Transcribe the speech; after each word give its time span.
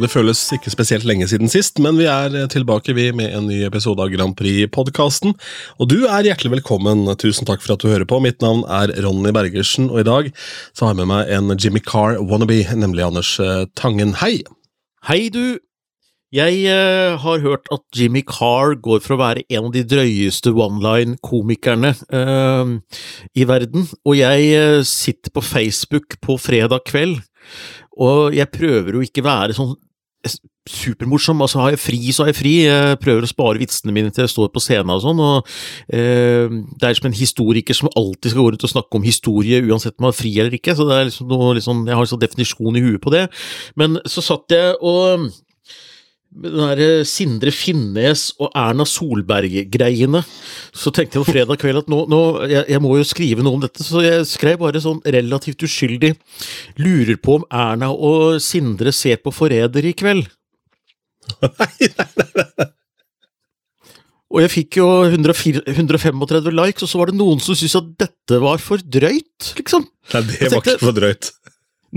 Det 0.00 0.08
føles 0.08 0.38
ikke 0.54 0.70
spesielt 0.72 1.04
lenge 1.04 1.26
siden 1.28 1.50
sist, 1.52 1.76
men 1.82 1.98
vi 2.00 2.06
er 2.08 2.32
tilbake 2.48 2.94
vi 2.96 3.10
med 3.12 3.34
en 3.36 3.48
ny 3.50 3.58
episode 3.66 4.00
av 4.00 4.08
Grand 4.12 4.32
Prix-podkasten. 4.38 5.34
Og 5.76 5.90
du 5.90 6.06
er 6.06 6.24
hjertelig 6.24 6.54
velkommen. 6.54 7.04
Tusen 7.20 7.48
takk 7.48 7.60
for 7.60 7.74
at 7.74 7.82
du 7.84 7.90
hører 7.90 8.08
på. 8.08 8.20
Mitt 8.24 8.40
navn 8.40 8.62
er 8.64 8.94
Ronny 9.04 9.32
Bergersen, 9.36 9.90
og 9.92 10.00
i 10.00 10.06
dag 10.08 10.30
så 10.72 10.86
har 10.86 10.94
jeg 10.94 11.02
med 11.02 11.10
meg 11.10 11.32
en 11.36 11.52
Jimmy 11.52 11.82
Carr-wannabe, 11.84 12.62
nemlig 12.80 13.04
Anders 13.10 13.34
eh, 13.44 13.66
Tangen. 13.76 14.14
Hei! 14.22 14.38
Hei, 15.10 15.26
du! 15.34 15.60
Jeg 16.30 16.62
eh, 16.70 17.18
har 17.18 17.42
hørt 17.42 17.68
at 17.74 17.82
Jimmy 17.96 18.22
Carr 18.22 18.76
går 18.80 19.02
for 19.02 19.16
å 19.16 19.20
være 19.20 19.44
en 19.50 19.66
av 19.66 19.72
de 19.74 19.82
drøyeste 19.90 20.54
one-line-komikerne 20.54 21.90
eh, 21.90 22.72
i 23.34 23.46
verden, 23.50 23.88
og 24.06 24.16
jeg 24.16 24.48
eh, 24.54 24.80
sitter 24.86 25.34
på 25.34 25.42
Facebook 25.42 26.20
på 26.22 26.38
fredag 26.38 26.86
kveld, 26.86 27.18
og 27.98 28.36
jeg 28.38 28.54
prøver 28.54 28.94
å 28.96 29.02
ikke 29.04 29.26
være 29.26 29.58
sånn 29.58 29.74
supermorsom. 30.70 31.40
Altså, 31.42 31.60
har 31.62 31.74
jeg 31.74 31.82
fri, 31.82 32.00
så 32.12 32.24
har 32.24 32.30
jeg 32.30 32.38
fri. 32.38 32.54
Jeg 32.66 32.98
prøver 33.02 33.26
å 33.26 33.30
spare 33.30 33.60
vitsene 33.62 33.94
mine 33.94 34.12
til 34.12 34.24
jeg 34.26 34.32
står 34.34 34.50
på 34.54 34.62
scenen 34.62 34.92
og 34.94 35.02
sånn. 35.04 35.22
og 35.24 35.52
eh, 35.88 36.52
Det 36.80 36.88
er 36.88 36.98
som 36.98 37.10
en 37.10 37.16
historiker 37.16 37.76
som 37.76 37.90
alltid 37.94 38.32
skal 38.32 38.44
gå 38.44 38.48
rundt 38.54 38.66
og 38.68 38.74
snakke 38.74 39.00
om 39.00 39.06
historie, 39.06 39.62
uansett 39.64 39.96
om 39.96 40.06
man 40.06 40.12
har 40.12 40.20
fri 40.20 40.34
eller 40.38 40.56
ikke. 40.58 40.76
så 40.76 40.88
det 40.88 40.96
er 40.96 41.08
liksom 41.10 41.30
noe, 41.30 41.54
liksom, 41.58 41.86
Jeg 41.88 41.96
har 41.96 42.06
en 42.06 42.12
sånn 42.14 42.24
definisjon 42.24 42.80
i 42.80 42.84
huet 42.84 43.02
på 43.04 43.14
det. 43.14 43.28
Men 43.80 44.00
så 44.06 44.24
satt 44.24 44.56
jeg 44.56 44.76
og 44.80 45.30
den 46.30 46.56
der 46.60 46.80
eh, 46.84 47.04
Sindre 47.08 47.50
Finnes 47.54 48.28
og 48.38 48.52
Erna 48.56 48.86
Solberg-greiene. 48.86 50.22
Så 50.70 50.92
tenkte 50.94 51.18
jeg 51.18 51.26
på 51.26 51.34
fredag 51.34 51.60
kveld 51.60 51.82
at 51.82 51.90
nå, 51.90 52.04
nå 52.10 52.20
jeg, 52.46 52.64
jeg, 52.70 52.82
må 52.82 52.94
jo 52.96 53.06
skrive 53.06 53.44
noe 53.46 53.58
om 53.58 53.64
dette, 53.64 53.82
så 53.84 54.02
jeg 54.04 54.26
skrev 54.30 54.60
bare 54.62 54.82
sånn 54.82 55.00
relativt 55.04 55.64
uskyldig 55.66 56.14
Lurer 56.80 57.18
på 57.20 57.40
om 57.40 57.46
Erna 57.50 57.90
og 57.90 58.38
Sindre 58.42 58.94
ser 58.94 59.18
på 59.22 59.34
Forræder 59.34 59.90
i 59.90 59.96
kveld. 59.96 60.28
Nei, 61.40 61.88
nei, 61.94 62.28
nei. 62.34 62.70
Og 64.30 64.44
jeg 64.44 64.50
fikk 64.52 64.78
jo 64.78 64.86
104, 65.08 65.64
135 65.72 66.52
likes, 66.54 66.84
og 66.86 66.90
så 66.90 67.00
var 67.00 67.10
det 67.10 67.18
noen 67.18 67.40
som 67.42 67.56
syntes 67.58 67.74
at 67.80 67.88
dette 68.04 68.38
var 68.42 68.62
for 68.62 68.82
drøyt, 68.82 69.48
liksom. 69.58 69.88
Nei, 70.14 70.22
det 70.30 70.50
var 70.52 70.62
ikke 70.62 70.76
for 70.78 70.94
drøyt. 70.94 71.32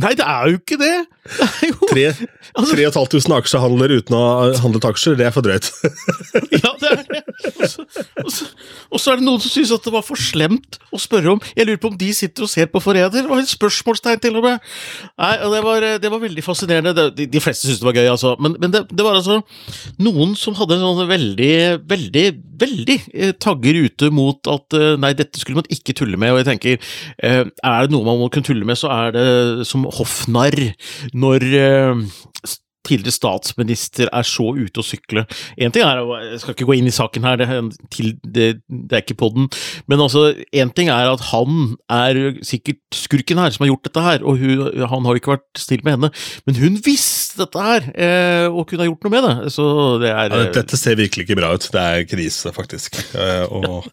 Nei, 0.01 0.15
det 0.17 0.25
er 0.25 0.49
jo 0.49 0.57
ikke 0.57 0.79
det! 0.81 0.95
Det 1.23 2.03
er 2.09 2.17
3500 2.51 3.37
aksjehandler 3.37 3.93
uten 3.95 4.15
å 4.17 4.21
ha 4.23 4.47
handlet 4.59 4.87
aksjer, 4.89 5.15
det 5.19 5.27
er 5.29 5.33
for 5.35 5.45
drøyt. 5.45 5.69
ja, 6.59 6.71
det 6.81 6.89
er 6.89 7.03
det. 7.07 7.21
Så, 7.71 7.85
og 8.91 8.99
så, 8.99 9.13
er 9.13 9.21
det 9.21 9.25
noen 9.25 9.39
som 9.41 9.51
syns 9.53 9.71
at 9.75 9.85
det 9.85 9.93
var 9.93 10.03
for 10.05 10.19
slemt 10.19 10.77
å 10.93 10.99
spørre 11.01 11.33
om 11.33 11.41
Jeg 11.55 11.67
lurer 11.67 11.79
på 11.81 11.89
om 11.91 11.97
de 11.99 12.09
sitter 12.15 12.45
og 12.45 12.51
ser 12.51 12.67
på 12.71 12.81
Forræder? 12.83 13.23
Det 13.23 13.31
var 13.31 13.43
et 13.43 13.51
spørsmålstegn, 13.51 14.19
til 14.23 14.39
og 14.39 14.47
med. 14.47 14.73
Nei, 15.21 15.31
det 15.53 15.61
var, 15.65 15.87
det 16.03 16.11
var 16.11 16.23
veldig 16.23 16.43
fascinerende. 16.45 17.07
De, 17.15 17.27
de 17.29 17.43
fleste 17.43 17.67
syntes 17.67 17.81
det 17.81 17.87
var 17.87 17.99
gøy, 17.99 18.09
altså. 18.11 18.35
Men, 18.43 18.57
men 18.59 18.75
det, 18.75 18.83
det, 18.91 19.05
var 19.05 19.19
altså 19.19 19.39
noen 20.03 20.35
som 20.39 20.57
hadde 20.59 20.77
en 20.77 20.83
sånn 20.83 21.09
veldig, 21.09 21.53
veldig, 21.89 22.25
veldig 22.63 22.99
eh, 23.13 23.33
tagger 23.39 23.79
ute 23.87 24.11
mot 24.13 24.51
at 24.51 24.77
eh, 24.77 24.93
nei, 24.99 25.13
dette 25.17 25.39
skulle 25.39 25.61
man 25.61 25.71
ikke 25.73 25.95
tulle 25.97 26.19
med. 26.19 26.35
Og 26.35 26.41
jeg 26.43 26.49
tenker, 26.51 26.93
eh, 27.23 27.43
er 27.47 27.87
det 27.87 27.95
noe 27.95 28.07
man 28.07 28.19
må 28.19 28.29
kunne 28.33 28.49
tulle 28.49 28.67
med, 28.67 28.79
så 28.79 28.91
er 28.91 29.15
det 29.15 29.27
som 29.69 29.87
hoffnarr 29.87 30.59
når 31.13 31.45
tidligere 32.87 33.15
statsminister 33.15 34.11
er 34.11 34.27
så 34.27 34.49
ute 34.55 34.81
å 34.81 34.85
sykle. 34.85 35.25
En 35.57 35.73
ting 35.73 35.85
er, 35.85 36.01
Jeg 36.33 36.41
skal 36.41 36.55
ikke 36.55 36.67
gå 36.69 36.77
inn 36.77 36.89
i 36.89 36.95
saken 36.95 37.27
her, 37.27 37.39
det, 37.39 37.47
til, 37.93 38.13
det, 38.23 38.47
det 38.67 38.97
er 38.97 39.03
ikke 39.03 39.19
på 39.23 39.31
den, 39.35 39.49
men 39.87 40.03
altså, 40.03 40.29
en 40.51 40.73
ting 40.75 40.91
er 40.93 41.11
at 41.11 41.23
han 41.31 41.75
er 41.91 42.39
sikkert 42.45 42.81
skurken 42.95 43.41
her 43.41 43.53
som 43.53 43.65
har 43.65 43.73
gjort 43.73 43.87
dette 43.89 44.05
her, 44.07 44.25
og 44.27 44.41
hun, 44.41 44.65
han 44.89 45.07
har 45.07 45.15
jo 45.15 45.21
ikke 45.21 45.35
vært 45.35 45.63
snill 45.63 45.83
med 45.85 45.97
henne, 45.97 46.11
men 46.47 46.59
hun 46.59 46.79
visste 46.85 47.43
dette 47.43 47.63
her, 47.63 47.89
eh, 47.93 48.47
og 48.49 48.67
kunne 48.69 48.85
ha 48.85 48.89
gjort 48.89 49.07
noe 49.07 49.13
med 49.13 49.27
det. 49.27 49.53
Så 49.55 49.65
det 50.03 50.11
er 50.11 50.33
ja, 50.33 50.43
Dette 50.59 50.79
ser 50.79 50.99
virkelig 50.99 51.27
ikke 51.27 51.39
bra 51.39 51.53
ut. 51.55 51.67
Det 51.73 51.83
er 51.83 52.07
krise, 52.09 52.53
faktisk. 52.55 52.99
Eh, 53.17 53.45
og, 53.53 53.87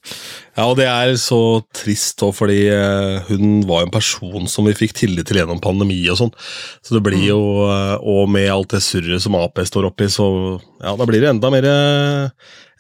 ja, 0.56 0.66
og 0.66 0.76
det 0.80 0.88
er 0.90 1.14
så 1.20 1.40
trist 1.76 2.22
òg, 2.26 2.34
fordi 2.36 2.60
eh, 2.72 3.30
hun 3.30 3.62
var 3.68 3.86
en 3.86 3.94
person 3.94 4.48
som 4.50 4.68
vi 4.68 4.76
fikk 4.76 4.96
tillit 5.02 5.28
til 5.30 5.40
gjennom 5.40 5.62
pandemi 5.62 6.00
og 6.12 6.20
sånn, 6.20 6.34
så 6.84 6.96
det 6.96 7.04
blir 7.06 7.22
jo, 7.30 7.40
og 7.70 8.30
med 8.32 8.50
alt 8.52 8.74
det 8.74 8.79
det 8.80 8.86
surret 8.88 9.22
som 9.22 9.36
Ap 9.38 9.60
står 9.68 9.90
oppi, 9.92 10.08
så 10.10 10.26
ja, 10.80 10.96
da 10.96 11.06
blir 11.08 11.22
det 11.22 11.30
enda 11.34 11.52
mer 11.52 11.68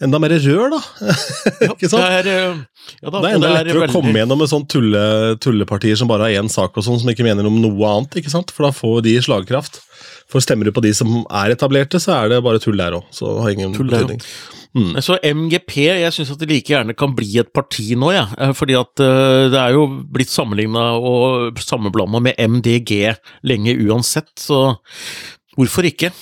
enda 0.00 0.20
mer 0.20 0.32
rør, 0.40 0.72
da. 0.72 0.80
ikke 1.74 1.90
sant? 1.90 2.00
Det 2.00 2.20
er, 2.20 2.28
eh, 2.32 2.60
ja, 3.02 3.10
da, 3.10 3.20
det 3.20 3.32
er 3.32 3.36
enda 3.36 3.46
det 3.46 3.50
er 3.50 3.56
lettere 3.58 3.82
veldig... 3.82 3.92
å 3.92 3.98
komme 3.98 4.14
gjennom 4.16 4.40
med 4.40 4.52
sånne 4.52 4.70
tulle, 4.72 5.02
tullepartier 5.44 5.98
som 6.00 6.10
bare 6.10 6.28
har 6.28 6.40
én 6.40 6.48
sak, 6.52 6.72
og 6.72 6.86
sånn, 6.86 7.00
som 7.02 7.12
ikke 7.12 7.26
mener 7.26 7.48
om 7.48 7.58
noe 7.60 7.90
annet. 7.90 8.16
ikke 8.20 8.32
sant? 8.32 8.54
For 8.54 8.66
da 8.66 8.72
får 8.76 9.02
de 9.06 9.18
slagkraft. 9.26 9.82
For 10.30 10.42
stemmer 10.44 10.68
du 10.68 10.72
på 10.72 10.84
de 10.84 10.94
som 10.96 11.20
er 11.26 11.52
etablerte, 11.56 12.00
så 12.00 12.14
er 12.16 12.32
det 12.32 12.40
bare 12.46 12.62
tull 12.62 12.80
der 12.80 12.96
òg. 12.96 13.04
Så 13.14 13.28
det 13.28 13.44
har 13.44 13.54
ingen 13.56 13.76
betydning. 13.76 14.22
Mm. 14.70 14.92
Så 15.02 15.16
MGP 15.26 15.72
jeg 15.82 16.14
syns 16.14 16.30
det 16.38 16.46
like 16.46 16.70
gjerne 16.70 16.94
kan 16.94 17.10
bli 17.18 17.40
et 17.42 17.50
parti 17.52 17.88
nå, 17.98 18.12
jeg. 18.14 18.28
Ja. 18.38 18.52
Fordi 18.54 18.76
at 18.78 19.02
uh, 19.02 19.50
det 19.50 19.58
er 19.58 19.74
jo 19.74 19.88
blitt 20.14 20.30
sammenligna 20.30 20.92
og 20.94 21.58
sammenblanda 21.60 22.22
med 22.22 22.38
MDG 22.38 22.94
lenge 23.50 23.74
uansett, 23.82 24.30
så 24.38 24.68
Hvorfor 25.58 25.88
ikke? 25.88 26.12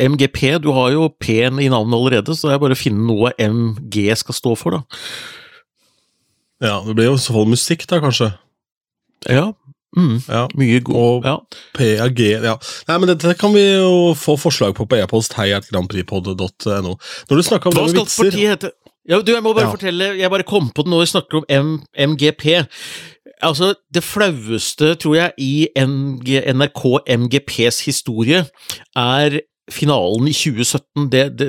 MGP, 0.00 0.58
du 0.64 0.70
har 0.72 0.92
jo 0.94 1.10
P-en 1.20 1.60
i 1.60 1.68
navnet 1.68 1.96
allerede, 1.96 2.36
så 2.36 2.48
det 2.48 2.56
er 2.56 2.62
bare 2.62 2.76
å 2.76 2.80
finne 2.80 3.04
noe 3.04 3.34
MG 3.36 4.06
skal 4.16 4.36
stå 4.36 4.54
for, 4.56 4.78
da. 4.78 5.02
Ja, 6.60 6.78
det 6.84 6.94
blir 6.96 7.10
jo 7.10 7.16
i 7.16 7.20
så 7.20 7.34
fall 7.36 7.50
musikk, 7.50 7.86
da, 7.88 8.00
kanskje? 8.04 8.30
Ja. 9.28 9.50
Mm, 9.96 10.20
ja. 10.28 10.44
Mye 10.54 10.78
god 10.86 10.96
Og 10.96 11.24
ja. 11.26 11.32
PAG 11.74 12.20
ja. 12.22 12.52
Nei, 12.86 12.96
men 13.02 13.08
Dette 13.10 13.32
kan 13.34 13.50
vi 13.50 13.64
jo 13.64 14.12
få 14.14 14.36
forslag 14.38 14.76
på 14.78 14.86
på 14.86 15.00
e-post 15.00 15.34
heiatgrandprixpod.no. 15.34 16.92
Når 16.94 17.40
du 17.40 17.42
snakker 17.42 17.72
om 17.72 17.74
Hva 17.74 17.88
det 17.88 17.96
med 17.96 18.04
vitser 18.04 18.30
partiet 18.30 18.54
hete? 18.54 18.70
Ja, 19.10 19.18
du, 19.18 19.32
jeg 19.32 19.42
må 19.42 19.50
bare 19.56 19.66
ja. 19.66 19.72
fortelle, 19.74 20.12
jeg 20.20 20.30
bare 20.30 20.46
kom 20.46 20.68
på 20.70 20.84
det 20.86 20.92
nå 20.92 21.00
vi 21.00 21.08
snakker 21.10 21.40
om 21.40 21.46
M 21.50 21.70
MGP. 22.12 22.44
Altså, 23.42 23.74
det 23.94 24.02
flaueste, 24.04 24.94
tror 25.00 25.14
jeg, 25.16 25.32
i 25.38 25.68
NRK 25.76 26.82
MGPs 27.08 27.84
historie 27.86 28.44
er 28.96 29.40
finalen 29.70 30.28
i 30.28 30.34
2017. 30.34 31.06
Det, 31.12 31.22
det, 31.38 31.48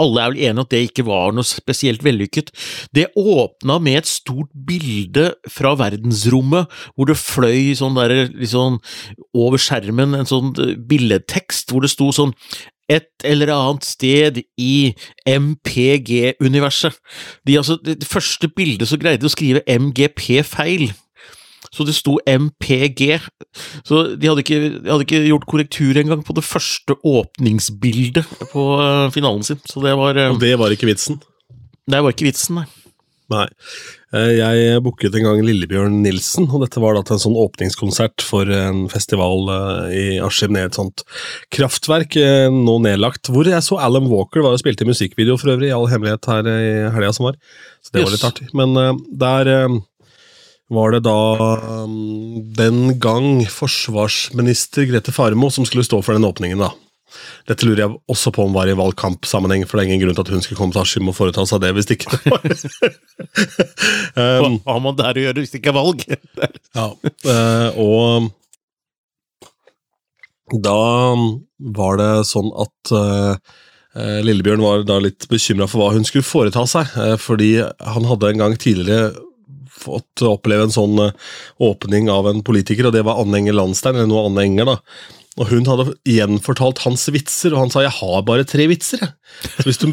alle 0.00 0.22
er 0.22 0.32
vel 0.32 0.40
enige 0.46 0.64
at 0.64 0.72
det 0.72 0.82
ikke 0.86 1.06
var 1.08 1.34
noe 1.34 1.46
spesielt 1.46 2.04
vellykket. 2.06 2.52
Det 2.94 3.10
åpna 3.18 3.78
med 3.82 4.00
et 4.00 4.10
stort 4.10 4.50
bilde 4.66 5.30
fra 5.50 5.74
verdensrommet, 5.80 6.70
hvor 6.94 7.10
det 7.10 7.18
fløy 7.20 7.74
sånn 7.78 7.98
der, 7.98 8.16
liksom, 8.30 8.80
over 9.36 9.60
skjermen 9.60 10.16
en 10.18 10.30
sånn 10.30 10.54
billedtekst 10.90 11.72
hvor 11.72 11.84
det 11.84 11.92
sto 11.92 12.10
sånn 12.14 12.34
et 12.90 13.22
eller 13.26 13.52
annet 13.54 13.86
sted 13.86 14.40
i 14.58 14.90
MPG-universet. 15.28 16.96
De, 17.46 17.54
altså, 17.60 17.78
det 17.84 18.08
første 18.08 18.50
bildet 18.50 18.90
så 18.90 18.98
greide 18.98 19.28
å 19.28 19.32
skrive 19.32 19.62
MGP 19.70 20.40
feil 20.46 20.90
så 21.70 21.86
det 21.86 21.94
sto 21.94 22.18
MPG. 22.26 23.20
Så 23.86 24.02
de 24.18 24.30
hadde 24.30 24.42
ikke, 24.42 24.60
de 24.80 24.90
hadde 24.90 25.06
ikke 25.06 25.22
gjort 25.28 25.46
korrektur 25.50 26.00
engang 26.00 26.24
på 26.26 26.34
det 26.36 26.46
første 26.46 26.98
åpningsbildet 27.06 28.26
på 28.50 28.66
eh, 28.82 29.06
finalen 29.14 29.46
sin. 29.46 29.62
Så 29.70 29.82
det 29.84 29.94
var 29.98 30.18
eh, 30.18 30.34
Og 30.34 30.42
det 30.42 30.56
var 30.58 30.74
ikke 30.74 30.90
vitsen? 30.90 31.22
Det 31.90 32.02
var 32.02 32.14
ikke 32.14 32.26
vitsen, 32.26 32.60
nei. 32.60 32.66
Nei. 33.30 33.44
Eh, 34.18 34.32
jeg 34.34 34.80
booket 34.82 35.14
en 35.14 35.28
gang 35.28 35.42
Lillebjørn 35.46 36.00
Nilsen, 36.02 36.48
og 36.50 36.64
dette 36.64 36.82
var 36.82 36.96
da 36.98 37.04
til 37.06 37.14
en 37.14 37.22
sånn 37.22 37.38
åpningskonsert 37.38 38.24
for 38.26 38.50
en 38.50 38.88
festival 38.90 39.52
i 39.94 40.18
Askim, 40.26 40.56
ned 40.56 40.72
et 40.72 40.78
sånt 40.80 41.04
kraftverk, 41.54 42.18
nå 42.50 42.74
nedlagt, 42.82 43.30
hvor 43.30 43.46
jeg 43.46 43.62
så 43.62 43.78
Alan 43.78 44.10
Walker 44.10 44.42
var 44.42 44.58
og 44.58 44.62
spilte 44.62 44.88
musikkvideo 44.88 45.38
for 45.38 45.54
øvrig, 45.54 45.70
i 45.70 45.76
all 45.76 45.86
hemmelighet 45.92 46.26
her 46.32 46.50
i 46.50 46.74
helga 46.96 47.14
som 47.14 47.30
var. 47.30 47.38
Så 47.86 47.94
det 47.94 48.02
yes. 48.02 48.08
var 48.08 48.16
litt 48.16 48.28
artig. 48.32 48.50
Men 48.58 48.74
der 49.22 49.54
var 50.70 50.94
det 50.94 51.00
da 51.02 51.18
um, 51.82 52.54
den 52.54 52.94
gang 53.02 53.42
forsvarsminister 53.50 54.86
Grete 54.86 55.10
Farmo 55.14 55.50
som 55.50 55.66
skulle 55.66 55.82
stå 55.86 56.02
for 56.06 56.14
den 56.14 56.28
åpningen. 56.28 56.62
da. 56.62 56.70
Dette 57.50 57.66
lurer 57.66 57.82
jeg 57.82 57.98
også 58.10 58.30
på 58.34 58.44
om 58.46 58.54
var 58.54 58.68
i 58.70 58.78
valgkampsammenheng, 58.78 59.62
for 59.66 59.76
det 59.76 59.82
er 59.82 59.88
ingen 59.90 60.02
grunn 60.04 60.14
til 60.14 60.22
at 60.22 60.30
hun 60.30 60.42
skulle 60.44 60.60
komme 60.60 60.74
til 60.74 60.82
Askim 60.84 61.10
og 61.10 61.16
foreta 61.16 61.42
seg 61.48 61.58
det 61.64 61.72
hvis 61.74 61.88
det 61.88 61.94
ikke 61.98 62.10
var 62.30 62.42
um, 64.46 64.54
Hva 64.62 64.72
har 64.76 64.82
man 64.84 64.98
der 65.00 65.18
å 65.18 65.24
gjøre 65.24 65.40
hvis 65.42 65.52
det 65.54 65.60
ikke 65.62 65.72
er 65.72 65.80
valg? 65.80 65.98
ja, 66.78 66.86
uh, 67.26 67.68
og 67.80 68.30
da 70.62 70.82
var 71.74 71.92
det 71.98 72.12
sånn 72.30 72.50
at 72.58 72.78
uh, 72.94 73.34
Lillebjørn 74.22 74.62
var 74.62 74.84
da 74.86 75.00
litt 75.02 75.26
bekymra 75.30 75.66
for 75.66 75.78
hva 75.82 75.94
hun 75.96 76.04
skulle 76.06 76.26
foreta 76.26 76.62
seg, 76.70 76.86
fordi 77.18 77.58
han 77.58 78.04
hadde 78.06 78.28
en 78.30 78.42
gang 78.44 78.54
tidligere 78.54 79.29
fått 79.80 80.22
oppleve 80.26 80.62
en 80.68 80.74
sånn 80.74 80.96
eh, 81.06 81.16
åpning 81.62 82.04
av 82.12 82.24
en 82.30 82.40
politiker, 82.46 82.84
og 82.88 82.94
det 82.96 83.04
var 83.06 83.20
Anne 83.22 83.36
Enger 83.40 83.56
Landstein, 83.58 83.96
eller 83.96 84.10
noe 84.10 84.26
Anne 84.28 84.42
Enger, 84.46 84.66
da. 84.72 84.76
Og 85.40 85.44
hun 85.52 85.64
hadde 85.70 85.94
gjenfortalt 86.08 86.78
hans 86.84 87.02
vitser, 87.14 87.50
og 87.54 87.60
han 87.64 87.72
sa 87.72 87.78
'jeg 87.84 87.98
har 88.00 88.18
bare 88.26 88.44
tre 88.44 88.64
vitser', 88.68 89.02
jeg. 89.04 89.12
Så 89.56 89.64
hvis 89.68 89.80
hun, 89.82 89.90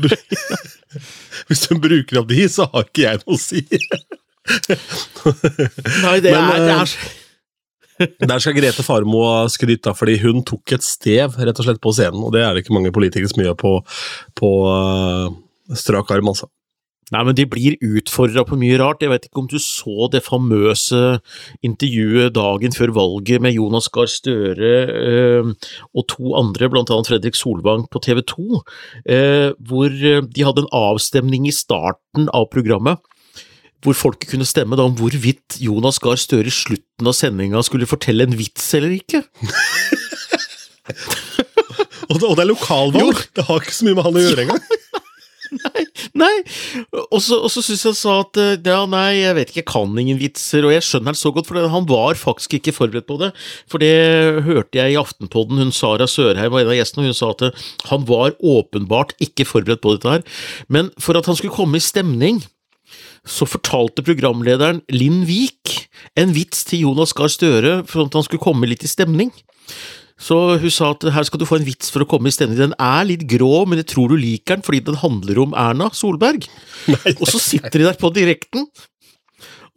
hvis 1.47 1.67
hun 1.69 1.83
bruker 1.83 2.15
opp 2.19 2.29
de, 2.31 2.41
så 2.49 2.61
har 2.73 2.83
ikke 2.83 3.05
jeg 3.05 3.17
noe 3.23 3.35
å 3.37 3.39
si. 3.39 3.59
Nei, 6.03 6.17
det, 6.23 6.31
Men, 6.31 6.43
er, 6.51 6.59
det, 6.59 6.75
er, 6.75 6.87
Der 8.29 8.39
skal 8.39 8.55
Grete 8.57 8.85
Farmo 8.85 9.23
ha 9.25 9.47
skryt, 9.51 9.87
fordi 9.97 10.17
hun 10.21 10.43
tok 10.47 10.75
et 10.75 10.85
stev 10.85 11.37
rett 11.39 11.59
og 11.59 11.67
slett 11.67 11.81
på 11.83 11.93
scenen. 11.95 12.23
Og 12.25 12.33
det 12.35 12.43
er 12.43 12.53
det 12.53 12.63
ikke 12.63 12.77
mange 12.77 12.93
politikere 12.95 13.29
som 13.31 13.43
gjør 13.43 13.57
på, 13.59 13.73
på 14.37 14.51
uh, 14.69 15.27
strak 15.77 16.11
arm, 16.13 16.27
altså. 16.33 16.47
Nei, 17.15 17.21
men 17.23 17.35
de 17.37 17.45
blir 17.47 17.77
utfordra 17.79 18.43
på 18.43 18.57
mye 18.59 18.77
rart. 18.81 19.03
Jeg 19.03 19.13
vet 19.13 19.27
ikke 19.29 19.39
om 19.39 19.47
du 19.47 19.55
så 19.63 20.09
det 20.11 20.25
famøse 20.25 21.19
intervjuet 21.63 22.35
dagen 22.35 22.75
før 22.75 22.91
valget 22.97 23.43
med 23.43 23.55
Jonas 23.55 23.87
Gahr 23.95 24.09
Støre 24.11 24.73
eh, 24.91 25.51
og 25.95 26.07
to 26.11 26.33
andre, 26.35 26.67
blant 26.73 26.91
annet 26.91 27.07
Fredrik 27.07 27.39
Solvang 27.39 27.85
på 27.91 28.01
TV 28.03 28.19
2, 28.27 28.63
eh, 29.07 29.49
hvor 29.69 29.87
de 29.93 30.47
hadde 30.49 30.65
en 30.65 30.73
avstemning 30.75 31.47
i 31.47 31.55
starten 31.55 32.27
av 32.35 32.49
programmet 32.51 32.99
hvor 33.85 33.93
folk 33.93 34.25
kunne 34.27 34.47
stemme 34.47 34.75
da 34.75 34.87
om 34.87 34.95
hvorvidt 34.97 35.59
Jonas 35.61 35.99
Gahr 36.03 36.17
Støre 36.19 36.49
i 36.49 36.53
slutten 36.53 37.07
av 37.07 37.15
sendinga 37.15 37.61
skulle 37.63 37.89
fortelle 37.89 38.25
en 38.25 38.35
vits 38.35 38.65
eller 38.75 38.95
ikke. 38.95 39.21
og, 42.09 42.17
det, 42.17 42.25
og, 42.25 42.33
det, 42.33 42.41
er 42.41 42.49
lokalvalg! 42.49 43.21
Det 43.37 43.45
har 43.47 43.61
ikke 43.61 43.77
så 43.77 43.87
mye 43.87 43.99
med 43.99 44.07
han 44.09 44.17
å 44.17 44.25
gjøre 44.25 44.47
engang. 44.47 44.76
Nei, 45.51 45.83
nei. 46.17 46.33
Og 47.11 47.19
så, 47.23 47.39
og 47.39 47.51
så 47.53 47.63
syns 47.65 47.85
jeg 47.87 47.97
sa 47.99 48.17
at 48.23 48.39
ja, 48.65 48.79
nei, 48.89 49.21
jeg 49.21 49.37
vet 49.37 49.51
ikke, 49.51 49.61
jeg 49.61 49.69
kan 49.71 50.01
ingen 50.01 50.19
vitser, 50.21 50.67
og 50.67 50.75
jeg 50.75 50.85
skjønner 50.85 51.15
det 51.15 51.21
så 51.21 51.31
godt, 51.35 51.49
for 51.49 51.69
han 51.73 51.87
var 51.89 52.19
faktisk 52.19 52.57
ikke 52.59 52.75
forberedt 52.75 53.09
på 53.09 53.19
det. 53.21 53.31
For 53.71 53.83
det 53.83 54.43
hørte 54.47 54.81
jeg 54.81 54.95
i 54.95 54.99
Aftenpodden, 54.99 55.61
hun 55.61 55.73
Sara 55.75 56.09
Sørheim 56.09 56.53
var 56.53 56.65
en 56.65 56.73
av 56.73 56.77
gjestene, 56.79 57.05
og 57.05 57.13
hun 57.13 57.19
sa 57.21 57.31
at 57.33 57.65
han 57.91 58.05
var 58.09 58.35
åpenbart 58.43 59.15
ikke 59.23 59.47
forberedt 59.47 59.83
på 59.83 59.97
dette 59.97 60.17
her. 60.17 60.27
Men 60.71 60.91
for 61.01 61.19
at 61.19 61.29
han 61.29 61.39
skulle 61.39 61.55
komme 61.55 61.79
i 61.79 61.83
stemning, 61.83 62.43
så 63.27 63.47
fortalte 63.49 64.05
programlederen 64.05 64.81
Linn 64.93 65.25
Vik 65.27 65.73
en 66.19 66.31
vits 66.35 66.63
til 66.67 66.85
Jonas 66.85 67.13
Gahr 67.17 67.31
Støre 67.31 67.81
for 67.89 68.05
at 68.05 68.15
han 68.15 68.25
skulle 68.25 68.43
komme 68.43 68.69
litt 68.69 68.85
i 68.87 68.91
stemning. 68.91 69.33
Så 70.17 70.35
hun 70.57 70.73
sa 70.73 70.89
at 70.95 71.05
her 71.13 71.25
skal 71.27 71.41
du 71.41 71.45
få 71.45 71.59
en 71.59 71.67
vits 71.67 71.91
for 71.93 72.01
å 72.01 72.09
komme 72.09 72.31
i 72.31 72.33
stemning. 72.33 72.57
Den 72.57 72.75
er 72.81 73.05
litt 73.05 73.27
grå, 73.29 73.67
men 73.69 73.81
jeg 73.83 73.91
tror 73.93 74.09
du 74.09 74.17
liker 74.17 74.57
den 74.57 74.65
fordi 74.65 74.81
den 74.87 74.97
handler 75.03 75.43
om 75.43 75.53
Erna 75.57 75.91
Solberg. 75.93 76.47
Nei, 76.89 77.13
og 77.13 77.27
så 77.29 77.41
sitter 77.41 77.77
de 77.77 77.85
der 77.85 77.99
på 78.01 78.09
direkten, 78.15 78.65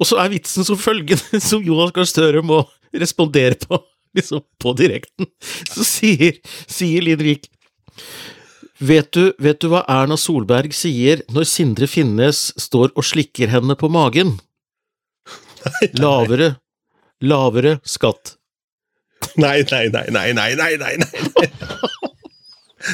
og 0.00 0.08
så 0.08 0.16
er 0.22 0.32
vitsen 0.32 0.64
som 0.64 0.80
følgende, 0.80 1.40
som 1.50 1.64
Jonas 1.64 1.92
Gahr 1.96 2.08
Støre 2.08 2.42
må 2.46 2.62
respondere 2.96 3.58
på, 3.60 3.82
liksom 4.16 4.42
på 4.62 4.74
direkten. 4.80 5.28
Så 5.68 5.84
sier, 5.86 6.40
sier 6.66 7.04
Linn 7.04 7.24
Vik 7.24 7.50
Vet 8.80 9.10
du, 9.12 9.34
vet 9.36 9.58
du 9.60 9.66
hva 9.68 9.82
Erna 9.92 10.16
Solberg 10.16 10.72
sier 10.72 11.20
når 11.28 11.44
Sindre 11.50 11.84
Finnes 11.90 12.46
står 12.56 12.94
og 12.96 13.04
slikker 13.04 13.52
henne 13.52 13.76
på 13.76 13.90
magen? 13.92 14.38
Nei, 15.60 15.72
nei. 15.82 15.88
Lavere, 16.00 16.46
lavere 17.20 17.74
skatt. 17.84 18.38
Nei, 19.40 19.62
nei, 19.70 19.88
nei, 19.94 20.06
nei, 20.10 20.32
nei, 20.34 20.54
nei, 20.56 20.76
nei, 20.80 20.96
nei. 20.98 21.48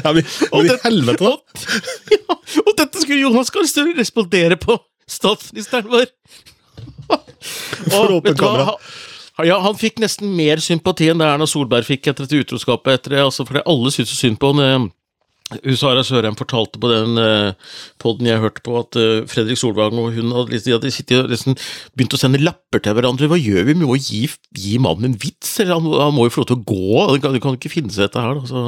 Ja, 0.02 0.12
men, 0.12 0.26
og 0.50 0.66
det, 0.66 0.78
helvete, 0.82 1.24
da! 1.24 1.36
Ja, 2.16 2.36
og 2.64 2.72
dette 2.78 3.02
skulle 3.02 3.22
Jonas 3.22 3.52
Gahr 3.54 3.68
Støre 3.70 3.94
respondere 3.98 4.58
på! 4.60 4.78
Statsministeren 5.08 5.90
vår! 5.92 6.08
For 7.92 8.16
åpent 8.18 8.38
kamera. 8.40 8.74
Ja, 9.46 9.58
han 9.60 9.76
fikk 9.76 10.00
nesten 10.00 10.32
mer 10.32 10.62
sympati 10.64 11.10
enn 11.12 11.20
det 11.20 11.28
Erna 11.28 11.46
Solberg 11.48 11.86
fikk 11.86 12.08
etter 12.08 12.24
dette 12.24 12.40
utroskapet. 12.40 12.98
Etter 12.98 13.14
det, 13.14 13.24
altså, 13.26 13.44
fordi 13.46 13.62
alle 13.68 13.92
syntes 13.92 14.16
synd 14.16 14.40
på 14.40 14.54
han. 14.56 14.88
Sara 15.78 16.02
Sørheim 16.02 16.34
fortalte 16.38 16.80
på 16.82 16.88
den 16.90 17.20
uh, 17.22 17.54
poden 18.02 18.26
jeg 18.26 18.42
hørte 18.42 18.64
på, 18.66 18.74
at 18.80 18.98
uh, 18.98 19.22
Fredrik 19.30 19.60
Solvang 19.60 19.94
og 20.02 20.16
hun 20.16 20.34
hadde, 20.34 20.58
hadde 20.58 20.90
liksom 21.30 21.54
begynt 21.94 22.16
å 22.16 22.20
sende 22.20 22.42
lapper 22.42 22.82
til 22.82 22.96
hverandre. 22.98 23.28
Hva 23.30 23.38
gjør 23.38 23.68
vi 23.68 23.76
med 23.78 23.86
å 23.86 23.98
gi, 23.98 24.24
gi 24.58 24.74
mannen 24.82 25.12
en 25.12 25.18
vits? 25.22 25.54
Eller 25.62 25.78
han, 25.78 25.86
han, 25.86 26.16
må 26.16 26.26
jo 26.26 26.34
få 26.34 26.42
lov 26.42 26.50
til 26.50 26.58
å 26.58 26.66
gå, 26.66 27.06
han 27.12 27.22
kan, 27.22 27.38
kan 27.44 27.58
ikke 27.60 27.72
finne 27.76 27.94
seg 27.94 28.08
dette 28.08 28.24
her. 28.26 28.40
Da. 28.40 28.50
Så, 28.50 28.64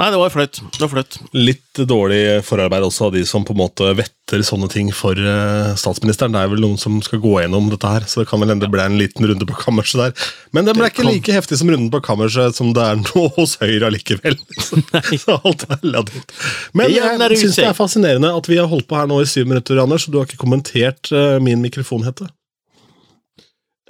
Nei, 0.00 0.06
det 0.08 0.16
var 0.16 0.30
flaut. 0.32 0.56
Det 0.72 0.80
var 0.80 0.88
flaut. 0.88 1.16
Litt 1.36 1.78
dårlig 1.86 2.40
forarbeid 2.46 2.84
også 2.86 3.10
av 3.10 3.12
de 3.12 3.20
som 3.28 3.44
på 3.44 3.52
en 3.52 3.60
måte 3.60 3.90
vetter 3.94 4.40
sånne 4.42 4.66
ting 4.72 4.88
for 4.96 5.18
uh, 5.20 5.74
statsministeren. 5.76 6.32
Det 6.32 6.40
er 6.40 6.48
vel 6.48 6.62
noen 6.64 6.80
som 6.80 6.96
skal 7.04 7.20
gå 7.20 7.34
gjennom 7.42 7.68
dette 7.70 7.90
her, 7.92 8.06
så 8.08 8.22
det 8.22 8.30
kan 8.30 8.40
vel 8.40 8.54
hende 8.54 8.64
det 8.64 8.72
ble 8.72 8.86
en 8.88 8.96
liten 8.96 9.28
runde 9.28 9.46
på 9.46 9.58
kammerset 9.60 10.00
der. 10.00 10.32
Men 10.56 10.66
den 10.66 10.80
ble 10.80 10.88
ikke 10.88 11.06
like 11.06 11.36
heftig 11.36 11.60
som 11.60 11.68
runden 11.68 11.92
på 11.92 12.00
kammerset 12.08 12.56
som 12.56 12.72
det 12.72 12.88
er 12.88 12.98
nå 13.04 13.26
hos 13.36 13.58
Høyre 13.60 13.92
allikevel. 13.92 14.40
så 15.22 15.36
alt 15.36 15.68
er 15.68 15.84
ladet. 15.84 16.24
Men 16.72 16.88
jeg 16.90 17.42
syns 17.44 17.60
det 17.60 17.68
er 17.68 17.76
fascinerende 17.76 18.32
at 18.32 18.48
vi 18.48 18.58
har 18.62 18.72
holdt 18.72 18.88
på 18.88 18.96
her 18.96 19.12
nå 19.12 19.20
i 19.20 19.28
syv 19.28 19.52
minutter, 19.52 19.84
Anders, 19.84 20.08
og 20.08 20.16
du 20.16 20.22
har 20.22 20.30
ikke 20.30 20.40
kommentert 20.40 21.12
uh, 21.12 21.36
min 21.44 21.60
mikrofonhette. 21.60 22.32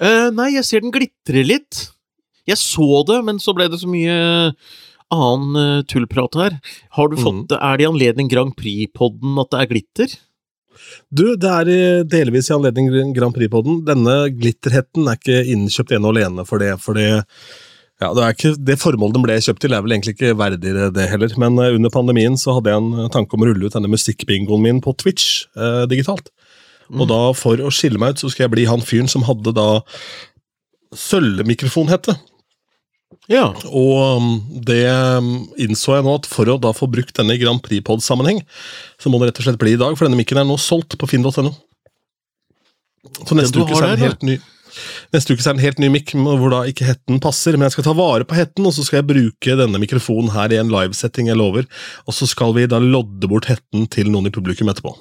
Uh, 0.03 0.29
nei, 0.35 0.57
jeg 0.59 0.67
ser 0.67 0.83
den 0.83 0.93
glitrer 0.93 1.47
litt. 1.47 1.87
Jeg 2.51 2.59
så 2.59 3.05
det, 3.07 3.23
men 3.23 3.39
så 3.39 3.55
ble 3.55 3.71
det 3.71 3.79
så 3.79 3.87
mye 3.87 4.17
annen 5.13 5.57
uh, 5.79 5.87
tullprat 5.89 6.39
her. 6.41 6.59
Har 6.99 7.11
du 7.13 7.17
fått, 7.21 7.53
mm. 7.53 7.59
Er 7.59 7.79
det 7.79 7.87
i 7.87 7.91
anledning 7.91 8.31
Grand 8.33 8.55
Prix-podden 8.59 9.41
at 9.43 9.53
det 9.53 9.63
er 9.63 9.73
glitter? 9.73 10.15
Du, 11.13 11.27
det 11.39 11.51
er 11.51 12.07
delvis 12.09 12.49
i 12.51 12.57
anledning 12.57 12.89
Grand 13.17 13.37
Prix-podden. 13.37 13.83
Denne 13.87 14.17
glitterhetten 14.35 15.07
er 15.07 15.21
ikke 15.21 15.43
innkjøpt 15.53 15.93
ene 15.95 16.09
og 16.09 16.17
alene 16.17 16.47
for 16.49 16.63
det. 16.63 16.73
for 16.83 16.99
det 16.99 17.11
ja, 18.03 18.09
det, 18.17 18.23
er 18.23 18.35
ikke, 18.35 18.53
det 18.67 18.79
formålet 18.83 19.15
den 19.15 19.23
ble 19.23 19.37
kjøpt 19.45 19.63
til, 19.63 19.75
er 19.77 19.83
vel 19.85 19.95
egentlig 19.95 20.17
ikke 20.17 20.35
verdig 20.39 20.73
det, 20.97 21.07
heller. 21.13 21.37
Men 21.39 21.61
uh, 21.61 21.71
under 21.77 21.93
pandemien 21.93 22.39
så 22.41 22.57
hadde 22.57 22.73
jeg 22.73 22.83
en 22.83 23.13
tanke 23.15 23.37
om 23.37 23.45
å 23.45 23.53
rulle 23.53 23.69
ut 23.69 23.77
denne 23.77 23.91
musikkbingoen 23.93 24.65
min 24.65 24.83
på 24.83 24.97
Twitch 24.99 25.45
uh, 25.55 25.85
digitalt. 25.91 26.33
Mm. 26.89 27.01
Og 27.01 27.09
da, 27.13 27.21
for 27.39 27.63
å 27.63 27.71
skille 27.73 28.01
meg 28.03 28.17
ut, 28.17 28.25
så 28.25 28.33
skal 28.33 28.47
jeg 28.47 28.55
bli 28.57 28.67
han 28.69 28.83
fyren 28.85 29.11
som 29.11 29.25
hadde 29.29 29.55
da 29.57 29.69
sølvmikrofonhette. 30.99 32.17
Ja. 33.31 33.53
Og 33.71 33.99
um, 34.19 34.31
det 34.67 34.83
um, 34.91 35.35
innså 35.61 35.95
jeg 35.95 36.07
nå, 36.07 36.15
at 36.19 36.27
for 36.31 36.51
å 36.51 36.59
da 36.61 36.73
få 36.75 36.89
brukt 36.91 37.15
denne 37.19 37.37
i 37.37 37.43
Grand 37.43 37.63
Prix-pod-sammenheng, 37.63 38.43
så 38.99 39.13
må 39.13 39.21
det 39.21 39.31
rett 39.31 39.43
og 39.43 39.47
slett 39.47 39.61
bli 39.61 39.77
i 39.77 39.81
dag, 39.81 39.95
for 39.99 40.09
denne 40.09 40.19
mikken 40.19 40.41
er 40.43 40.49
nå 40.49 40.59
solgt 40.61 40.99
på 40.99 41.09
finn.no. 41.11 41.53
Så 43.23 43.39
neste 43.39 43.63
uke, 43.63 43.79
er 43.79 43.95
en 43.95 44.03
helt 44.03 44.25
ny, 44.27 44.37
neste 45.15 45.35
uke 45.35 45.45
er 45.45 45.55
en 45.55 45.63
helt 45.63 45.81
ny 45.83 45.89
mikk 45.93 46.15
hvor 46.17 46.53
da 46.55 46.63
ikke 46.71 46.87
hetten 46.87 47.19
passer, 47.23 47.59
men 47.59 47.67
jeg 47.67 47.77
skal 47.77 47.89
ta 47.89 47.97
vare 47.99 48.27
på 48.27 48.39
hetten, 48.39 48.67
og 48.67 48.75
så 48.75 48.87
skal 48.87 49.01
jeg 49.01 49.11
bruke 49.11 49.59
denne 49.59 49.81
mikrofonen 49.83 50.33
her 50.35 50.55
i 50.55 50.61
en 50.63 50.73
livesetting, 50.73 51.31
jeg 51.31 51.39
lover. 51.39 51.69
Og 52.07 52.17
så 52.17 52.29
skal 52.31 52.55
vi 52.59 52.69
da 52.71 52.83
lodde 52.83 53.31
bort 53.31 53.51
hetten 53.51 53.87
til 53.93 54.11
noen 54.11 54.31
i 54.31 54.35
publikum 54.35 54.71
etterpå. 54.73 54.97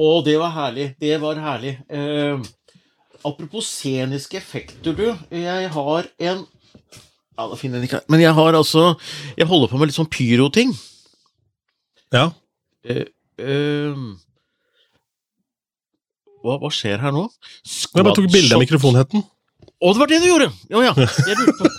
Å, 0.00 0.08
det 0.24 0.38
var 0.40 0.52
herlig. 0.56 0.90
Det 1.00 1.16
var 1.20 1.40
herlig. 1.40 1.76
Eh, 1.92 2.40
apropos 3.24 3.68
sceniske 3.68 4.40
effekter, 4.40 4.96
du. 4.96 5.06
Jeg 5.36 5.72
har 5.76 6.08
en 6.28 6.44
ja, 7.32 7.46
da 7.48 7.56
finner 7.56 7.80
jeg 7.80 7.86
den 7.86 7.88
ikke 7.88 8.12
Men 8.12 8.20
jeg 8.20 8.36
har 8.36 8.56
altså 8.58 8.90
Jeg 9.38 9.48
holder 9.48 9.70
på 9.72 9.78
med 9.80 9.88
litt 9.88 9.96
sånn 9.96 10.10
pyroting. 10.12 10.74
Ja. 12.12 12.26
Uh, 12.84 13.06
uh, 13.40 14.02
hva, 16.42 16.58
hva, 16.58 16.70
skjer 16.74 16.98
her 17.00 17.14
nå? 17.14 17.28
Squad 17.62 18.02
jeg 18.02 18.08
bare 18.08 18.18
tok 18.18 18.32
bilde 18.34 18.56
av 18.56 18.62
mikrofonhetten. 18.64 19.22
Å, 19.62 19.92
det 19.94 20.02
var 20.02 20.10
det 20.10 20.18
du 20.22 20.28
gjorde! 20.28 20.48
Ja, 20.70 20.82
ja. 20.90 20.94
Jeg 20.98 21.38
lurte 21.38 21.54
på 21.58 21.70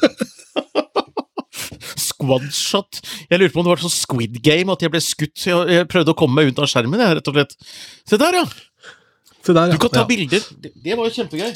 Squadshot. 2.04 3.02
Jeg 3.30 3.42
lurte 3.42 3.54
på 3.54 3.62
om 3.62 3.68
det 3.68 3.74
var 3.74 3.84
sånn 3.84 3.94
Squid 3.94 4.40
Game, 4.44 4.72
at 4.72 4.84
jeg 4.84 4.92
ble 4.94 5.02
skutt. 5.04 5.36
Jeg, 5.44 5.60
jeg 5.76 5.90
prøvde 5.92 6.16
å 6.16 6.18
komme 6.18 6.40
meg 6.40 6.54
ut 6.54 6.62
av 6.64 6.70
skjermen, 6.72 7.04
jeg, 7.04 7.20
rett 7.20 7.30
og 7.30 7.38
slett. 7.38 7.54
Se 8.10 8.20
der, 8.20 8.40
ja! 8.40 8.46
Se 9.44 9.52
der, 9.52 9.68
ja. 9.68 9.76
Du 9.76 9.84
kan 9.84 9.92
ta 9.92 10.06
ja. 10.06 10.10
bilder. 10.10 10.42
Det, 10.64 10.72
det 10.84 10.94
var 11.00 11.10
jo 11.10 11.16
kjempegøy. 11.20 11.52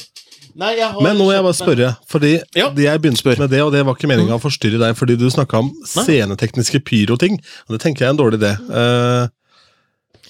Nei, 0.58 0.72
Men 1.02 1.18
nå 1.18 1.26
må 1.26 1.32
jeg 1.34 1.44
bare 1.44 1.56
spørre, 1.56 1.90
fordi 2.10 2.32
ja. 2.56 2.68
jeg 2.70 3.02
begynte 3.02 3.20
Spør. 3.20 3.38
med 3.42 3.52
det, 3.52 3.60
og 3.62 3.72
det 3.74 3.84
var 3.86 3.96
ikke 3.96 4.10
meninga 4.10 4.38
å 4.38 4.42
forstyrre 4.42 4.80
deg, 4.80 4.96
fordi 4.98 5.18
du 5.20 5.26
snakka 5.30 5.60
om 5.62 5.70
scenetekniske 5.86 6.80
pyroting, 6.86 7.38
og 7.66 7.76
det 7.76 7.82
tenker 7.84 8.04
jeg 8.04 8.10
er 8.10 8.16
en 8.16 8.20
dårlig 8.20 8.40
idé. 8.40 8.54
Uh, 8.70 9.28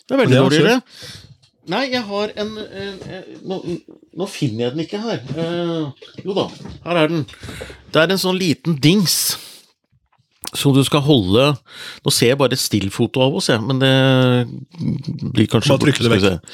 det 0.04 0.16
er 0.16 0.22
veldig 0.22 0.42
dårlig 0.42 0.60
idé. 0.64 0.76
Nei, 1.68 1.82
jeg 1.92 2.04
har 2.08 2.32
en 2.44 2.54
uh, 2.56 3.16
nå, 3.48 3.58
nå, 4.16 4.28
finner 4.32 4.66
jeg 4.66 4.74
den 4.74 4.84
ikke 4.86 5.02
her. 5.04 5.22
Uh, 5.36 6.08
jo 6.24 6.36
da, 6.36 6.48
her 6.88 7.02
er 7.04 7.12
den. 7.12 7.26
Det 7.92 8.02
er 8.02 8.16
en 8.16 8.24
sånn 8.24 8.40
liten 8.40 8.78
dings 8.82 9.36
som 10.56 10.72
du 10.72 10.80
skal 10.86 11.02
holde 11.04 11.50
Nå 12.06 12.12
ser 12.14 12.30
jeg 12.30 12.38
bare 12.40 12.56
et 12.56 12.62
stillfoto 12.62 13.20
av 13.20 13.34
oss, 13.36 13.50
jeg, 13.52 13.60
men 13.60 13.82
det 13.82 13.90
blir 15.34 15.48
kanskje 15.50 15.74
Bare 15.74 15.82
trykk 15.82 16.04
det 16.06 16.12
vekk. 16.14 16.46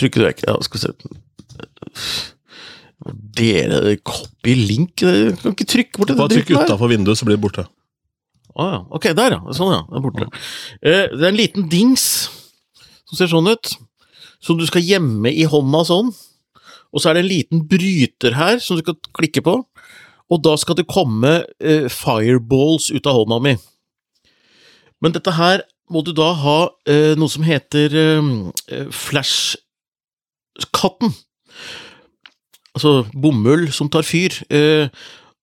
Trykke 0.00 0.22
det 0.22 0.30
vekk, 0.30 0.46
ja. 0.48 0.56
Skal 0.64 0.78
vi 0.78 0.86
se 0.86 2.31
dere 3.36 3.96
copy 4.04 4.54
link? 4.58 4.96
Du 5.00 5.36
kan 5.40 5.54
ikke 5.54 5.68
trykke 5.68 5.98
borti. 6.00 6.18
Bare 6.18 6.34
trykk 6.34 6.52
utafor 6.56 6.92
vinduet, 6.92 7.18
så 7.18 7.28
blir 7.28 7.38
det 7.38 7.44
borte. 7.44 7.66
Å 8.52 8.60
ah, 8.60 8.72
ja. 8.74 8.80
Ok, 8.92 9.08
der 9.16 9.36
ja. 9.38 9.40
Sånn, 9.56 9.72
ja. 9.72 9.82
Det 9.88 9.96
er 9.98 10.04
borte. 10.04 10.28
Eh, 10.82 11.06
det 11.14 11.22
er 11.24 11.30
en 11.30 11.40
liten 11.40 11.68
dings 11.72 12.04
som 13.08 13.16
ser 13.18 13.28
sånn 13.32 13.48
ut, 13.48 13.66
som 14.42 14.58
du 14.58 14.66
skal 14.68 14.84
gjemme 14.84 15.30
i 15.32 15.44
hånda 15.48 15.80
sånn. 15.88 16.12
Og 16.92 17.00
så 17.00 17.08
er 17.08 17.14
det 17.16 17.22
en 17.24 17.32
liten 17.32 17.58
bryter 17.68 18.32
her 18.36 18.60
som 18.60 18.76
du 18.76 18.82
skal 18.84 18.98
klikke 19.16 19.42
på, 19.44 19.54
og 20.32 20.38
da 20.44 20.52
skal 20.60 20.76
det 20.78 20.88
komme 20.90 21.32
eh, 21.60 21.88
fireballs 21.92 22.90
ut 22.92 23.06
av 23.08 23.16
hånda 23.20 23.38
mi. 23.44 23.54
Men 25.02 25.12
dette 25.16 25.32
her 25.36 25.58
må 25.92 26.00
du 26.04 26.12
da 26.16 26.32
ha 26.38 26.70
eh, 26.88 27.14
noe 27.18 27.30
som 27.32 27.42
heter 27.44 27.88
eh, 27.98 28.22
eh 28.72 28.88
flashkatten. 28.92 29.68
Altså 32.76 33.02
bomull 33.12 33.68
som 33.74 33.90
tar 33.92 34.06
fyr. 34.06 34.38
Eh, 34.52 34.88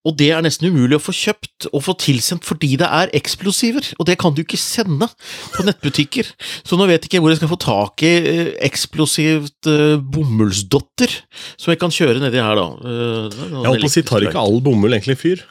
og 0.07 0.15
det 0.15 0.29
er 0.31 0.41
nesten 0.41 0.69
umulig 0.71 0.95
å 0.95 1.01
få 1.03 1.12
kjøpt 1.12 1.67
og 1.74 1.83
få 1.83 1.93
tilsendt 2.00 2.48
fordi 2.48 2.71
det 2.79 2.88
er 2.88 3.12
eksplosiver, 3.17 3.83
og 4.00 4.07
det 4.07 4.15
kan 4.21 4.31
du 4.31 4.41
ikke 4.45 4.57
sende 4.59 5.09
på 5.51 5.65
nettbutikker. 5.67 6.29
Så 6.63 6.79
nå 6.79 6.88
vet 6.88 7.03
jeg 7.03 7.12
ikke 7.12 7.21
hvor 7.25 7.33
jeg 7.33 7.41
skal 7.41 7.51
få 7.51 7.59
tak 7.59 8.05
i 8.07 8.13
eh, 8.15 8.51
eksplosivt 8.69 9.69
uh, 9.69 10.00
bomullsdotter 10.00 11.19
som 11.59 11.74
jeg 11.74 11.81
kan 11.83 11.93
kjøre 11.93 12.24
nedi 12.24 12.39
her, 12.39 12.55
da. 12.55 12.67
Jeg 12.79 13.67
holdt 13.67 13.83
på 13.83 13.91
å 13.91 13.95
si, 13.98 14.05
tar 14.07 14.24
ikke 14.24 14.45
all 14.48 14.62
bomull 14.63 14.95
egentlig 14.95 15.19
fyr? 15.19 15.43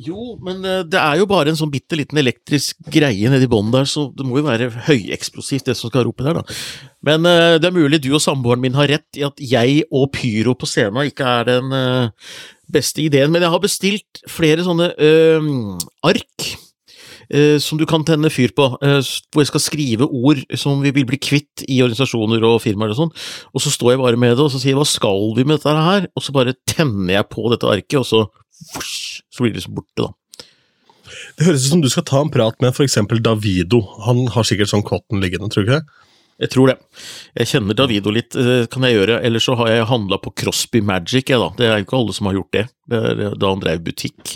Jo, 0.00 0.34
men 0.42 0.62
det 0.90 0.98
er 0.98 1.20
jo 1.20 1.26
bare 1.30 1.52
en 1.52 1.58
sånn 1.58 1.70
bitte 1.70 1.94
liten 1.98 2.18
elektrisk 2.18 2.80
greie 2.90 3.30
nedi 3.30 3.46
bånn 3.50 3.70
der, 3.74 3.86
så 3.86 4.08
det 4.16 4.26
må 4.26 4.40
jo 4.40 4.46
være 4.48 4.70
høyeksplosivt, 4.88 5.68
det 5.68 5.76
som 5.78 5.92
skal 5.92 6.06
rope 6.08 6.26
der, 6.26 6.40
da. 6.40 6.58
Men 7.04 7.28
uh, 7.28 7.54
det 7.60 7.68
er 7.68 7.76
mulig 7.76 8.00
du 8.02 8.10
og 8.16 8.22
samboeren 8.24 8.62
min 8.64 8.76
har 8.78 8.90
rett 8.90 9.20
i 9.20 9.24
at 9.26 9.40
jeg 9.42 9.84
og 9.94 10.10
pyro 10.16 10.56
på 10.58 10.68
scenen 10.68 11.10
ikke 11.10 11.28
er 11.28 11.48
den 11.52 11.72
uh, 11.74 12.34
beste 12.72 13.04
ideen, 13.04 13.32
men 13.32 13.44
jeg 13.44 13.52
har 13.52 13.62
bestilt 13.62 14.22
flere 14.30 14.66
sånne 14.66 14.92
uh, 14.98 15.88
ark. 16.10 16.52
som 17.58 17.78
du 17.80 17.86
kan 17.88 18.02
tenne 18.04 18.28
fyr 18.28 18.52
på, 18.52 18.66
hvor 18.76 19.40
jeg 19.40 19.48
skal 19.48 19.62
skrive 19.64 20.04
ord 20.04 20.42
som 20.60 20.82
vi 20.84 20.90
vil 20.92 21.06
bli 21.08 21.16
kvitt 21.16 21.62
i 21.64 21.78
organisasjoner 21.80 22.44
og 22.44 22.58
firmaer 22.60 22.92
og 22.92 22.98
sånn, 22.98 23.14
og 23.48 23.62
så 23.64 23.72
står 23.72 23.94
jeg 23.94 24.00
bare 24.02 24.20
med 24.20 24.34
det 24.36 24.44
og 24.44 24.50
så 24.52 24.60
sier 24.60 24.76
hva 24.76 24.84
skal 24.84 25.32
vi 25.38 25.46
med 25.48 25.56
dette 25.56 25.72
her, 25.72 26.04
og 26.12 26.22
så 26.22 26.34
bare 26.36 26.52
tenner 26.68 27.14
jeg 27.14 27.30
på 27.32 27.46
dette 27.48 27.70
arket, 27.72 27.96
og 28.02 28.04
så 28.04 28.20
så 29.30 29.42
blir 29.42 29.52
det 29.52 29.62
liksom 29.62 29.76
borte, 29.78 30.06
da. 30.06 30.12
Det 31.34 31.48
høres 31.48 31.66
ut 31.66 31.72
som 31.72 31.82
du 31.82 31.90
skal 31.92 32.06
ta 32.08 32.20
en 32.22 32.32
prat 32.32 32.56
med 32.62 32.72
f.eks. 32.72 32.96
Davido. 33.22 33.82
Han 34.06 34.24
har 34.34 34.46
sikkert 34.46 34.70
sånn 34.70 34.86
cotton 34.86 35.22
liggende, 35.22 35.50
tror 35.52 35.66
du 35.66 35.72
ikke? 35.72 36.02
Jeg 36.42 36.50
tror 36.50 36.70
det. 36.72 36.76
Jeg 37.38 37.50
kjenner 37.52 37.76
Davido 37.78 38.12
litt, 38.14 38.34
eh, 38.34 38.66
kan 38.70 38.86
jeg 38.86 38.96
gjøre. 38.96 39.20
Eller 39.26 39.42
så 39.42 39.54
har 39.60 39.70
jeg 39.70 39.90
handla 39.90 40.18
på 40.22 40.32
Crosby 40.42 40.82
Magic, 40.82 41.30
jeg, 41.30 41.38
da. 41.38 41.50
Det 41.58 41.68
er 41.68 41.76
jo 41.78 41.86
ikke 41.86 41.98
alle 42.00 42.16
som 42.16 42.30
har 42.30 42.38
gjort 42.38 42.56
det. 42.56 42.64
Det 42.90 43.28
da 43.42 43.52
han 43.52 43.62
drev 43.62 43.84
butikk. 43.86 44.34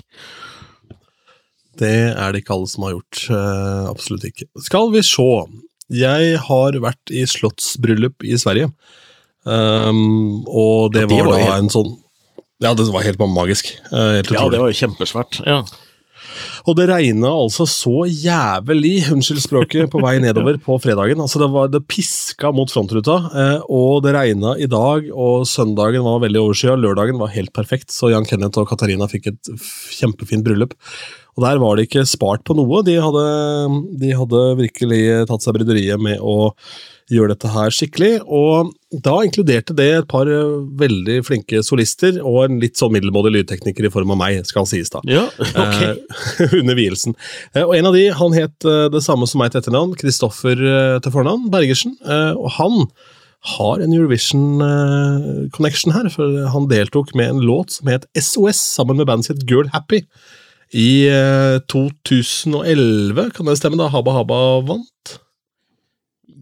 Det 1.79 1.97
er 2.11 2.35
det 2.35 2.43
ikke 2.43 2.55
alle 2.55 2.71
som 2.71 2.87
har 2.87 2.95
gjort. 2.97 3.25
Uh, 3.31 3.85
absolutt 3.91 4.29
ikke. 4.31 4.49
Skal 4.63 4.93
vi 4.95 5.03
se. 5.07 5.29
Jeg 5.99 6.41
har 6.47 6.79
vært 6.85 7.15
i 7.15 7.25
slottsbryllup 7.27 8.27
i 8.27 8.39
Sverige. 8.39 8.71
Um, 9.49 10.45
og 10.45 10.93
det, 10.95 11.07
ja, 11.07 11.09
det 11.09 11.15
var, 11.15 11.31
var 11.31 11.33
da 11.33 11.43
helt... 11.45 11.55
en 11.63 11.73
sånn 11.73 11.93
ja, 12.63 12.73
det 12.75 12.89
var 12.93 13.07
helt 13.07 13.21
magisk. 13.23 13.71
Helt 13.93 14.33
ja, 14.35 14.49
det 14.51 14.63
var 14.63 14.73
jo 14.73 14.81
kjempesvært. 14.81 15.43
ja. 15.47 15.63
Og 16.69 16.77
det 16.79 16.89
regna 16.91 17.31
altså 17.33 17.67
så 17.69 18.05
jævlig, 18.07 19.09
unnskyld 19.13 19.41
språket, 19.43 19.89
på 19.93 20.03
vei 20.03 20.17
nedover 20.25 20.59
på 20.63 20.79
fredagen. 20.83 21.21
Altså 21.25 21.43
Det, 21.43 21.51
var, 21.55 21.71
det 21.73 21.85
piska 21.91 22.53
mot 22.55 22.71
frontruta, 22.73 23.19
eh, 23.33 23.63
og 23.73 24.03
det 24.05 24.15
regna 24.17 24.55
i 24.59 24.69
dag, 24.71 25.09
og 25.13 25.47
søndagen 25.49 26.05
var 26.07 26.23
veldig 26.25 26.43
overskya. 26.43 26.77
Lørdagen 26.79 27.21
var 27.21 27.33
helt 27.35 27.55
perfekt, 27.57 27.93
så 27.95 28.13
Jan 28.13 28.29
Kenneth 28.29 28.61
og 28.61 28.69
Katarina 28.71 29.09
fikk 29.11 29.33
et 29.33 29.53
kjempefint 29.99 30.47
bryllup. 30.47 30.77
Og 31.39 31.45
der 31.47 31.61
var 31.63 31.79
det 31.79 31.87
ikke 31.87 32.03
spart 32.11 32.43
på 32.43 32.57
noe. 32.59 32.83
De 32.83 32.97
hadde, 32.99 33.27
de 34.03 34.09
hadde 34.19 34.45
virkelig 34.59 35.03
tatt 35.31 35.45
seg 35.45 35.55
bryderiet 35.55 36.03
med 36.03 36.19
å 36.19 36.51
gjøre 37.09 37.33
dette 37.33 37.49
her 37.53 37.71
skikkelig. 37.73 38.11
Og 38.27 38.73
da 39.05 39.15
inkluderte 39.23 39.77
det 39.79 39.87
et 40.01 40.09
par 40.11 40.27
veldig 40.83 41.25
flinke 41.29 41.63
solister 41.65 42.19
og 42.25 42.45
en 42.45 42.59
litt 42.63 42.77
sånn 42.81 42.93
middelmådig 42.97 43.33
lydtekniker 43.37 43.87
i 43.87 43.93
form 43.95 44.11
av 44.17 44.19
meg, 44.21 44.43
skal 44.49 44.67
sies 44.69 44.91
da. 44.93 45.01
Ja, 45.09 45.25
ok. 45.39 45.79
Eh, 46.39 46.53
under 46.61 46.75
vielsen. 46.79 47.15
Eh, 47.55 47.63
og 47.65 47.75
en 47.77 47.87
av 47.89 47.95
de, 47.95 48.05
han 48.15 48.33
het 48.35 48.65
eh, 48.67 48.91
det 48.93 49.03
samme 49.05 49.27
som 49.31 49.39
meg 49.43 49.51
til 49.53 49.61
etternavn, 49.63 49.97
Kristoffer 49.99 50.57
eh, 50.59 50.99
til 51.05 51.13
fornavn, 51.15 51.51
Bergersen. 51.53 51.93
Og 52.39 52.51
han 52.59 52.75
har 53.55 53.77
en 53.83 53.95
Eurovision-connection 53.95 55.93
her, 55.95 56.07
for 56.13 56.27
han 56.53 56.69
deltok 56.71 57.15
med 57.19 57.29
en 57.33 57.41
låt 57.47 57.71
som 57.79 57.87
het 57.93 58.05
SOS, 58.19 58.59
sammen 58.77 58.97
med 58.99 59.07
bandet 59.11 59.27
sitt 59.31 59.43
Girl 59.51 59.69
Happy. 59.73 60.01
I 60.77 61.09
2011, 61.73 63.31
kan 63.37 63.49
det 63.49 63.57
stemme, 63.57 63.81
da 63.81 63.89
Haba 63.93 64.19
Haba 64.19 64.43
vant? 64.69 65.19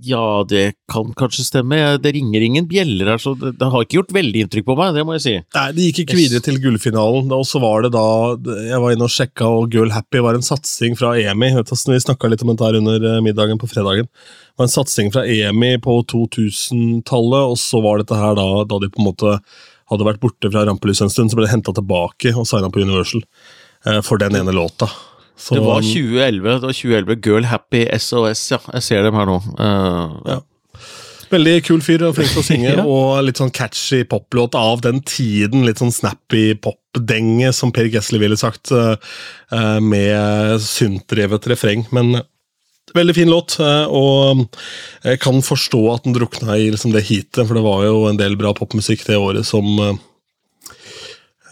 Ja, 0.07 0.45
det 0.49 0.75
kan 0.93 1.09
kanskje 1.19 1.45
stemme. 1.45 1.77
Det 1.99 2.13
ringer 2.15 2.41
ingen 2.41 2.67
bjeller 2.69 3.09
her, 3.11 3.19
så 3.19 3.33
det, 3.39 3.57
det, 3.59 3.69
har 3.73 3.83
ikke 3.83 3.99
gjort 3.99 4.13
veldig 4.15 4.45
inntrykk 4.45 4.67
på 4.69 4.77
meg, 4.79 4.95
det 4.95 5.05
må 5.07 5.17
jeg 5.17 5.25
si. 5.25 5.35
Nei, 5.57 5.67
Det 5.75 5.87
gikk 5.89 6.01
ikke 6.05 6.19
videre 6.19 6.45
til 6.45 6.61
gullfinalen, 6.63 7.33
og 7.35 7.47
så 7.49 7.61
var 7.63 7.87
det 7.87 7.93
da 7.97 8.05
Jeg 8.69 8.81
var 8.83 8.95
inne 8.95 9.09
og 9.09 9.13
sjekka, 9.13 9.49
og 9.49 9.75
Girl 9.75 9.95
Happy 9.95 10.23
var 10.23 10.39
en 10.39 10.47
satsing 10.47 10.99
fra 10.99 11.15
EMI. 11.19 11.53
Vi 11.59 12.01
snakka 12.07 12.31
litt 12.31 12.45
om 12.47 12.53
dette 12.53 12.83
under 12.83 13.09
eh, 13.11 13.23
middagen 13.25 13.59
på 13.63 13.71
fredagen. 13.71 14.07
Det 14.07 14.61
var 14.63 14.69
en 14.69 14.77
satsing 14.77 15.11
fra 15.15 15.27
EMI 15.27 15.77
på 15.83 15.99
2000-tallet, 16.15 17.55
og 17.55 17.59
så 17.61 17.83
var 17.85 18.03
dette 18.03 18.21
her 18.21 18.39
da, 18.39 18.49
da 18.69 18.83
de 18.83 18.93
på 18.93 19.03
en 19.03 19.11
måte 19.11 19.39
hadde 19.91 20.07
vært 20.07 20.23
borte 20.23 20.51
fra 20.51 20.67
rampelyset 20.67 21.07
en 21.07 21.15
stund, 21.15 21.33
så 21.33 21.39
ble 21.39 21.49
det 21.49 21.55
henta 21.55 21.75
tilbake 21.75 22.35
og 22.35 22.47
signa 22.47 22.71
på 22.71 22.83
Universal 22.83 23.23
eh, 23.23 23.66
for 24.07 24.19
den 24.19 24.35
ene 24.39 24.55
låta. 24.55 24.89
Så, 25.37 25.55
det 25.55 25.61
var 25.61 25.83
2011, 25.85 26.49
det 26.49 26.63
var 26.65 26.73
2011, 26.73 27.17
Girl 27.25 27.45
Happy 27.45 27.85
SOS, 27.99 28.51
ja. 28.55 28.59
Jeg 28.73 28.85
ser 28.87 29.03
dem 29.05 29.19
her 29.19 29.29
nå. 29.29 29.37
Uh, 29.61 30.15
ja. 30.25 30.39
Veldig 31.27 31.57
kul 31.67 31.83
fyr 31.85 32.07
og 32.07 32.15
flink 32.17 32.33
til 32.33 32.41
å 32.41 32.47
synge, 32.51 32.71
ja. 32.79 32.87
og 32.89 33.21
litt 33.27 33.43
sånn 33.43 33.53
catchy 33.53 34.01
poplåt 34.09 34.57
av 34.57 34.81
den 34.87 35.03
tiden. 35.05 35.67
Litt 35.69 35.83
sånn 35.83 35.93
snappy 35.93 36.55
popdenge, 36.65 37.53
som 37.53 37.75
Per 37.75 37.91
Gessle 37.93 38.23
ville 38.23 38.39
sagt, 38.41 38.73
uh, 38.73 38.97
med 39.85 40.57
syntdrevet 40.65 41.51
refreng. 41.53 41.85
Men 41.93 42.17
veldig 42.97 43.17
fin 43.19 43.29
låt, 43.29 43.59
og 43.61 44.47
jeg 45.05 45.19
kan 45.21 45.43
forstå 45.45 45.81
at 45.93 46.05
den 46.07 46.15
drukna 46.17 46.55
i 46.57 46.71
liksom 46.73 46.95
det 46.95 47.03
heatet, 47.11 47.43
for 47.43 47.59
det 47.59 47.65
var 47.67 47.83
jo 47.85 48.07
en 48.09 48.17
del 48.17 48.39
bra 48.41 48.55
popmusikk 48.57 49.03
det 49.05 49.19
året 49.21 49.45
som 49.45 49.67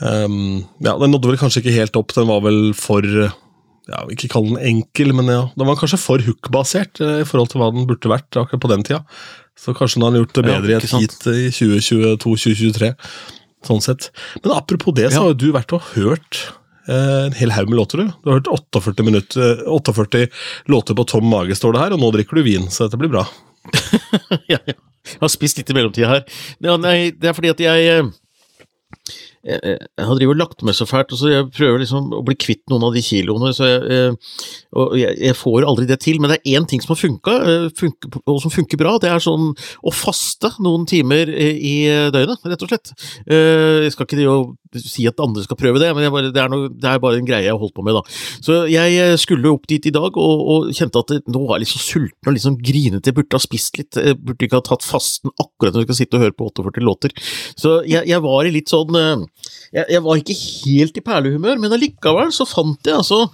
um, 0.04 0.64
Ja, 0.84 0.94
den 1.00 1.14
nådde 1.14 1.32
vel 1.32 1.40
kanskje 1.40 1.62
ikke 1.62 1.78
helt 1.78 1.98
opp, 1.98 2.14
den 2.16 2.28
var 2.30 2.44
vel 2.44 2.74
for 2.78 3.04
ja, 3.04 4.00
Ikke 4.12 4.30
kall 4.32 4.48
den 4.48 4.60
enkel, 4.60 5.12
men 5.16 5.28
ja, 5.32 5.46
den 5.52 5.68
var 5.68 5.78
kanskje 5.80 6.00
for 6.00 6.24
hook-basert 6.24 7.00
uh, 7.04 7.20
i 7.22 7.28
forhold 7.28 7.52
til 7.52 7.62
hva 7.62 7.70
den 7.74 7.88
burde 7.88 8.12
vært 8.12 8.40
akkurat 8.40 8.62
på 8.64 8.72
den 8.72 8.84
tida. 8.86 9.02
Så 9.60 9.74
kanskje 9.76 10.00
den 10.00 10.08
har 10.08 10.22
gjort 10.22 10.36
det 10.36 10.46
bedre 10.48 10.72
ja, 10.72 10.80
i 10.80 10.82
et 10.82 10.94
heat 10.94 11.26
i 11.30 11.48
2022-2023. 11.54 12.92
Sånn 13.64 13.84
sett. 13.84 14.10
Men 14.42 14.56
apropos 14.56 14.96
det, 14.96 15.08
så 15.12 15.20
ja. 15.20 15.24
har 15.24 15.34
jo 15.34 15.40
du 15.44 15.48
vært 15.54 15.74
og 15.76 15.84
hørt 15.94 16.40
uh, 16.88 17.28
en 17.28 17.36
hel 17.38 17.54
haug 17.54 17.70
med 17.70 17.78
låter. 17.80 18.02
Du 18.02 18.12
Du 18.24 18.32
har 18.32 18.40
hørt 18.40 18.50
48, 18.50 19.06
minutter, 19.06 19.62
48 19.68 20.26
låter 20.72 20.96
på 20.96 21.06
tom 21.08 21.28
mage, 21.28 21.56
står 21.56 21.76
det 21.76 21.84
her, 21.84 21.96
og 21.96 22.02
nå 22.02 22.10
drikker 22.16 22.40
du 22.40 22.46
vin, 22.46 22.68
så 22.72 22.88
dette 22.88 23.00
blir 23.00 23.12
bra. 23.12 23.26
ja, 24.52 24.58
ja. 24.58 24.74
Jeg 25.04 25.20
har 25.20 25.32
spist 25.32 25.58
litt 25.60 25.68
i 25.68 25.76
mellomtida 25.76 26.08
her. 26.08 26.22
Nei, 26.80 27.12
det 27.12 27.28
er 27.28 27.34
fordi 27.36 27.50
at 27.52 27.60
jeg 27.60 27.88
eh, 27.92 28.06
jeg, 29.44 29.76
jeg 29.84 30.08
har 30.08 30.18
drevet 30.18 30.40
lagt 30.40 30.64
meg 30.66 30.76
så 30.76 30.86
fælt, 30.88 31.12
og 31.14 31.20
så 31.20 31.30
jeg 31.32 31.48
prøver 31.54 31.82
liksom 31.82 32.10
å 32.16 32.22
bli 32.26 32.36
kvitt 32.40 32.62
noen 32.72 32.88
av 32.88 32.96
de 32.96 33.02
kiloene. 33.04 33.52
så 33.56 33.68
jeg, 33.68 34.16
og 34.74 34.96
jeg, 34.98 35.18
jeg 35.20 35.38
får 35.38 35.68
aldri 35.68 35.88
det 35.90 36.00
til, 36.04 36.20
men 36.20 36.32
det 36.32 36.40
er 36.40 36.58
én 36.58 36.68
ting 36.68 36.82
som 36.82 36.94
har 36.94 37.00
funka, 37.02 37.36
eh, 37.50 37.84
og 38.24 38.40
som 38.42 38.54
funker 38.54 38.80
bra. 38.80 38.96
Det 39.02 39.12
er 39.12 39.22
sånn 39.22 39.52
å 39.54 39.94
faste 39.94 40.54
noen 40.64 40.88
timer 40.90 41.30
i 41.30 41.76
døgnet, 42.14 42.44
rett 42.50 42.66
og 42.66 42.72
slett. 42.72 42.94
Eh, 43.28 43.84
jeg 43.86 43.94
skal 43.94 44.08
ikke 44.08 44.24
jo 44.24 44.38
si 44.82 45.06
at 45.08 45.20
andre 45.22 45.44
skal 45.44 45.58
prøve 45.60 45.80
det, 45.82 45.90
men 45.96 46.08
bare, 46.12 46.32
det, 46.34 46.40
er 46.40 46.50
noe, 46.52 46.70
det, 46.72 46.88
er 46.90 47.02
bare 47.02 47.20
en 47.20 47.28
greie 47.28 47.46
jeg 47.46 47.54
har 47.54 47.60
holdt 47.60 47.76
på 47.76 47.84
med. 47.86 47.98
da. 47.98 48.02
Så 48.44 48.58
jeg 48.70 48.96
eh, 49.00 49.14
skulle 49.20 49.52
opp 49.52 49.68
dit 49.70 49.86
i 49.90 49.94
dag 49.94 50.18
og, 50.20 50.44
og 50.54 50.72
kjente 50.74 51.04
at 51.04 51.14
det, 51.14 51.20
nå 51.30 51.44
var 51.44 51.58
jeg 51.58 51.66
liksom 51.66 51.84
sulten 51.84 52.30
og 52.30 52.36
liksom 52.38 52.58
grinete. 52.64 53.10
Jeg 53.10 53.18
burde 53.18 53.38
ha 53.38 53.44
spist 53.44 53.80
litt, 53.80 54.00
jeg 54.00 54.18
burde 54.20 54.48
ikke 54.48 54.60
ha 54.60 54.66
tatt 54.70 54.86
fasten 54.86 55.32
akkurat 55.34 55.74
når 55.74 55.84
jeg 55.84 55.90
skal 55.90 56.00
sitte 56.00 56.18
og 56.18 56.26
høre 56.26 56.38
på 56.38 56.50
48 56.50 56.84
låter. 56.84 57.16
Så 57.60 57.78
jeg, 57.88 58.06
jeg 58.10 58.24
var 58.24 58.48
i 58.48 58.54
litt 58.54 58.72
sånn 58.72 58.92
jeg, 58.94 59.86
jeg, 59.88 60.02
var 60.04 60.20
ikke 60.20 60.36
helt 60.38 60.98
i 61.00 61.04
perlehumør, 61.04 61.62
men 61.62 61.74
allikevel 61.74 62.32
så 62.34 62.46
fant 62.48 62.86
jeg 62.86 63.00
altså 63.00 63.24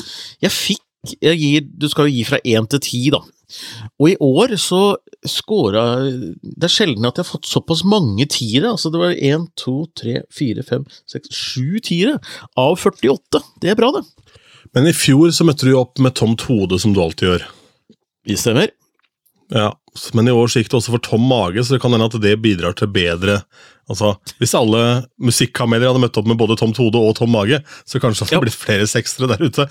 Jeg 0.41 0.53
fikk 0.55 0.85
gir, 1.07 1.67
Du 1.67 1.89
skal 1.89 2.09
jo 2.09 2.15
gi 2.15 2.25
fra 2.29 2.41
én 2.45 2.69
til 2.71 2.83
ti, 2.85 3.03
da. 3.13 3.23
Og 3.99 4.13
i 4.13 4.17
år 4.23 4.55
så 4.63 4.97
scora 5.27 5.83
Det 6.07 6.69
er 6.69 6.71
sjelden 6.71 7.09
at 7.09 7.19
jeg 7.19 7.25
har 7.25 7.33
fått 7.33 7.51
såpass 7.51 7.83
mange 7.85 8.27
tiere. 8.31 8.71
Altså 8.71 8.93
det 8.93 9.01
var 9.03 9.17
én, 9.17 9.49
to, 9.59 9.87
tre, 9.97 10.23
fire, 10.33 10.63
fem, 10.67 10.85
seks, 11.11 11.33
sju 11.35 11.81
tiere 11.83 12.19
av 12.57 12.77
48. 12.79 13.43
Det 13.61 13.73
er 13.73 13.79
bra, 13.81 13.91
det. 13.99 14.05
Men 14.75 14.87
i 14.87 14.95
fjor 14.95 15.33
så 15.35 15.47
møtte 15.47 15.67
du 15.67 15.75
opp 15.75 15.99
med 15.99 16.15
tomt 16.15 16.47
hode, 16.47 16.79
som 16.79 16.95
du 16.95 17.03
alltid 17.03 17.33
gjør. 17.33 17.49
Det 18.29 18.39
stemmer. 18.39 18.71
Ja, 19.51 19.73
men 20.15 20.31
i 20.31 20.35
år 20.35 20.53
gikk 20.55 20.71
det 20.71 20.79
også 20.79 20.95
for 20.95 21.03
tom 21.03 21.25
mage, 21.27 21.65
så 21.65 21.75
det 21.75 21.83
kan 21.83 21.95
hende 21.95 22.07
at 22.07 22.17
det 22.23 22.37
bidrar 22.43 22.77
til 22.79 22.91
bedre 22.95 23.41
Altså, 23.91 24.13
Hvis 24.39 24.53
alle 24.55 24.81
musikkameler 25.19 25.91
hadde 25.91 26.03
møtt 26.05 26.19
opp 26.21 26.29
med 26.31 26.39
både 26.39 26.55
tomt 26.61 26.79
hode 26.79 27.01
og 27.01 27.17
tom 27.19 27.33
mage, 27.35 27.59
så 27.83 27.99
kanskje 27.99 28.23
det 28.23 28.29
hadde 28.29 28.39
ja. 28.39 28.45
blitt 28.45 28.59
flere 28.59 28.87
sekstere 28.87 29.33
der 29.33 29.43
ute. 29.43 29.67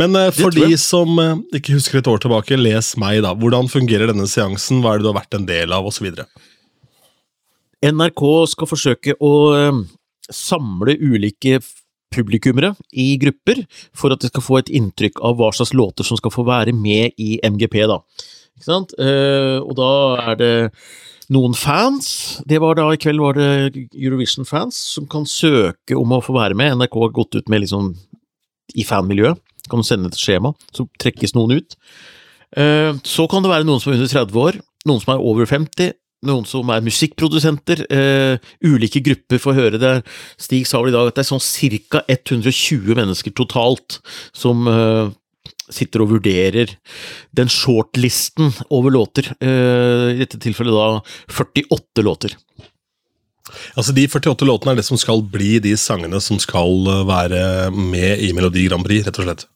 Men 0.00 0.16
uh, 0.18 0.30
for 0.34 0.50
de 0.54 0.74
som 0.80 1.12
uh, 1.22 1.36
ikke 1.54 1.76
husker 1.76 2.00
et 2.00 2.10
år 2.10 2.18
tilbake, 2.24 2.58
les 2.58 2.88
meg, 2.98 3.20
da. 3.22 3.30
Hvordan 3.38 3.70
fungerer 3.70 4.10
denne 4.10 4.26
seansen? 4.30 4.82
Hva 4.82 4.96
er 4.96 4.98
det 4.98 5.06
du 5.06 5.12
har 5.12 5.20
vært 5.20 5.38
en 5.38 5.46
del 5.46 5.76
av, 5.76 5.86
osv.? 5.86 6.10
NRK 7.86 8.24
skal 8.50 8.70
forsøke 8.72 9.14
å 9.22 9.32
uh, 9.54 9.80
samle 10.34 10.98
ulike 10.98 11.62
publikummere 12.10 12.74
i 12.98 13.12
grupper, 13.22 13.62
for 13.94 14.10
at 14.10 14.24
de 14.24 14.32
skal 14.32 14.42
få 14.42 14.58
et 14.58 14.74
inntrykk 14.80 15.22
av 15.22 15.38
hva 15.38 15.54
slags 15.54 15.76
låter 15.78 16.06
som 16.06 16.18
skal 16.18 16.34
få 16.34 16.42
være 16.48 16.74
med 16.74 17.14
i 17.22 17.36
MGP. 17.46 17.84
da. 17.86 18.02
Ikke 18.60 18.68
sant? 18.68 18.92
og 19.00 19.72
da 19.78 19.92
er 20.30 20.36
det 20.36 20.54
noen 21.30 21.54
fans. 21.54 22.40
Det 22.48 22.58
var 22.62 22.76
da 22.78 22.88
I 22.92 23.00
kveld 23.00 23.22
var 23.22 23.38
det 23.38 23.86
Eurovision-fans 23.94 24.78
som 24.96 25.06
kan 25.10 25.26
søke 25.28 25.96
om 25.98 26.16
å 26.16 26.22
få 26.24 26.34
være 26.36 26.58
med. 26.58 26.76
NRK 26.80 26.98
har 27.04 27.14
gått 27.16 27.38
ut 27.38 27.52
med 27.52 27.64
liksom 27.64 27.92
i 28.78 28.86
fanmiljøet. 28.86 29.38
Kan 29.70 29.86
sende 29.86 30.10
et 30.10 30.18
skjema, 30.18 30.52
så 30.74 30.88
trekkes 30.98 31.36
noen 31.36 31.60
ut. 31.60 31.78
Eh, 32.58 32.92
så 33.06 33.28
kan 33.30 33.44
det 33.44 33.52
være 33.52 33.66
noen 33.68 33.82
som 33.82 33.92
er 33.92 34.00
under 34.00 34.10
30 34.10 34.40
år, 34.42 34.60
noen 34.88 35.02
som 35.02 35.14
er 35.14 35.26
over 35.30 35.46
50, 35.46 35.92
noen 36.26 36.48
som 36.48 36.68
er 36.74 36.82
musikkprodusenter. 36.84 37.84
Uh, 37.88 38.50
ulike 38.60 39.00
grupper 39.00 39.40
får 39.40 39.54
høre 39.56 39.78
det. 39.80 39.92
Stig 40.36 40.66
sa 40.68 40.82
vel 40.82 40.90
i 40.90 40.92
dag 40.92 41.08
at 41.08 41.16
det 41.16 41.22
er 41.22 41.30
sånn 41.30 41.40
ca. 41.88 42.02
120 42.12 42.98
mennesker 42.98 43.32
totalt 43.32 44.00
som 44.36 44.68
sitter 45.70 46.02
og 46.04 46.14
vurderer 46.16 46.74
den 47.36 47.50
shortlisten 47.50 48.52
over 48.68 48.94
låter. 48.94 49.30
Uh, 49.42 50.16
I 50.16 50.20
dette 50.22 50.40
tilfellet 50.42 50.74
da 50.76 51.00
48 51.30 52.06
låter. 52.06 52.36
Altså 53.74 53.94
De 53.96 54.04
48 54.06 54.46
låtene 54.46 54.74
er 54.74 54.80
det 54.80 54.86
som 54.86 54.98
skal 55.00 55.24
bli 55.26 55.58
de 55.62 55.72
sangene 55.78 56.20
som 56.22 56.38
skal 56.42 56.84
være 57.08 57.70
med 57.74 58.22
i 58.22 58.34
Melodi 58.36 58.68
Grand 58.68 58.86
Prix, 58.86 59.06
rett 59.06 59.18
og 59.18 59.26
slett? 59.26 59.48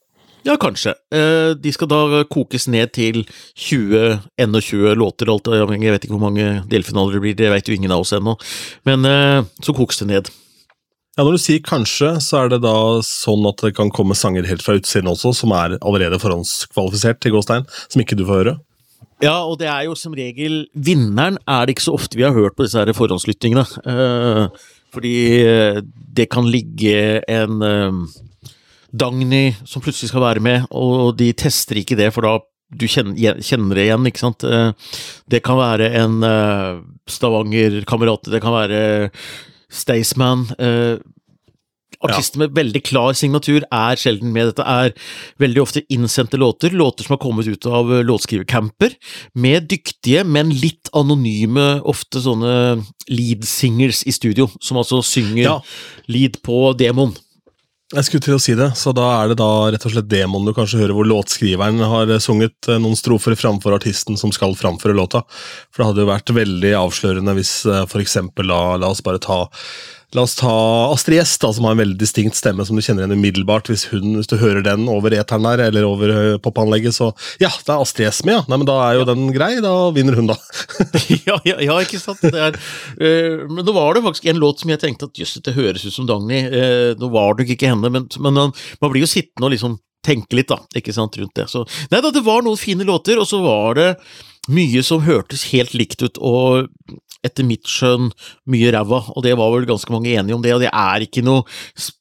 Ja, 0.45 0.59
kanskje. 0.61 0.93
Eh, 1.14 1.55
de 1.57 1.73
skal 1.73 1.88
da 1.88 2.25
kokes 2.29 2.67
ned 2.69 2.93
til 2.93 3.23
20-21 3.57 4.93
låter, 5.00 5.31
alt 5.33 5.49
avhengig. 5.49 5.88
Jeg 5.88 5.95
vet 5.95 6.05
ikke 6.05 6.19
hvor 6.19 6.26
mange 6.26 6.49
delfinaler 6.69 7.17
det 7.17 7.23
blir, 7.25 7.37
det 7.38 7.53
vet 7.55 7.71
jo 7.71 7.76
ingen 7.79 7.95
av 7.95 8.05
oss 8.05 8.12
ennå. 8.12 8.37
Men 8.85 9.09
eh, 9.09 9.41
så 9.64 9.73
kokes 9.76 10.03
det 10.03 10.11
ned. 10.11 10.29
Ja, 11.14 11.23
Når 11.23 11.37
du 11.37 11.38
sier 11.38 11.61
kanskje, 11.62 12.09
så 12.18 12.40
er 12.40 12.49
det 12.50 12.64
da 12.64 12.99
sånn 13.06 13.44
at 13.47 13.61
det 13.62 13.76
kan 13.76 13.92
komme 13.94 14.16
sanger 14.18 14.49
helt 14.49 14.64
fra 14.66 14.75
utsiden 14.80 15.12
også, 15.12 15.30
som 15.38 15.52
er 15.54 15.76
allerede 15.78 16.18
forhåndskvalifisert 16.18 17.21
til 17.23 17.37
Gåstein, 17.37 17.68
som 17.87 18.02
ikke 18.02 18.18
du 18.18 18.25
får 18.26 18.40
høre? 18.40 18.54
Ja, 19.23 19.37
og 19.47 19.61
det 19.61 19.68
er 19.71 19.85
jo 19.87 19.94
som 19.94 20.16
regel 20.18 20.64
Vinneren 20.75 21.38
er 21.47 21.64
det 21.64 21.76
ikke 21.76 21.87
så 21.87 21.94
ofte 21.94 22.18
vi 22.18 22.26
har 22.26 22.35
hørt 22.35 22.59
på 22.59 22.66
disse 22.66 22.83
her 22.83 22.90
forhåndslyttingene. 22.99 23.62
Eh, 23.87 24.66
fordi 24.94 25.14
det 26.18 26.28
kan 26.35 26.50
ligge 26.50 27.23
en 27.30 27.62
Dagny 28.94 29.54
som 29.66 29.83
plutselig 29.83 30.11
skal 30.11 30.23
være 30.23 30.42
med, 30.42 30.66
og 30.75 31.14
de 31.18 31.30
tester 31.35 31.78
ikke 31.78 31.99
det, 31.99 32.11
for 32.14 32.26
da 32.26 32.37
du 32.75 32.87
kjenner, 32.90 33.38
kjenner 33.38 33.78
det 33.78 33.87
igjen, 33.87 34.11
ikke 34.11 34.26
sant. 34.26 34.42
Eh, 34.50 34.99
det 35.30 35.44
kan 35.47 35.62
være 35.62 35.94
en 36.02 36.21
Stavanger-kamerat, 37.06 38.35
det 38.35 38.42
kan 38.42 38.59
være 38.59 38.80
Staysman. 39.75 40.49
Uh, 40.59 41.02
Artister 42.04 42.40
ja. 42.40 42.45
med 42.45 42.57
veldig 42.59 42.83
klar 42.85 43.14
signatur 43.16 43.64
er 43.73 44.00
sjelden 44.00 44.33
med. 44.35 44.50
Dette 44.50 44.66
er 44.69 44.95
veldig 45.40 45.62
ofte 45.62 45.85
innsendte 45.93 46.40
låter, 46.40 46.75
låter 46.75 47.07
som 47.07 47.14
har 47.14 47.23
kommet 47.23 47.49
ut 47.49 47.66
av 47.66 47.90
låtskrivercamper, 48.04 48.97
med 49.35 49.69
dyktige, 49.71 50.25
men 50.26 50.52
litt 50.52 50.90
anonyme, 50.97 51.81
ofte 51.87 52.23
sånne 52.25 52.54
lead 53.09 53.47
singers 53.49 54.04
i 54.09 54.14
studio, 54.14 54.49
som 54.61 54.81
altså 54.81 55.00
synger 55.07 55.45
ja. 55.47 55.59
lead 56.11 56.40
på 56.45 56.66
demoen. 56.78 57.14
Jeg 57.93 58.07
skulle 58.07 58.25
til 58.25 58.38
å 58.38 58.41
si 58.41 58.55
det, 58.57 58.71
så 58.81 58.95
da 58.97 59.05
er 59.19 59.29
det 59.29 59.37
da 59.37 59.49
rett 59.69 59.83
og 59.85 59.93
slett 59.93 60.09
demoen 60.09 60.47
du 60.49 60.55
kanskje 60.57 60.79
hører 60.81 60.97
hvor 60.97 61.05
låtskriveren 61.05 61.83
har 61.85 62.09
sunget 62.23 62.71
eh, 62.73 62.79
noen 62.81 62.97
strofer 62.97 63.37
framfor 63.37 63.76
artisten 63.76 64.17
som 64.17 64.33
skal 64.33 64.57
framføre 64.57 64.97
låta. 64.97 65.21
For 65.69 65.83
det 65.83 65.88
hadde 65.91 66.03
jo 66.07 66.09
vært 66.09 66.33
veldig 66.38 66.73
avslørende 66.81 67.35
hvis 67.37 67.53
eh, 67.69 67.83
for 67.91 68.00
eksempel 68.00 68.49
da, 68.49 68.62
la 68.81 68.88
oss 68.88 69.05
bare 69.05 69.21
ta 69.21 69.43
La 70.14 70.23
oss 70.23 70.37
ta 70.38 70.50
Astrid 70.92 71.18
S, 71.18 71.33
da, 71.42 71.49
som 71.52 71.66
har 71.66 71.75
en 71.75 71.80
veldig 71.80 71.97
distinkt 71.99 72.37
stemme 72.38 72.62
som 72.66 72.78
du 72.78 72.83
kjenner 72.85 73.02
igjen 73.02 73.18
umiddelbart. 73.18 73.66
Hvis, 73.71 73.88
hun, 73.90 74.12
hvis 74.14 74.30
du 74.30 74.37
hører 74.38 74.62
den 74.62 74.87
over 74.90 75.14
eteren 75.16 75.47
der, 75.49 75.64
eller 75.66 75.87
over 75.88 76.12
uh, 76.14 76.37
popanlegget, 76.42 76.94
så 76.94 77.11
Ja, 77.42 77.50
det 77.50 77.73
er 77.73 77.83
Astrid 77.83 78.06
S 78.12 78.23
med, 78.26 78.37
ja! 78.37 78.44
Nei, 78.47 78.61
men 78.61 78.68
Da 78.68 78.76
er 78.85 79.00
jo 79.00 79.02
ja. 79.02 79.09
den 79.11 79.33
grei, 79.35 79.50
da 79.64 79.73
vinner 79.97 80.14
hun, 80.21 80.30
da. 80.30 80.37
ja, 81.28 81.40
ja, 81.49 81.56
ja, 81.66 81.78
ikke 81.83 81.99
sant. 81.99 82.23
Er, 82.30 82.54
uh, 83.00 83.43
men 83.50 83.65
nå 83.67 83.75
var 83.75 83.99
det 83.99 84.04
faktisk 84.06 84.30
en 84.30 84.39
låt 84.43 84.62
som 84.62 84.71
jeg 84.71 84.82
tenkte 84.84 85.10
at 85.10 85.19
jøss, 85.19 85.34
det 85.43 85.56
høres 85.58 85.86
ut 85.89 85.97
som 85.97 86.06
Dagny. 86.06 86.45
Uh, 86.47 86.93
nå 87.00 87.10
var 87.15 87.34
det 87.41 87.49
ikke 87.50 87.73
henne, 87.73 87.91
men, 87.91 88.06
men 88.21 88.39
man, 88.39 88.54
man, 88.54 88.95
blir 88.95 89.02
jo 89.02 89.10
sittende 89.10 89.50
og 89.50 89.56
liksom 89.56 89.80
tenke 90.04 90.39
litt, 90.39 90.52
da, 90.52 90.60
ikke 90.78 90.95
sant, 90.95 91.19
rundt 91.19 91.34
det. 91.41 91.49
Så 91.50 91.65
nei 91.91 91.99
da, 92.04 92.15
det 92.15 92.23
var 92.23 92.47
noen 92.47 92.60
fine 92.60 92.86
låter, 92.86 93.19
og 93.19 93.26
så 93.26 93.43
var 93.43 93.80
det 93.80 93.91
mye 94.52 94.82
som 94.84 95.02
hørtes 95.04 95.47
helt 95.50 95.75
likt 95.75 96.04
ut, 96.04 96.21
og 96.21 96.69
etter 97.25 97.47
mitt 97.47 97.69
skjønn 97.71 98.10
mye 98.52 98.73
ræva, 98.75 99.00
og 99.15 99.25
det 99.26 99.34
var 99.39 99.52
vel 99.54 99.67
ganske 99.69 99.93
mange 99.95 100.13
enige 100.13 100.37
om 100.37 100.45
det, 100.45 100.52
og 100.54 100.63
det 100.65 100.71
er 100.71 101.06
ikke 101.06 101.25
noe, 101.25 101.45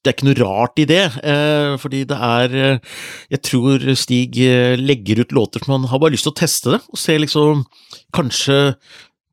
er 0.04 0.14
ikke 0.14 0.28
noe 0.28 0.40
rart 0.42 0.84
i 0.84 0.88
det, 0.90 1.04
eh, 1.24 1.74
fordi 1.82 2.04
det 2.10 2.20
er 2.20 2.60
eh, 2.60 3.00
Jeg 3.34 3.42
tror 3.48 3.88
Stig 4.00 4.38
eh, 4.44 4.76
legger 4.80 5.24
ut 5.24 5.34
låter 5.36 5.64
som 5.64 5.78
han 5.78 5.90
har 5.92 6.02
bare 6.02 6.16
lyst 6.16 6.28
til 6.28 6.34
å 6.34 6.40
teste 6.44 6.76
det, 6.76 6.84
og 6.90 7.00
se 7.00 7.18
liksom 7.22 7.66
Kanskje 8.14 8.76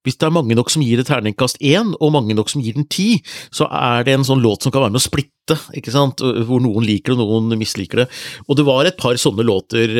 hvis 0.07 0.17
det 0.17 0.31
er 0.31 0.33
mange 0.33 0.57
nok 0.57 0.71
som 0.73 0.81
gir 0.81 0.97
det 0.97 1.11
terningkast 1.11 1.59
én, 1.61 1.91
og 2.01 2.13
mange 2.15 2.33
nok 2.33 2.49
som 2.49 2.63
gir 2.65 2.73
den 2.73 2.87
ti, 2.89 3.19
så 3.53 3.67
er 3.69 4.07
det 4.07 4.15
en 4.17 4.25
sånn 4.25 4.41
låt 4.41 4.65
som 4.65 4.73
kan 4.73 4.81
være 4.81 4.95
med 4.95 5.03
å 5.03 5.05
splitte, 5.05 5.59
ikke 5.77 5.93
sant, 5.93 6.23
hvor 6.49 6.63
noen 6.65 6.87
liker 6.89 7.13
det 7.13 7.21
og 7.21 7.29
noen 7.45 7.61
misliker 7.61 8.01
det. 8.01 8.07
Og 8.49 8.57
det 8.57 8.65
var 8.65 8.89
et 8.89 8.97
par 8.97 9.21
sånne 9.21 9.45
låter 9.45 9.93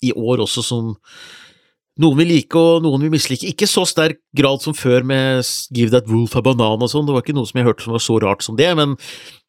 i 0.00 0.14
år 0.16 0.40
også 0.46 0.64
som 0.64 0.94
noen 2.02 2.20
vil 2.20 2.30
like 2.30 2.58
og 2.58 2.84
noen 2.84 3.04
vil 3.04 3.12
mislike. 3.16 3.48
Ikke 3.50 3.68
så 3.70 3.84
sterk 3.88 4.20
grad 4.36 4.62
som 4.62 4.76
før 4.76 5.06
med 5.06 5.42
Give 5.74 5.92
That 5.94 6.08
Wolf 6.10 6.36
a 6.38 6.42
Banana 6.44 6.86
og 6.86 6.92
sånn, 6.92 7.08
det 7.08 7.16
var 7.16 7.24
ikke 7.24 7.36
noe 7.36 7.48
som 7.48 7.58
jeg 7.58 7.68
hørte 7.68 7.86
som 7.86 7.96
var 7.96 8.04
så 8.04 8.18
rart 8.22 8.46
som 8.46 8.58
det, 8.58 8.68
men, 8.78 8.94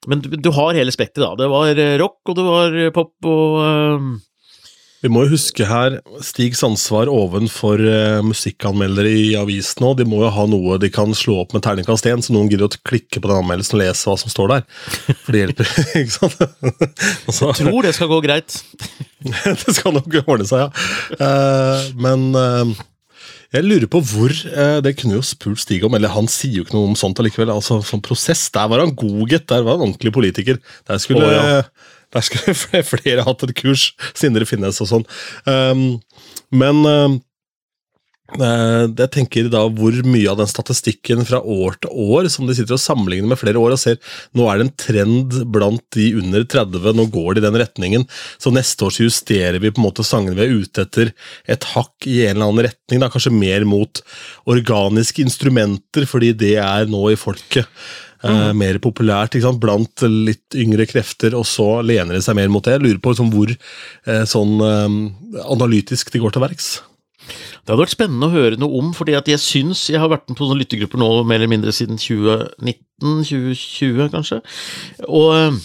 men 0.10 0.24
du, 0.24 0.32
du, 0.34 0.50
har 0.56 0.78
hele 0.78 0.94
spekteret, 0.96 1.38
da. 1.38 1.44
Det 1.44 1.52
var 1.52 1.84
eh, 1.86 1.98
rock, 2.02 2.20
og 2.26 2.40
det 2.40 2.48
var 2.48 2.80
eh, 2.80 2.94
pop, 2.96 3.14
og 3.30 3.60
uh, 3.62 4.10
vi 5.00 5.10
må 5.12 5.24
jo 5.24 5.32
huske 5.32 5.64
her 5.68 6.00
Stigs 6.26 6.60
ansvar 6.66 7.08
ovenfor 7.12 7.80
uh, 7.80 8.20
musikkanmeldere 8.26 9.12
i 9.16 9.28
avisen 9.40 9.86
òg. 9.88 10.02
De 10.02 10.08
må 10.10 10.20
jo 10.26 10.32
ha 10.36 10.44
noe 10.50 10.80
de 10.82 10.90
kan 10.92 11.14
slå 11.16 11.38
opp 11.46 11.56
med 11.56 11.64
terningkast 11.64 12.08
1, 12.10 12.26
så 12.26 12.36
noen 12.36 12.50
gidder 12.52 12.68
å 12.68 12.82
klikke 12.90 13.22
på 13.22 13.32
den 13.32 13.40
anmeldelsen 13.40 13.78
og 13.78 13.84
lese 13.86 14.10
hva 14.10 14.18
som 14.20 14.34
står 14.34 14.52
der. 14.52 14.66
For 15.24 15.36
det 15.36 15.44
hjelper, 15.46 15.72
ikke 16.02 16.18
sant? 16.18 16.44
Altså, 16.44 17.54
jeg 17.54 17.64
tror 17.64 17.88
det 17.88 17.96
skal 17.96 18.12
gå 18.12 18.20
greit. 18.28 18.60
det 19.64 19.76
skal 19.78 19.96
nok 19.96 20.20
ordne 20.26 20.48
seg, 20.50 20.68
ja. 20.68 21.20
Uh, 21.20 21.88
men 22.04 22.28
uh, 22.36 22.88
jeg 23.56 23.66
lurer 23.66 23.90
på 23.90 23.98
hvor 24.06 24.30
Det 24.30 24.92
kunne 25.00 25.16
jo 25.16 25.24
spurt 25.26 25.58
Stig 25.64 25.82
om, 25.88 25.96
eller 25.98 26.12
han 26.14 26.28
sier 26.30 26.60
jo 26.60 26.66
ikke 26.68 26.76
noe 26.76 26.92
om 26.92 27.00
sånt 27.00 27.18
allikevel. 27.18 27.50
altså 27.50 27.80
sånn 27.88 28.04
prosess, 28.06 28.44
der 28.54 28.68
var 28.70 28.84
han 28.84 28.92
god, 29.00 29.24
gitt. 29.32 29.48
Der 29.50 29.64
var 29.64 29.80
han 29.80 29.88
ordentlig 29.88 30.14
politiker. 30.14 30.60
Der 30.92 31.02
skulle 31.02 31.26
oh, 31.26 31.34
ja. 31.34 31.64
Der 32.16 32.26
skulle 32.26 32.84
flere 32.94 33.26
hatt 33.28 33.46
et 33.46 33.56
kurs, 33.58 33.92
Sindre 34.18 34.48
Finnes 34.50 34.82
og 34.84 34.90
sånn. 34.92 35.10
Um, 35.46 35.84
men 36.50 36.86
uh, 36.88 37.18
jeg 38.38 39.10
tenker 39.14 39.48
da 39.50 39.64
hvor 39.74 39.96
mye 40.06 40.30
av 40.30 40.38
den 40.38 40.50
statistikken 40.50 41.24
fra 41.26 41.40
år 41.42 41.80
til 41.82 41.94
år 42.14 42.28
som 42.30 42.46
de 42.46 42.54
sitter 42.58 42.76
og 42.76 42.82
sammenligner 42.82 43.32
med 43.32 43.40
flere 43.42 43.58
år 43.62 43.74
og 43.74 43.82
ser 43.82 43.98
nå 44.38 44.46
er 44.46 44.60
det 44.60 44.68
en 44.68 44.76
trend 44.84 45.38
blant 45.54 45.84
de 45.96 46.12
under 46.20 46.46
30, 46.46 46.92
nå 46.94 47.08
går 47.14 47.36
det 47.36 47.44
i 47.44 47.48
den 47.48 47.60
retningen. 47.62 48.06
Så 48.38 48.54
neste 48.54 48.86
år 48.86 48.94
så 48.94 49.08
justerer 49.08 49.58
vi 49.62 49.72
på 49.74 49.82
en 49.82 49.88
måte 49.88 50.06
sangene 50.06 50.38
vi 50.38 50.46
er 50.46 50.62
ute 50.62 50.86
etter 50.86 51.14
et 51.50 51.70
hakk 51.74 52.10
i 52.10 52.20
en 52.28 52.38
eller 52.38 52.52
annen 52.52 52.68
retning. 52.70 53.02
da 53.02 53.10
Kanskje 53.10 53.34
mer 53.34 53.66
mot 53.70 54.04
organiske 54.50 55.26
instrumenter, 55.26 56.06
fordi 56.10 56.34
det 56.38 56.56
er 56.62 56.90
nå 56.90 57.08
i 57.14 57.18
folket. 57.20 57.66
Mm. 58.20 58.58
mer 58.60 58.76
populært 58.84 59.38
blant 59.62 60.02
litt 60.04 60.56
yngre 60.60 60.84
krefter, 60.90 61.32
og 61.40 61.46
så 61.48 61.80
lener 61.80 62.18
de 62.18 62.22
seg 62.22 62.36
mer 62.36 62.50
mot 62.52 62.66
det. 62.66 62.74
Jeg 62.76 62.84
lurer 62.84 63.00
på 63.00 63.14
liksom, 63.14 63.30
hvor 63.32 63.48
eh, 63.54 64.26
sånn 64.28 64.60
eh, 64.60 64.90
analytisk 65.48 66.12
de 66.12 66.20
går 66.20 66.32
til 66.36 66.44
verks. 66.44 66.68
Det 67.30 67.72
hadde 67.72 67.86
vært 67.86 67.96
spennende 67.96 68.28
å 68.28 68.34
høre 68.34 68.60
noe 68.60 68.76
om, 68.82 68.92
fordi 68.98 69.16
jeg 69.16 69.40
syns 69.40 69.86
jeg 69.88 70.02
har 70.02 70.12
vært 70.12 70.28
med 70.28 70.36
på 70.36 70.50
sånne 70.50 70.60
lyttegrupper 70.60 71.00
nå 71.00 71.24
mer 71.24 71.40
eller 71.40 71.52
mindre 71.52 71.72
siden 71.76 71.96
2019-2020, 72.02 74.12
kanskje. 74.12 74.42
Og 75.08 75.56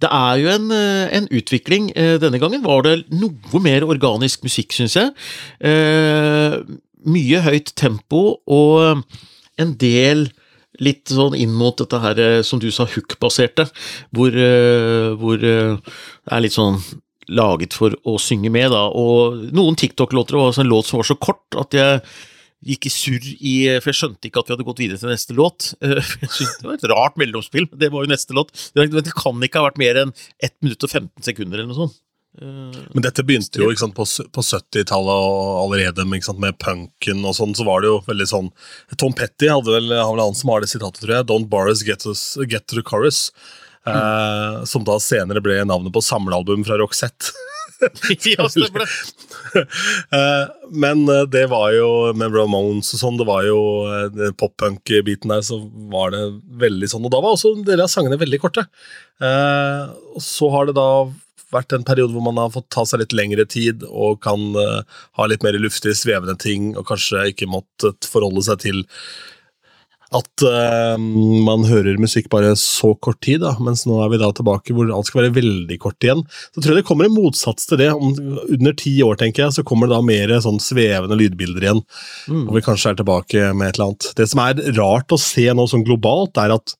det 0.00 0.10
er 0.10 0.34
jo 0.40 0.48
en, 0.54 0.70
en, 0.72 1.26
utvikling. 1.28 1.92
Denne 2.22 2.40
gangen 2.40 2.64
var 2.64 2.80
det 2.86 3.04
noe 3.12 3.60
mer 3.60 3.84
organisk 3.84 4.40
musikk, 4.46 4.72
syns 4.72 4.96
jeg. 4.96 5.12
Mye 7.04 7.42
høyt 7.44 7.74
tempo 7.76 8.40
og 8.48 9.04
en 9.60 9.76
del 9.76 10.32
litt 10.80 11.12
sånn 11.12 11.36
inn 11.38 11.52
mot 11.56 11.76
dette 11.78 12.00
her, 12.02 12.18
eh, 12.18 12.40
som 12.46 12.60
du 12.62 12.70
sa, 12.72 12.86
hook-baserte, 12.88 13.68
hvor, 14.16 14.34
eh, 14.34 15.12
hvor, 15.20 15.36
eh, 15.36 15.76
det 15.76 16.32
er 16.32 16.44
litt 16.44 16.56
sånn 16.56 16.80
laget 17.28 17.76
for 17.76 17.94
å 18.04 18.18
synge 18.18 18.50
med, 18.50 18.70
da. 18.72 18.88
Og 18.88 19.52
noen 19.52 19.76
TikTok-låter 19.76 20.38
var 20.38 20.58
en 20.58 20.70
låt 20.70 20.86
som 20.86 20.98
var 20.98 21.08
så 21.08 21.18
kort 21.18 21.58
at 21.60 21.70
jeg 21.76 22.02
gikk 22.60 22.86
i 22.86 22.92
surr 22.92 23.24
i 23.40 23.80
For 23.80 23.88
jeg 23.88 23.98
skjønte 24.00 24.28
ikke 24.28 24.40
at 24.42 24.48
vi 24.48 24.52
hadde 24.52 24.66
gått 24.68 24.82
videre 24.82 24.98
til 25.00 25.08
neste 25.08 25.32
låt. 25.32 25.70
Jeg 25.80 26.28
synes 26.28 26.58
Det 26.60 26.66
var 26.66 26.74
et 26.74 26.90
rart 26.92 27.16
mellomspill, 27.16 27.70
men 27.70 27.78
det 27.80 27.88
var 27.90 28.04
jo 28.04 28.10
neste 28.12 28.36
låt. 28.36 28.52
Det 28.74 28.90
kan 29.16 29.40
ikke 29.40 29.62
ha 29.62 29.70
vært 29.70 29.80
mer 29.80 29.96
enn 29.96 30.12
1 30.44 30.58
minutt 30.60 30.84
og 30.84 30.90
15 30.90 31.24
sekunder 31.24 31.56
eller 31.56 31.70
noe 31.72 31.86
sånt. 31.86 31.96
Eh, 32.38 32.78
Men 32.94 33.02
dette 33.02 33.24
begynte 33.26 33.58
jo 33.58 33.70
sant, 33.78 33.96
på, 33.96 34.04
på 34.06 34.44
70-tallet 34.46 35.24
allerede 35.64 36.06
sant, 36.22 36.38
med 36.42 36.58
punken 36.62 37.24
og 37.26 37.34
sånn. 37.36 37.56
Så 37.58 37.66
var 37.66 37.82
det 37.82 37.90
jo 37.90 37.98
veldig 38.06 38.28
sånn 38.30 38.52
Tom 39.00 39.16
Petty 39.16 39.50
hadde 39.50 39.74
vel, 39.74 39.90
har 39.98 40.12
vel 40.14 40.22
han 40.28 40.38
som 40.38 40.52
har 40.54 40.62
det 40.62 40.70
sitatet, 40.70 41.02
tror 41.02 41.16
jeg. 41.18 41.28
Don't 41.30 41.50
borrow 41.50 41.74
get, 41.86 42.06
us, 42.06 42.36
get 42.46 42.68
to 42.68 42.78
the 42.78 42.86
chorus. 42.86 43.30
Mm. 43.88 43.94
Eh, 43.96 44.64
som 44.68 44.84
da 44.84 44.98
senere 45.00 45.40
ble 45.42 45.62
navnet 45.64 45.92
på 45.94 46.02
samlealbum 46.04 46.66
fra 46.68 46.78
Roxette. 46.80 47.32
ja, 48.28 48.44
stemmer 48.52 48.84
det. 48.84 48.90
Eh, 50.14 50.44
Men 50.70 51.00
eh, 51.10 51.24
det 51.26 51.46
var 51.50 51.72
jo 51.74 52.12
med 52.14 52.30
Ramones 52.36 52.92
og 52.94 53.00
sånn, 53.00 53.16
det 53.18 53.24
var 53.26 53.42
jo 53.48 53.56
eh, 53.90 54.28
pop-punk-biten 54.38 55.32
der, 55.32 55.42
så 55.42 55.58
var 55.90 56.12
det 56.14 56.20
veldig 56.60 56.86
sånn. 56.92 57.08
Og 57.08 57.10
da 57.10 57.18
var 57.24 57.34
også 57.34 57.56
deler 57.66 57.88
av 57.88 57.90
sangene 57.90 58.20
veldig 58.20 58.38
korte. 58.44 58.62
Eh, 59.18 59.88
Og 60.14 60.22
så 60.22 60.52
har 60.54 60.68
det 60.68 60.76
da 60.78 60.86
vært 61.54 61.74
en 61.76 61.86
periode 61.86 62.14
hvor 62.14 62.24
man 62.26 62.40
har 62.40 62.52
fått 62.54 62.70
ta 62.72 62.86
seg 62.88 63.02
litt 63.02 63.16
lengre 63.16 63.46
tid 63.50 63.84
og 63.88 64.22
kan 64.24 64.50
uh, 64.56 64.80
ha 65.18 65.28
litt 65.30 65.44
mer 65.46 65.58
luftig, 65.60 65.96
svevende 65.98 66.38
ting, 66.40 66.72
og 66.76 66.88
kanskje 66.90 67.30
ikke 67.32 67.50
måttet 67.50 68.08
forholde 68.10 68.46
seg 68.46 68.64
til 68.68 68.86
at 70.10 70.42
uh, 70.42 70.96
man 70.98 71.62
hører 71.68 72.00
musikk 72.02 72.26
bare 72.32 72.56
så 72.58 72.92
kort 72.98 73.20
tid, 73.22 73.44
da, 73.44 73.52
mens 73.62 73.84
nå 73.86 74.00
er 74.02 74.10
vi 74.10 74.18
da 74.18 74.32
tilbake 74.34 74.74
hvor 74.74 74.90
alt 74.90 75.06
skal 75.06 75.22
være 75.22 75.36
veldig 75.36 75.78
kort 75.82 76.02
igjen. 76.02 76.24
Så 76.50 76.58
tror 76.58 76.74
jeg 76.74 76.82
det 76.82 76.88
kommer 76.88 77.06
en 77.06 77.14
motsats 77.14 77.70
til 77.70 77.78
det. 77.78 77.92
Om 77.94 78.16
under 78.56 78.74
ti 78.78 78.96
år 79.06 79.20
tenker 79.20 79.46
jeg, 79.46 79.54
så 79.54 79.66
kommer 79.66 79.86
det 79.86 79.94
da 79.94 80.02
mer 80.02 80.34
sånn 80.42 80.58
svevende 80.62 81.18
lydbilder 81.20 81.68
igjen. 81.68 81.84
Og 82.48 82.52
vi 82.58 82.64
kanskje 82.66 82.94
er 82.94 82.98
tilbake 82.98 83.52
med 83.54 83.70
et 83.70 83.78
eller 83.78 83.92
annet. 83.92 84.10
Det 84.18 84.26
som 84.32 84.42
er 84.42 84.64
rart 84.80 85.14
å 85.14 85.20
se 85.20 85.46
nå 85.54 85.68
sånn 85.70 85.86
globalt, 85.86 86.42
er 86.42 86.58
at 86.58 86.74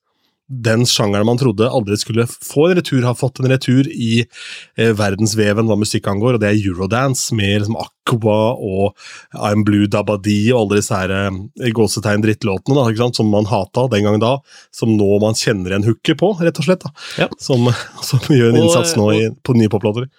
den 0.51 0.83
sjangeren 0.89 1.29
man 1.29 1.39
trodde 1.39 1.69
aldri 1.71 1.95
skulle 2.01 2.25
få 2.27 2.65
en 2.73 2.77
retur, 2.81 3.05
har 3.07 3.15
fått 3.15 3.39
en 3.39 3.47
retur 3.53 3.87
i 3.87 4.25
eh, 4.25 4.91
verdensveven 4.99 5.69
hva 5.71 5.77
musikk 5.79 6.09
angår, 6.11 6.35
og 6.35 6.43
det 6.43 6.49
er 6.51 6.59
eurodance 6.67 7.31
med 7.39 7.61
liksom 7.63 7.77
Aqua 7.79 8.39
og 8.59 8.97
I'm 9.39 9.63
Blue 9.65 9.87
Dabadi 9.87 10.51
og 10.51 10.65
alle 10.65 10.81
disse 10.81 10.97
her 10.99 11.15
eh, 11.15 11.71
gåsetegn 11.77 12.25
drittlåtene 12.27 12.83
da, 12.97 13.11
som 13.15 13.31
man 13.31 13.47
hata 13.47 13.87
den 13.95 14.09
gang 14.09 14.19
da, 14.23 14.33
som 14.75 14.97
nå 14.99 15.21
man 15.23 15.39
kjenner 15.39 15.77
en 15.79 15.87
hooker 15.87 16.19
på, 16.19 16.33
rett 16.43 16.59
og 16.59 16.67
slett. 16.67 16.83
da, 16.83 16.91
Ja. 17.25 17.29
som, 17.39 17.71
som 18.03 18.19
gjør 18.27 18.51
en 18.51 18.59
Og- 18.59 18.65
innsats 18.67 18.97
nå 18.99 19.13
i, 19.15 19.29
på 19.47 19.55
nye 19.55 19.71
poplåter. 19.71 20.11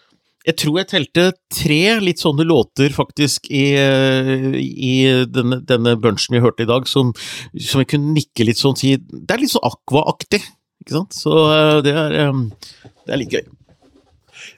Jeg 0.48 0.58
tror 0.58 0.80
jeg 0.80 0.90
telte 0.90 1.26
tre 1.54 1.82
litt 2.02 2.22
sånne 2.22 2.46
låter 2.50 2.94
faktisk 2.96 3.46
i, 3.54 3.66
eh, 3.78 4.58
i 4.58 4.96
denne, 5.30 5.60
denne 5.70 5.94
bunchen 6.02 6.34
vi 6.34 6.42
hørte 6.42 6.66
i 6.66 6.70
dag, 6.70 6.88
som, 6.90 7.12
som 7.54 7.84
jeg 7.84 7.92
kunne 7.94 8.16
nikke 8.16 8.48
litt 8.48 8.62
sånn 8.62 8.78
si 8.80 8.96
Det 8.98 9.36
er 9.36 9.44
litt 9.44 9.54
sånn 9.54 9.68
Aqua-aktig, 9.70 10.42
ikke 10.82 10.98
sant? 10.98 11.18
Så 11.18 11.36
eh, 11.46 11.78
det 11.86 11.94
er, 11.94 12.18
eh, 12.24 12.90
det 13.06 13.14
er 13.14 13.22
litt 13.22 13.38
gøy. 13.38 13.46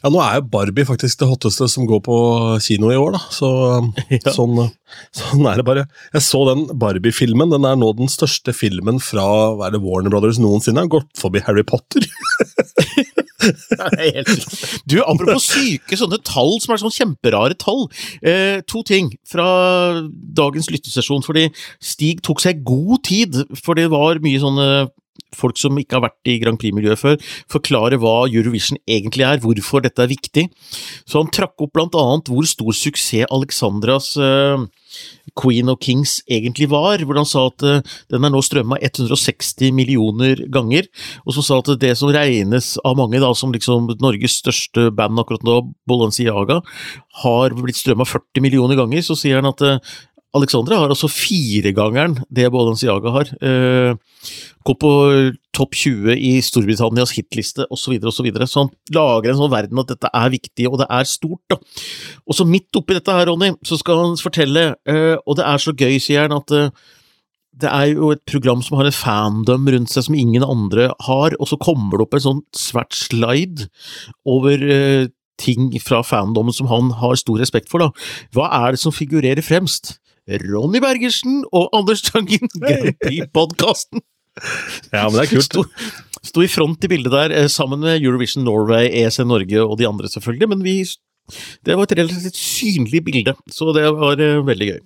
Ja, 0.04 0.10
nå 0.12 0.20
er 0.20 0.42
jo 0.42 0.48
Barbie 0.52 0.84
faktisk 0.88 1.22
det 1.22 1.30
hotteste 1.30 1.70
som 1.72 1.86
går 1.88 2.02
på 2.04 2.16
kino 2.64 2.90
i 2.92 2.98
år, 3.00 3.16
da. 3.16 3.22
Så 3.32 3.50
Ja. 4.12 4.34
sånn, 4.36 4.58
sånn 5.16 5.48
er 5.48 5.62
det 5.62 5.66
bare. 5.68 5.86
Jeg 6.14 6.26
så 6.26 6.44
den 6.50 6.66
Barbie-filmen. 6.80 7.54
Den 7.54 7.64
er 7.70 7.78
nå 7.80 7.94
den 7.98 8.12
største 8.12 8.52
filmen 8.56 9.00
fra 9.04 9.24
hva 9.56 9.70
er 9.70 9.78
det, 9.78 9.82
Warner 9.86 10.12
Brothers 10.14 10.42
noensinne. 10.44 10.84
Har 10.84 10.92
gått 11.00 11.12
forbi 11.20 11.44
Harry 11.48 11.64
Potter. 11.64 12.04
Du, 14.88 15.02
apropos 15.04 15.44
syke 15.52 15.98
sånne 16.00 16.16
tall 16.24 16.54
som 16.64 16.72
er 16.72 16.80
sånn 16.80 16.94
kjemperare 16.96 17.58
tall. 17.60 17.90
Eh, 18.24 18.62
to 18.72 18.84
ting 18.88 19.10
fra 19.28 19.44
dagens 20.38 20.70
lyttesesjon, 20.72 21.26
fordi 21.26 21.50
Stig 21.84 22.22
tok 22.24 22.40
seg 22.44 22.62
god 22.64 23.02
tid, 23.04 23.42
for 23.60 23.76
det 23.76 23.90
var 23.92 24.22
mye 24.24 24.40
sånne 24.40 24.68
folk 25.38 25.60
som 25.60 25.78
ikke 25.80 25.98
har 25.98 26.06
vært 26.08 26.32
i 26.32 26.38
Grand 26.42 26.60
Prix-miljøet 26.62 27.02
før, 27.02 27.18
forklare 27.52 28.00
hva 28.02 28.24
Eurovision 28.30 28.80
egentlig 28.88 29.28
er, 29.28 29.42
hvorfor 29.44 29.84
dette 29.84 30.04
er 30.04 30.12
viktig. 30.12 30.48
Så 31.06 31.22
han 31.22 31.32
trakk 31.34 31.60
opp 31.64 31.74
blant 31.76 31.98
annet 32.00 32.32
hvor 32.32 32.48
stor 32.50 32.74
suksess 32.78 33.28
Alexandras 33.34 34.14
uh, 34.18 34.64
Queen 35.40 35.70
of 35.72 35.80
Kings 35.82 36.20
egentlig 36.30 36.70
var, 36.72 37.02
hvor 37.04 37.18
han 37.18 37.28
sa 37.28 37.48
at 37.50 37.66
uh, 37.66 37.96
den 38.14 38.26
er 38.26 38.34
nå 38.34 38.42
strømma 38.46 38.80
160 38.80 39.74
millioner 39.76 40.44
ganger, 40.54 40.88
og 41.26 41.38
som 41.38 41.46
sa 41.46 41.60
at 41.62 41.74
det 41.82 41.94
som 42.00 42.14
regnes 42.14 42.76
av 42.86 42.98
mange 43.00 43.22
da 43.24 43.34
som 43.38 43.54
liksom 43.54 43.92
Norges 44.04 44.40
største 44.44 44.90
band 44.96 45.20
akkurat 45.22 45.46
nå, 45.48 45.60
Balenciaga, 45.90 46.62
har 47.24 47.58
blitt 47.58 47.80
strømma 47.80 48.08
40 48.10 48.44
millioner 48.46 48.80
ganger, 48.80 49.04
så 49.06 49.18
sier 49.18 49.42
han 49.42 49.50
at 49.50 49.62
eh, 49.66 49.94
Alexandra 50.34 50.80
har 50.82 50.92
altså 50.94 51.10
firegangeren 51.12 52.18
det 52.34 52.50
Balenciaga 52.54 53.14
har. 53.14 53.30
Eh, 53.44 53.94
Gå 54.64 54.76
på 54.80 54.90
topp 55.52 55.76
20 55.76 56.16
i 56.16 56.32
Storbritannias 56.44 57.12
hitliste 57.18 57.66
osv. 57.68 57.98
Så, 58.00 58.08
og 58.08 58.16
så, 58.16 58.24
videre. 58.26 58.48
så 58.48 58.64
han 58.64 58.72
lager 58.96 59.34
en 59.34 59.40
sånn 59.42 59.52
verden 59.52 59.82
at 59.82 59.92
dette 59.92 60.12
er 60.16 60.32
viktig, 60.32 60.68
og 60.70 60.80
det 60.80 60.88
er 60.88 61.08
stort. 61.10 61.42
da. 61.52 61.58
Og 62.24 62.38
så 62.38 62.48
midt 62.48 62.80
oppi 62.80 62.96
dette 62.96 63.14
her, 63.14 63.28
Ronny, 63.28 63.52
så 63.68 63.78
skal 63.80 64.00
han 64.00 64.20
fortelle, 64.22 64.70
eh, 64.88 65.16
og 65.28 65.40
det 65.40 65.48
er 65.50 65.60
så 65.60 65.76
gøy, 65.76 65.98
sier 66.02 66.30
han, 66.30 66.38
at 66.40 66.54
eh, 66.56 66.72
det 67.60 67.70
er 67.70 67.92
jo 67.92 68.14
et 68.16 68.24
program 68.26 68.64
som 68.66 68.80
har 68.80 68.88
en 68.90 68.96
fandom 68.96 69.68
rundt 69.76 69.92
seg 69.92 70.08
som 70.08 70.16
ingen 70.18 70.46
andre 70.48 70.88
har, 71.06 71.36
og 71.38 71.52
så 71.52 71.60
kommer 71.62 72.00
det 72.00 72.08
opp 72.08 72.16
en 72.18 72.26
sånn 72.28 72.42
svært 72.58 72.96
slide 72.98 73.68
over 74.26 74.64
eh, 74.64 75.12
ting 75.44 75.74
fra 75.84 76.00
fandomen 76.08 76.56
som 76.56 76.72
han 76.72 76.94
har 77.02 77.20
stor 77.20 77.42
respekt 77.42 77.68
for, 77.70 77.84
da. 77.84 77.92
Hva 78.34 78.48
er 78.64 78.74
det 78.74 78.82
som 78.82 78.96
figurerer 78.96 79.44
fremst? 79.44 79.98
Ronny 80.28 80.80
Bergersen 80.84 81.44
og 81.52 81.70
Anders 81.76 82.04
Tangen, 82.06 82.50
Grand 82.64 82.96
Prix-podkasten! 83.04 84.04
Ja, 84.90 85.06
men 85.10 85.20
det 85.20 85.26
er 85.28 85.32
kult. 85.36 85.46
Sto, 85.46 85.64
sto 86.26 86.42
i 86.42 86.50
front 86.50 86.86
i 86.88 86.90
bildet 86.90 87.14
der, 87.14 87.36
eh, 87.38 87.50
sammen 87.52 87.84
med 87.84 88.02
Eurovision 88.02 88.46
Norway, 88.48 88.90
ESN 88.90 89.30
Norge 89.30 89.62
og 89.62 89.78
de 89.78 89.88
andre, 89.90 90.10
selvfølgelig, 90.10 90.50
men 90.50 90.64
vi 90.66 90.78
Det 91.64 91.78
var 91.78 91.84
et 91.84 91.98
relativt 91.98 92.36
synlig 92.36 93.00
bilde, 93.06 93.34
så 93.48 93.72
det 93.76 93.86
var 93.96 94.20
eh, 94.20 94.42
veldig 94.44 94.68
gøy. 94.74 94.80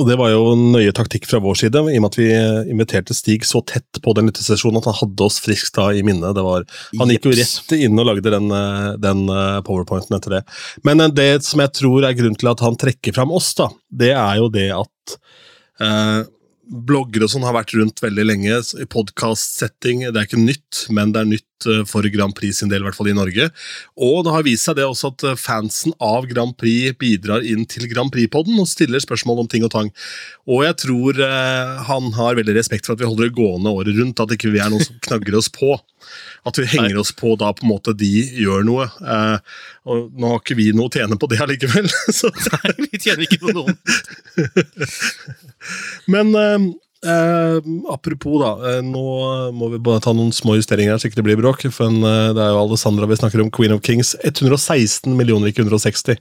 Og 0.00 0.08
det 0.08 0.14
var 0.16 0.30
jo 0.32 0.54
nøye 0.56 0.92
taktikk 0.96 1.26
fra 1.28 1.40
vår 1.44 1.58
side, 1.60 1.80
i 1.92 1.98
og 1.98 2.04
med 2.04 2.08
at 2.08 2.16
vi 2.16 2.28
inviterte 2.72 3.12
Stig 3.16 3.44
så 3.44 3.60
tett 3.68 4.00
på 4.00 4.14
den 4.16 4.30
lyttesesjonen 4.30 4.80
at 4.80 4.88
han 4.88 4.96
hadde 5.02 5.26
oss 5.26 5.36
friskt 5.44 5.76
da 5.76 5.90
i 5.92 6.00
minne. 6.06 6.32
Var, 6.32 6.64
han 6.96 7.12
gikk 7.12 7.28
jo 7.28 7.34
rett 7.36 7.74
inn 7.76 8.00
og 8.00 8.08
lagde 8.08 8.32
den, 8.32 8.48
eh, 8.56 8.88
den 9.02 9.26
eh, 9.28 9.58
powerpointen 9.66 10.16
etter 10.16 10.38
det. 10.38 10.42
Men 10.88 11.04
eh, 11.04 11.12
det 11.12 11.30
som 11.44 11.60
jeg 11.60 11.74
tror 11.76 12.08
er 12.08 12.16
grunnen 12.16 12.40
til 12.40 12.52
at 12.54 12.64
han 12.64 12.78
trekker 12.80 13.12
fram 13.18 13.34
oss, 13.36 13.52
da, 13.58 13.68
det 13.92 14.14
er 14.16 14.40
jo 14.40 14.48
det 14.54 14.70
at 14.78 15.18
eh, 15.84 16.22
bloggere 16.72 17.28
og 17.28 17.34
sånn 17.34 17.44
har 17.44 17.58
vært 17.58 17.74
rundt 17.76 18.00
veldig 18.00 18.24
lenge 18.24 18.60
i 18.80 18.88
podkast-setting. 18.88 20.06
Det 20.08 20.16
er 20.16 20.28
ikke 20.28 20.40
nytt, 20.40 20.86
men 20.96 21.12
det 21.12 21.20
er 21.20 21.32
nytt 21.34 21.51
eh, 21.70 21.82
for 21.88 22.06
Grand 22.14 22.34
Prix 22.36 22.60
sin 22.60 22.70
del, 22.72 22.82
i 22.82 22.88
hvert 22.88 22.98
fall 22.98 23.10
i 23.12 23.16
Norge. 23.16 23.48
Og 23.96 24.22
det 24.26 24.34
har 24.34 24.46
vist 24.46 24.68
seg 24.68 24.78
det 24.78 24.86
også 24.86 25.12
at 25.12 25.26
eh, 25.28 25.38
fansen 25.40 25.94
av 26.02 26.26
Grand 26.30 26.56
Prix 26.58 26.96
bidrar 27.00 27.46
inn 27.46 27.66
til 27.68 27.88
Grand 27.90 28.12
Prix-podden 28.14 28.58
og 28.62 28.70
stiller 28.70 29.02
spørsmål 29.02 29.44
om 29.44 29.50
ting 29.50 29.66
og 29.66 29.72
tang. 29.74 29.92
Og 30.50 30.64
jeg 30.66 30.78
tror 30.84 31.22
eh, 31.22 31.86
han 31.88 32.12
har 32.18 32.38
veldig 32.38 32.56
respekt 32.58 32.88
for 32.88 32.96
at 32.96 33.02
vi 33.02 33.08
holder 33.08 33.28
det 33.28 33.38
gående 33.38 33.72
året 33.72 33.98
rundt, 33.98 34.22
at 34.22 34.36
ikke 34.36 34.52
vi 34.54 34.62
er 34.62 34.72
noen 34.72 34.84
som 34.84 35.00
knagger 35.08 35.38
oss 35.38 35.50
på. 35.52 35.76
At 36.48 36.58
vi 36.58 36.66
henger 36.66 36.98
oss 36.98 37.12
på 37.14 37.36
da 37.38 37.52
på 37.54 37.66
en 37.66 37.70
måte 37.70 37.94
de 37.94 38.10
gjør 38.42 38.64
noe. 38.66 38.88
Eh, 39.00 39.58
og 39.86 40.14
nå 40.18 40.34
har 40.34 40.42
ikke 40.42 40.58
vi 40.58 40.70
noe 40.74 40.90
å 40.90 40.94
tjene 40.94 41.18
på 41.18 41.30
det 41.30 41.42
allikevel. 41.44 41.90
Så 42.18 42.32
Nei, 42.32 42.74
vi 42.86 42.98
tjener 42.98 43.26
ikke 43.26 43.42
på 43.44 43.54
noen. 43.56 43.78
Men 46.12 46.34
eh, 46.38 46.72
eh, 47.04 47.58
apropos, 47.92 48.38
da. 48.42 48.52
Eh, 48.70 48.82
nå 48.86 49.04
må 49.56 49.70
vi 49.72 49.80
bare 49.82 50.02
ta 50.04 50.14
noen 50.16 50.32
små 50.34 50.56
justeringer 50.58 50.94
her, 50.94 51.00
så 51.02 51.10
ikke 51.10 51.20
det 51.20 51.26
blir 51.28 51.40
bråk. 51.40 51.64
For 51.74 51.90
en, 51.90 52.02
eh, 52.02 52.32
det 52.36 52.42
er 52.42 52.52
jo 52.54 52.62
Alessandra 52.64 53.08
vi 53.10 53.18
snakker 53.20 53.44
om, 53.44 53.50
Queen 53.50 53.74
of 53.74 53.82
Kings. 53.86 54.14
116 54.22 55.16
millioner, 55.18 55.52
ikke 55.52 55.66
160. 55.66 56.20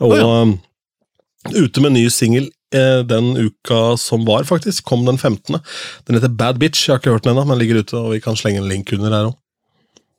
Og 0.00 0.16
oh, 0.16 0.16
ja. 0.16 1.60
ute 1.60 1.84
med 1.84 1.96
ny 1.96 2.06
singel 2.12 2.48
eh, 2.74 3.02
den 3.06 3.34
uka 3.36 3.96
som 4.00 4.24
var, 4.28 4.44
faktisk. 4.48 4.84
Kom 4.88 5.04
den 5.06 5.18
15. 5.18 5.60
Den 6.06 6.18
heter 6.18 6.32
Bad 6.32 6.58
Bitch. 6.58 6.86
Jeg 6.86 6.94
har 6.94 7.02
ikke 7.02 7.14
hørt 7.16 7.28
den 7.28 7.34
ennå, 7.34 7.46
men 7.48 7.60
ligger 7.60 7.82
ute, 7.82 7.96
og 7.98 8.14
vi 8.14 8.22
kan 8.24 8.38
slenge 8.38 8.62
en 8.62 8.70
link 8.70 8.92
under 8.96 9.14
her 9.14 9.30
òg. 9.30 9.36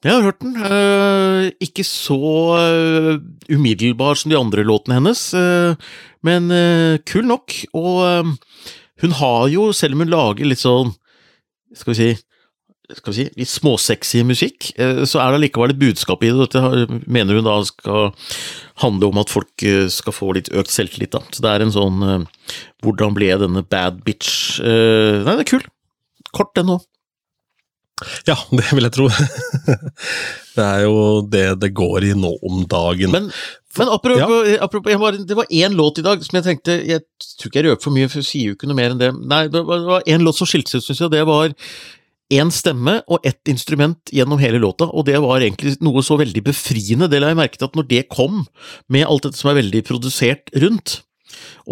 Jeg 0.02 0.16
har 0.16 0.24
hørt 0.26 0.40
den. 0.42 0.56
eh, 0.58 1.52
ikke 1.62 1.84
så 1.86 2.18
eh, 2.58 3.20
umiddelbar 3.54 4.18
som 4.18 4.32
de 4.32 4.38
andre 4.40 4.64
låtene 4.66 4.98
hennes, 4.98 5.22
eh, 5.38 5.76
men 6.26 6.50
eh, 6.50 6.98
kul 7.06 7.28
nok. 7.30 7.54
Og 7.78 8.00
eh, 8.08 8.32
hun 9.02 9.16
har 9.20 9.48
jo, 9.54 9.70
selv 9.76 9.98
om 9.98 10.06
hun 10.06 10.14
lager 10.14 10.48
litt 10.48 10.62
sånn 10.62 10.94
Skal 11.78 11.94
vi 11.94 12.00
si 12.00 12.12
skal 12.98 13.14
vi 13.14 13.18
si, 13.22 13.26
litt 13.40 13.48
småsexy 13.48 14.20
musikk, 14.28 14.72
eh, 14.76 15.04
så 15.08 15.22
er 15.24 15.32
det 15.32 15.46
likevel 15.46 15.74
et 15.74 15.80
budskap 15.80 16.24
i 16.26 16.32
det. 16.32 16.48
Dette 16.52 17.00
mener 17.08 17.38
hun 17.38 17.48
da 17.48 17.58
skal 17.68 18.12
handle 18.84 19.12
om 19.12 19.22
at 19.22 19.32
folk 19.32 19.66
eh, 19.68 19.86
skal 19.92 20.16
få 20.16 20.34
litt 20.38 20.52
økt 20.52 20.74
selvtillit. 20.74 21.14
da. 21.16 21.22
Så 21.32 21.46
det 21.46 21.54
er 21.54 21.66
en 21.66 21.76
sånn 21.76 22.04
eh, 22.04 22.26
Hvordan 22.84 23.16
ble 23.16 23.30
denne 23.38 23.64
bad 23.64 24.02
bitch? 24.04 24.60
Nei, 24.60 25.36
det 25.38 25.44
er 25.44 25.52
kul. 25.52 25.64
Kort, 26.34 26.56
den 26.58 26.74
òg. 26.74 26.84
Ja, 28.30 28.36
det 28.52 28.68
vil 28.72 28.88
jeg 28.88 28.94
tro. 28.96 29.08
det 30.58 30.66
er 30.66 30.84
jo 30.86 30.96
det 31.32 31.46
det 31.62 31.72
går 31.78 32.10
i 32.10 32.14
nå 32.18 32.34
om 32.48 32.64
dagen. 32.70 33.14
Men, 33.14 33.30
men 33.80 33.94
apropos, 33.94 34.52
apropos 34.62 34.94
jeg 34.94 35.02
var, 35.02 35.18
det 35.18 35.38
var 35.38 35.50
én 35.54 35.78
låt 35.78 36.02
i 36.02 36.06
dag 36.06 36.24
som 36.26 36.38
jeg 36.40 36.48
tenkte 36.48 36.78
Jeg 36.88 37.06
tror 37.38 37.52
ikke 37.52 37.62
jeg 37.62 37.70
røper 37.70 37.86
for 37.88 37.96
mye, 37.96 38.12
for 38.12 38.22
jeg 38.24 38.30
sier 38.30 38.52
jo 38.52 38.58
ikke 38.60 38.70
noe 38.70 38.80
mer 38.82 38.96
enn 38.96 39.02
det. 39.02 39.12
Nei, 39.22 39.46
det 39.54 39.64
var, 39.68 39.84
det 39.84 39.92
var 39.96 40.08
én 40.16 40.26
låt 40.28 40.40
som 40.40 40.50
skilte 40.50 40.74
seg 40.74 40.84
ut, 40.84 40.90
syns 40.90 41.04
jeg, 41.06 41.14
det 41.16 41.26
var 41.30 41.56
én 42.32 42.52
stemme 42.56 43.02
og 43.12 43.26
ett 43.28 43.50
instrument 43.52 44.12
gjennom 44.16 44.40
hele 44.40 44.60
låta, 44.64 44.88
og 44.88 45.04
det 45.10 45.18
var 45.20 45.44
egentlig 45.44 45.74
noe 45.84 46.00
så 46.06 46.16
veldig 46.22 46.46
befriende. 46.48 47.10
Det 47.12 47.20
la 47.20 47.34
jeg 47.34 47.40
merke 47.42 47.60
til 47.60 47.68
at 47.68 47.76
når 47.76 47.90
det 47.90 48.06
kom, 48.14 48.46
med 48.88 49.04
alt 49.04 49.28
dette 49.28 49.40
som 49.40 49.52
er 49.52 49.60
veldig 49.60 49.82
produsert 49.90 50.54
rundt 50.64 51.02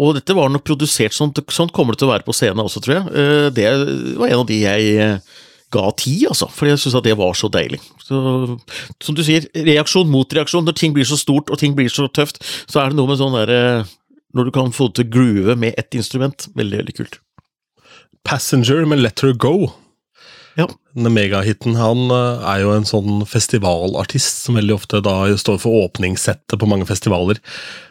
og 0.00 0.14
dette 0.16 0.34
var 0.36 0.50
nok 0.52 0.64
produsert 0.66 1.14
sånn, 1.14 1.32
sånn 1.52 1.70
kommer 1.74 1.94
det 1.94 2.02
til 2.02 2.08
å 2.08 2.14
være 2.14 2.26
på 2.26 2.34
scenen 2.36 2.62
også, 2.64 2.82
tror 2.84 2.96
jeg. 2.96 3.12
Eh, 3.12 3.48
Det 3.54 3.66
var 4.20 4.30
en 4.30 4.42
av 4.42 4.46
de 4.48 4.58
jeg 4.62 5.20
ga 5.74 5.86
ti, 5.98 6.14
altså, 6.28 6.48
for 6.52 6.70
jeg 6.70 6.80
syns 6.82 6.96
at 6.98 7.06
det 7.06 7.16
var 7.18 7.36
så 7.38 7.50
deilig. 7.52 7.80
Så, 8.02 8.20
som 9.02 9.16
du 9.16 9.22
sier, 9.26 9.46
reaksjon 9.54 10.10
mot 10.10 10.34
reaksjon. 10.34 10.66
Når 10.66 10.78
ting 10.78 10.94
blir 10.96 11.08
så 11.08 11.18
stort 11.20 11.52
og 11.52 11.60
ting 11.62 11.76
blir 11.78 11.90
så 11.92 12.08
tøft, 12.10 12.42
så 12.70 12.82
er 12.82 12.90
det 12.90 12.98
noe 12.98 13.10
med 13.10 13.20
sånn 13.20 13.36
derre 13.38 13.86
Når 14.34 14.46
du 14.46 14.52
kan 14.54 14.70
få 14.70 14.86
det 14.88 15.00
til 15.00 15.06
å 15.08 15.12
groove 15.16 15.54
med 15.58 15.74
ett 15.80 15.96
instrument. 15.98 16.46
Veldig, 16.54 16.82
veldig 16.82 16.96
kult. 17.00 17.20
Passenger 18.26 18.84
med 18.86 19.00
Let 19.02 19.24
Her 19.24 19.32
Go. 19.34 19.72
Ja. 20.58 20.68
Denne 20.94 21.10
megahiten. 21.14 21.74
Han 21.78 22.10
eh, 22.14 22.44
er 22.52 22.64
jo 22.64 22.74
en 22.74 22.86
sånn 22.86 23.24
festivalartist 23.26 24.44
som 24.44 24.58
veldig 24.58 24.76
ofte 24.76 25.02
da 25.02 25.22
står 25.38 25.58
for 25.62 25.86
åpningssettet 25.86 26.58
på 26.60 26.68
mange 26.70 26.86
festivaler. 26.86 27.40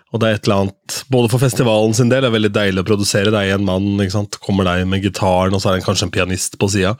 Og 0.10 0.22
det 0.22 0.28
er 0.28 0.38
et 0.38 0.48
eller 0.48 0.63
annet, 0.65 1.00
Både 1.13 1.30
for 1.30 1.41
festivalen 1.41 1.93
sin 1.93 2.10
del 2.10 2.24
er 2.24 2.30
det 2.30 2.36
veldig 2.38 2.54
deilig 2.56 2.82
å 2.82 2.88
produsere 2.88 3.34
Det 3.34 3.43
er 3.43 3.58
en 3.58 3.67
mann. 3.67 3.91
ikke 4.02 4.15
sant? 4.15 4.39
Kommer 4.41 4.65
deg 4.65 4.88
med 4.89 5.06
gitaren, 5.06 5.54
og 5.54 5.62
så 5.62 5.72
er 5.72 5.80
det 5.80 5.86
kanskje 5.86 6.08
en 6.08 6.15
pianist 6.15 6.58
på 6.62 6.69
sida. 6.72 6.95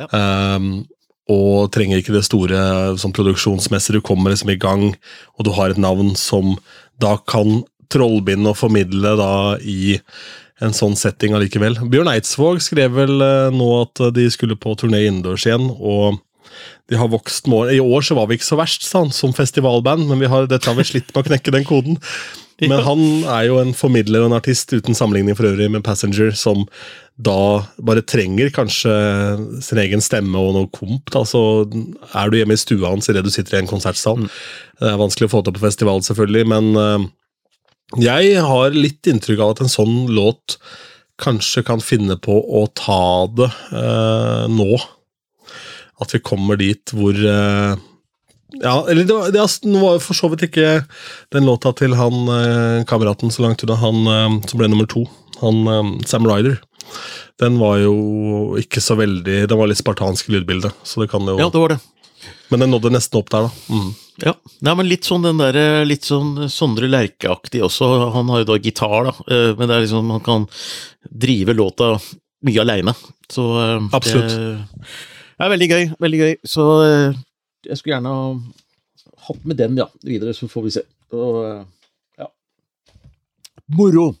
Ja. 0.00 0.08
Um, 0.56 0.86
og 1.32 1.70
trenger 1.72 2.00
ikke 2.00 2.12
det 2.12 2.26
store 2.26 2.58
sånn 3.00 3.14
produksjonsmessig. 3.16 3.96
Du 3.96 4.04
kommer 4.04 4.32
liksom 4.32 4.50
i 4.52 4.60
gang, 4.60 4.90
og 5.38 5.46
du 5.46 5.54
har 5.56 5.72
et 5.72 5.80
navn 5.80 6.12
som 6.20 6.58
da 7.00 7.16
kan 7.16 7.62
trollbinde 7.92 8.52
og 8.52 8.58
formidle 8.58 9.14
da 9.16 9.32
i 9.60 9.96
en 10.64 10.76
sånn 10.76 10.96
setting 10.98 11.34
allikevel. 11.36 11.78
Bjørn 11.90 12.12
Eidsvåg 12.12 12.60
skrev 12.62 12.94
vel 12.96 13.24
eh, 13.24 13.54
nå 13.54 13.70
at 13.80 14.04
de 14.14 14.28
skulle 14.32 14.58
på 14.60 14.76
turné 14.78 15.06
innendørs 15.06 15.46
igjen, 15.48 15.66
og 15.80 16.20
de 16.92 17.00
har 17.00 17.10
vokst 17.10 17.48
med 17.48 17.64
år. 17.64 17.72
I 17.74 17.82
år 17.82 18.04
så 18.06 18.16
var 18.18 18.28
vi 18.28 18.38
ikke 18.38 18.50
så 18.52 18.60
verst, 18.60 18.84
sa 18.86 19.02
han, 19.02 19.12
som 19.14 19.34
festivalband, 19.36 20.06
men 20.10 20.20
vi 20.20 20.30
har, 20.30 20.48
dette 20.50 20.68
har 20.68 20.76
vi 20.78 20.86
slitt 20.86 21.10
med 21.12 21.24
å 21.24 21.28
knekke 21.30 21.54
den 21.54 21.66
koden. 21.68 21.98
Men 22.62 22.84
han 22.86 23.00
er 23.26 23.48
jo 23.48 23.56
en 23.58 23.72
formidler 23.74 24.22
og 24.22 24.30
en 24.30 24.36
artist, 24.36 24.70
uten 24.70 24.94
sammenligning 24.94 25.34
for 25.34 25.48
øvrig 25.48 25.66
med 25.72 25.82
Passenger, 25.86 26.30
som 26.38 26.62
da 27.14 27.64
bare 27.82 28.02
trenger 28.06 28.50
kanskje 28.54 28.92
sin 29.62 29.80
egen 29.82 30.02
stemme 30.02 30.38
og 30.38 30.54
noe 30.56 30.70
komp. 30.74 31.10
da, 31.14 31.24
Så 31.26 31.66
er 32.14 32.30
du 32.30 32.38
hjemme 32.38 32.54
i 32.54 32.62
stua 32.62 32.90
hans 32.90 33.10
idet 33.10 33.24
du 33.24 33.30
sitter 33.30 33.58
i 33.58 33.62
en 33.62 33.70
konsertsal. 33.70 34.22
Mm. 34.22 34.30
Det 34.80 34.90
er 34.90 35.02
vanskelig 35.02 35.28
å 35.30 35.34
få 35.36 35.44
til 35.44 35.54
på 35.54 35.66
festival, 35.66 36.02
selvfølgelig, 36.02 36.46
men 36.50 36.74
eh, 36.78 37.06
jeg 38.02 38.42
har 38.42 38.74
litt 38.74 39.06
inntrykk 39.06 39.42
av 39.42 39.54
at 39.54 39.64
en 39.64 39.72
sånn 39.72 39.96
låt 40.14 40.58
kanskje 41.22 41.62
kan 41.66 41.82
finne 41.84 42.16
på 42.18 42.34
å 42.34 42.66
ta 42.74 43.26
det 43.30 43.50
eh, 43.70 44.46
nå. 44.50 44.78
At 46.02 46.14
vi 46.14 46.22
kommer 46.26 46.58
dit 46.58 46.90
hvor 46.94 47.14
eh, 47.14 47.76
Ja, 48.62 48.76
eller 48.90 49.06
det 49.06 49.16
var, 49.16 49.32
det 49.34 49.40
altså, 49.42 49.68
nå 49.70 49.80
var 49.82 49.96
jo 49.96 50.04
for 50.04 50.18
så 50.18 50.30
vidt 50.32 50.46
ikke 50.48 50.68
den 51.34 51.48
låta 51.48 51.72
til 51.76 51.96
han 51.98 52.30
eh, 52.34 52.84
kameraten 52.88 53.32
så 53.34 53.46
langt 53.46 53.64
unna, 53.66 53.78
han 53.80 54.06
eh, 54.06 54.38
som 54.50 54.60
ble 54.60 54.70
nummer 54.70 54.88
to, 54.90 55.06
han 55.40 55.64
eh, 55.70 55.90
Sam 56.08 56.28
Ryder. 56.28 56.60
Den 57.42 57.58
var 57.58 57.80
jo 57.82 58.54
ikke 58.60 58.78
så 58.84 58.94
veldig 58.94 59.48
Den 59.50 59.58
var 59.58 59.66
litt 59.66 59.80
spartansk 59.80 60.28
i 60.28 60.36
lydbildet, 60.36 60.76
så 60.86 61.02
det 61.02 61.08
kan 61.10 61.26
jo 61.26 61.38
Ja, 61.40 61.48
det 61.50 61.58
var 61.58 61.74
det. 61.74 61.80
Men 62.52 62.62
den 62.62 62.70
nådde 62.70 62.92
nesten 62.94 63.18
opp 63.18 63.32
der, 63.32 63.48
da. 63.48 63.74
Mm. 63.74 63.88
Ja, 64.22 64.34
Nei, 64.62 64.74
men 64.78 64.86
litt 64.86 65.08
sånn 65.08 65.24
den 65.26 65.40
derre 65.42 65.82
Litt 65.88 66.06
sånn 66.06 66.46
Sondre 66.52 66.86
Lerche-aktig 66.86 67.64
også. 67.66 67.88
Han 68.14 68.30
har 68.30 68.44
jo 68.44 68.50
da 68.52 68.58
gitar, 68.62 69.08
da, 69.08 69.14
eh, 69.26 69.50
men 69.58 69.66
det 69.66 69.74
er 69.76 69.84
liksom 69.86 70.12
han 70.14 70.22
kan 70.24 70.46
drive 71.10 71.56
låta 71.56 71.94
mye 72.44 72.62
aleine. 72.62 72.94
Så 73.32 73.48
eh, 73.58 73.88
Absolutt. 73.96 74.36
Det 75.34 75.42
er 75.42 75.54
veldig 75.56 75.70
gøy. 75.72 75.84
Veldig 76.04 76.20
gøy. 76.20 76.34
Så 76.46 76.68
eh, 76.86 77.22
jeg 77.66 77.78
skulle 77.80 77.96
gjerne 77.96 78.12
ha 78.14 78.26
hatt 79.28 79.44
med 79.48 79.56
den, 79.60 79.76
ja, 79.80 79.86
videre, 80.04 80.34
så 80.36 80.48
får 80.50 80.62
vi 80.66 80.70
se. 80.78 80.82
Og, 81.14 81.40
eh, 81.48 81.64
ja. 82.22 82.28
Moro! 83.78 84.14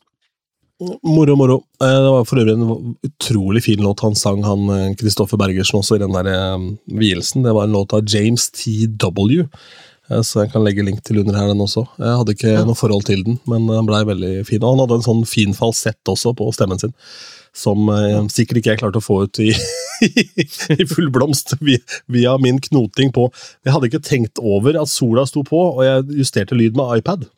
Moro, 1.06 1.36
moro. 1.38 1.56
Eh, 1.80 1.86
Det 2.02 2.10
var 2.10 2.24
for 2.26 2.40
øvrig 2.42 2.54
en 2.56 2.96
utrolig 3.06 3.62
fin 3.62 3.80
låt 3.82 4.00
han 4.00 4.14
sang, 4.18 4.42
han 4.44 4.94
Kristoffer 4.98 5.38
Bergersen, 5.40 5.78
også 5.80 5.96
i 5.96 6.02
den 6.02 6.12
der 6.12 6.26
eh, 6.32 6.64
vielsen. 6.98 7.44
Det 7.46 7.54
var 7.54 7.64
en 7.68 7.72
låt 7.76 7.92
av 7.94 8.02
James 8.10 8.50
T.W., 8.50 9.44
eh, 10.10 10.20
så 10.26 10.42
jeg 10.44 10.52
kan 10.52 10.64
legge 10.66 10.84
link 10.84 11.00
til 11.06 11.20
under 11.22 11.38
her, 11.38 11.46
den 11.52 11.62
også. 11.64 11.86
Jeg 11.98 12.18
hadde 12.18 12.34
ikke 12.36 12.52
Ja. 12.56 12.64
noe 12.64 12.74
forhold 12.76 13.04
til 13.06 13.22
den, 13.24 13.38
men 13.46 13.66
den 13.70 13.86
blei 13.86 14.02
veldig 14.04 14.46
fin. 14.46 14.62
Og 14.62 14.74
han 14.76 14.82
hadde 14.84 14.98
en 15.00 15.06
sånn 15.08 15.24
fin 15.26 15.54
falsett 15.54 16.02
også 16.10 16.34
på 16.36 16.50
stemmen 16.52 16.78
sin, 16.82 16.92
som 17.54 17.86
eh, 17.92 18.18
sikkert 18.34 18.58
ikke 18.60 18.72
jeg 18.74 18.80
klarte 18.82 18.98
å 18.98 19.04
få 19.04 19.20
ut 19.28 19.38
i, 19.44 19.52
i 20.80 20.86
full 20.90 21.08
blomst 21.14 21.54
via, 21.62 21.78
via 22.10 22.34
min 22.42 22.58
knoting 22.68 23.12
på 23.14 23.28
Jeg 23.64 23.72
hadde 23.76 23.88
ikke 23.92 24.02
tenkt 24.04 24.42
over 24.42 24.76
at 24.80 24.90
sola 24.90 25.22
sto 25.30 25.44
på, 25.46 25.60
og 25.76 25.84
jeg 25.86 26.18
justerte 26.24 26.58
lyd 26.58 26.74
med 26.78 26.98
iPad. 26.98 27.28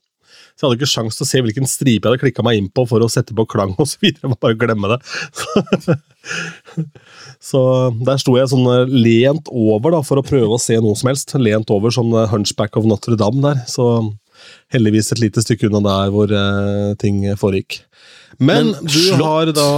Så 0.56 0.64
jeg 0.64 0.70
hadde 0.70 0.78
ikke 0.80 0.88
sjans 0.88 1.18
til 1.18 1.26
å 1.26 1.28
se 1.28 1.40
hvilken 1.44 1.68
stripe 1.68 2.00
jeg 2.00 2.08
hadde 2.14 2.20
klikka 2.22 2.40
meg 2.46 2.56
inn 2.62 2.70
på 2.72 2.86
for 2.88 3.04
å 3.04 3.10
sette 3.12 3.34
på 3.36 3.44
klang 3.52 3.74
osv. 3.82 4.06
Jeg 4.08 4.24
må 4.32 4.38
bare 4.40 4.56
glemme 4.56 4.88
det. 4.94 5.98
Så 7.44 7.60
der 8.08 8.18
sto 8.20 8.34
jeg 8.38 8.48
sånn 8.50 8.64
eh, 8.72 8.88
lent 8.88 9.50
over 9.52 9.92
da, 9.98 10.00
for 10.06 10.16
å 10.20 10.24
prøve 10.26 10.56
å 10.56 10.60
se 10.62 10.78
noe 10.80 10.96
som 10.98 11.10
helst. 11.12 11.34
Lent 11.38 11.68
over 11.74 11.92
sånn 11.94 12.08
eh, 12.16 12.28
Hunchback 12.32 12.78
of 12.80 12.88
Notre-Dame 12.88 13.44
der. 13.44 13.60
Så 13.70 13.84
heldigvis 14.72 15.12
et 15.14 15.20
lite 15.22 15.44
stykke 15.44 15.68
unna 15.68 15.82
der 15.84 16.10
hvor 16.14 16.32
eh, 16.32 16.94
ting 17.00 17.20
foregikk. 17.40 17.82
Men, 18.40 18.72
Men 18.72 18.88
du 18.88 18.96
slott- 18.96 19.22
har 19.28 19.52
da 19.56 19.68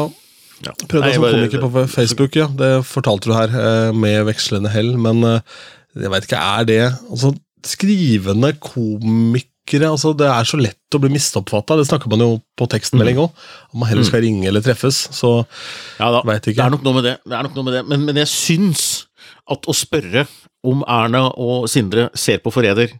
Ja. 0.64 0.73
Prøvde 0.90 1.05
Nei, 1.07 1.14
som 1.14 1.27
komiker 1.27 1.64
på 1.64 1.83
Facebook, 1.92 2.38
ja. 2.38 2.49
Det 2.51 2.71
fortalte 2.88 3.31
du 3.31 3.35
her, 3.37 3.53
eh, 3.53 3.90
med 3.94 4.25
vekslende 4.29 4.73
hell. 4.73 4.97
Men 5.01 5.23
eh, 5.27 5.61
jeg 5.99 6.12
veit 6.14 6.27
ikke, 6.29 6.40
er 6.59 6.66
det 6.68 6.83
altså, 6.88 7.35
Skrivende 7.66 8.53
komikere 8.62 9.88
altså, 9.90 10.12
Det 10.16 10.29
er 10.31 10.47
så 10.47 10.61
lett 10.61 10.94
å 10.94 11.01
bli 11.03 11.11
misoppfatta. 11.11 11.77
Det 11.81 11.88
snakker 11.88 12.11
man 12.12 12.23
jo 12.23 12.29
på 12.59 12.68
tekstmelding 12.71 13.18
òg. 13.25 13.33
Om 13.75 13.83
man 13.83 13.90
heller 13.90 14.07
skal 14.07 14.23
ringe 14.23 14.47
eller 14.49 14.62
treffes. 14.64 15.01
Så 15.14 15.33
Ja 15.99 16.12
da, 16.14 16.23
Vet 16.23 16.47
ikke. 16.53 16.61
det 16.61 16.66
er 16.68 16.75
nok 16.77 16.87
noe 16.87 17.01
med 17.01 17.09
det. 17.11 17.16
det, 17.27 17.35
er 17.35 17.49
nok 17.49 17.59
noe 17.59 17.66
med 17.66 17.77
det. 17.79 17.83
Men, 17.90 18.07
men 18.07 18.23
jeg 18.23 18.31
syns 18.31 18.85
at 19.51 19.66
å 19.66 19.75
spørre 19.75 20.29
om 20.66 20.85
Erna 20.87 21.27
og 21.35 21.66
Sindre 21.71 22.09
ser 22.18 22.40
på 22.44 22.53
Forræder, 22.55 22.94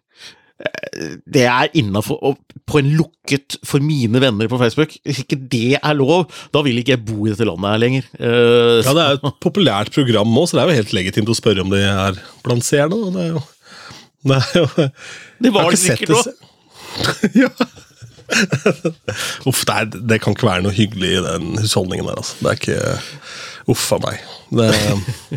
det 1.31 1.45
er 1.47 1.71
innafor 1.79 2.35
på 2.69 2.81
en 2.81 2.89
lukket 2.99 3.57
for 3.67 3.83
mine 3.85 4.21
venner 4.23 4.51
på 4.51 4.59
Facebook. 4.61 4.97
Hvis 5.07 5.23
ikke 5.23 5.39
det 5.53 5.79
er 5.79 5.97
lov, 5.97 6.27
da 6.55 6.63
vil 6.67 6.81
ikke 6.81 6.97
jeg 6.97 7.05
bo 7.07 7.27
i 7.27 7.33
dette 7.33 7.47
landet 7.47 7.71
her 7.71 7.83
lenger. 7.83 8.09
Uh, 8.19 8.81
ja, 8.83 8.95
det 8.97 9.05
er 9.05 9.19
et 9.19 9.39
populært 9.45 9.93
program 9.95 10.35
òg, 10.41 10.49
så 10.51 10.59
det 10.59 10.65
er 10.65 10.73
jo 10.73 10.81
helt 10.81 10.97
legitimt 10.99 11.31
å 11.31 11.39
spørre 11.39 11.65
om 11.65 11.71
de 11.73 11.83
er 11.87 12.19
blant 12.47 12.67
seerne. 12.67 12.99
Det 13.15 13.25
er 13.25 13.31
jo, 13.37 13.45
det 14.29 14.41
er 14.41 14.59
jo 14.59 14.89
det 15.47 15.55
var 15.55 15.71
det 15.71 15.83
sikkert 15.85 16.17
òg. 16.19 16.49
ja. 17.45 17.53
Uff, 19.49 19.65
det, 19.69 19.75
er, 19.75 19.91
det 20.11 20.21
kan 20.23 20.37
ikke 20.37 20.49
være 20.49 20.65
noe 20.67 20.77
hyggelig 20.77 21.13
i 21.17 21.23
den 21.25 21.53
husholdningen 21.63 22.09
der, 22.09 22.21
altså. 22.21 22.39
Det 22.43 22.51
er 22.53 22.59
ikke 22.63 22.81
Uff 23.69 23.85
a 23.93 23.99
meg. 24.01 24.21
Det, 24.49 24.69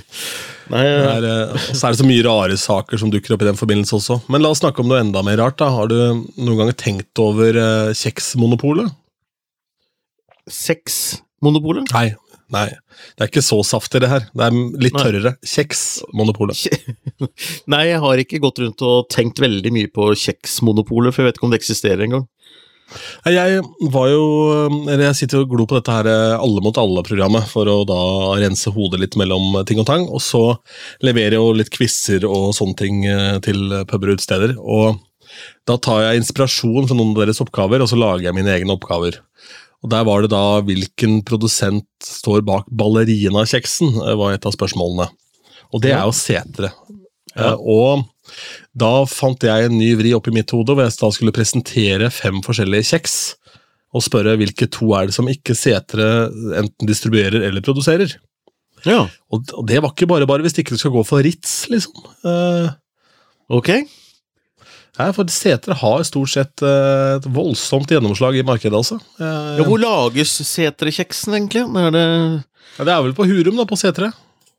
Nei, 0.71 0.83
det 0.87 1.09
er, 1.09 1.25
eh, 1.27 1.65
så 1.75 1.89
er 1.89 1.93
det 1.93 1.99
så 1.99 2.07
mye 2.07 2.23
rare 2.23 2.55
saker 2.59 3.01
som 3.01 3.11
dukker 3.11 3.35
opp 3.35 3.43
i 3.43 3.49
den 3.49 3.59
forbindelse 3.59 3.97
også. 3.97 4.19
Men 4.31 4.43
la 4.43 4.53
oss 4.53 4.61
snakke 4.63 4.83
om 4.83 4.87
noe 4.91 5.01
enda 5.03 5.23
mer 5.25 5.41
rart. 5.41 5.57
da. 5.59 5.67
Har 5.75 5.91
du 5.91 5.97
noen 5.99 6.57
ganger 6.61 6.77
tenkt 6.79 7.19
over 7.21 7.59
eh, 7.59 7.91
kjeksmonopolet? 7.97 8.93
Sexmonopolet? 10.51 11.91
Nei. 11.95 12.11
Nei. 12.51 12.67
Det 13.15 13.23
er 13.23 13.29
ikke 13.31 13.43
så 13.43 13.57
saftig, 13.63 14.01
det 14.03 14.09
her. 14.11 14.25
Det 14.35 14.47
er 14.47 14.55
litt 14.83 14.95
Nei. 14.95 15.03
tørrere. 15.05 15.33
Kjeksmonopolet. 15.47 16.65
Nei, 17.71 17.83
jeg 17.89 18.01
har 18.03 18.23
ikke 18.23 18.41
gått 18.43 18.59
rundt 18.63 18.83
og 18.87 19.07
tenkt 19.11 19.39
veldig 19.43 19.71
mye 19.75 19.91
på 19.91 20.09
kjeksmonopolet, 20.19 21.15
for 21.15 21.23
jeg 21.23 21.31
vet 21.31 21.39
ikke 21.39 21.47
om 21.47 21.53
det 21.55 21.61
eksisterer 21.61 22.07
engang. 22.07 22.27
Jeg 23.25 23.61
var 23.93 24.07
jo 24.11 24.23
Eller 24.89 25.05
jeg 25.07 25.19
sitter 25.21 25.43
og 25.43 25.51
glor 25.53 25.67
på 25.69 25.77
dette 25.77 25.93
her 25.95 26.09
eh, 26.11 26.33
Alle 26.35 26.63
mot 26.65 26.77
alle-programmet 26.81 27.47
for 27.51 27.69
å 27.71 27.77
da 27.87 27.99
rense 28.41 28.73
hodet 28.73 28.99
litt 29.01 29.17
mellom 29.19 29.61
ting 29.67 29.79
og 29.81 29.87
tang. 29.89 30.07
Og 30.11 30.21
så 30.23 30.43
leverer 31.05 31.37
jeg 31.37 31.41
jo 31.41 31.55
litt 31.55 31.71
quizer 31.73 32.27
og 32.27 32.51
sånne 32.57 32.77
ting 32.79 33.05
eh, 33.07 33.39
til 33.45 33.63
puber 33.89 34.11
og 34.11 34.19
utesteder. 34.19 34.55
Og 34.59 34.99
da 35.69 35.77
tar 35.79 36.05
jeg 36.05 36.21
inspirasjon 36.21 36.89
fra 36.89 36.97
noen 36.97 37.13
av 37.15 37.23
deres 37.23 37.41
oppgaver, 37.43 37.83
og 37.83 37.89
så 37.89 37.99
lager 37.99 38.27
jeg 38.27 38.35
mine 38.35 38.51
egne 38.51 38.75
oppgaver. 38.75 39.21
Og 39.81 39.89
Der 39.89 40.05
var 40.05 40.21
det 40.21 40.31
da 40.33 40.61
hvilken 40.65 41.21
produsent 41.25 41.87
står 42.05 42.43
bak 42.45 42.69
ballerinakjeksen, 42.69 43.95
eh, 44.03 44.17
var 44.19 44.35
et 44.35 44.45
av 44.45 44.55
spørsmålene. 44.57 45.09
Og 45.71 45.81
det 45.81 45.93
er 45.95 46.03
jo 46.03 46.15
setere. 46.15 46.73
Ja. 47.35 47.53
Eh, 47.53 47.55
Og 47.55 48.05
da 48.77 48.91
fant 49.09 49.43
jeg 49.43 49.67
en 49.67 49.77
ny 49.77 49.91
vri 49.99 50.13
oppi 50.17 50.33
mitt 50.33 50.51
hode, 50.55 50.75
hvor 50.75 50.85
jeg 50.85 50.97
da 50.99 51.11
skulle 51.13 51.35
presentere 51.35 52.11
fem 52.13 52.41
forskjellige 52.45 52.91
kjeks. 52.93 53.15
Og 53.91 54.05
spørre 54.05 54.37
hvilke 54.39 54.69
to 54.71 54.93
er 54.95 55.09
det 55.09 55.15
som 55.17 55.27
ikke 55.27 55.55
setere 55.57 56.29
enten 56.61 56.87
distribuerer 56.87 57.43
eller 57.49 57.63
produserer. 57.65 58.13
Ja, 58.87 59.05
Og 59.29 59.51
og 59.53 59.65
det 59.67 59.81
var 59.83 59.91
ikke 59.91 60.07
bare 60.09 60.27
bare 60.29 60.45
hvis 60.45 60.57
ikke 60.57 60.73
du 60.73 60.79
skal 60.79 60.93
gå 60.93 61.03
for 61.05 61.21
Ritz, 61.21 61.67
liksom. 61.69 61.93
Uh, 62.25 62.71
ok. 63.51 63.69
Nei, 64.99 65.09
for 65.15 65.29
setere 65.31 65.77
har 65.77 66.01
stort 66.07 66.31
sett 66.33 66.63
uh, 66.65 67.17
et 67.19 67.27
voldsomt 67.31 67.91
gjennomslag 67.91 68.39
i 68.39 68.45
markedet, 68.47 68.73
altså. 68.75 68.97
Uh, 69.19 69.59
Ja, 69.59 69.67
hvor 69.67 69.79
lages 69.81 70.33
setrekjeksen, 70.47 71.35
egentlig? 71.37 71.63
Er 71.63 71.93
det, 71.95 72.05
ja, 72.77 72.87
det 72.87 72.95
er 72.95 73.05
vel 73.05 73.15
på 73.17 73.27
Hurum, 73.29 73.59
da, 73.59 73.67
på 73.69 73.79
setere. 73.79 74.11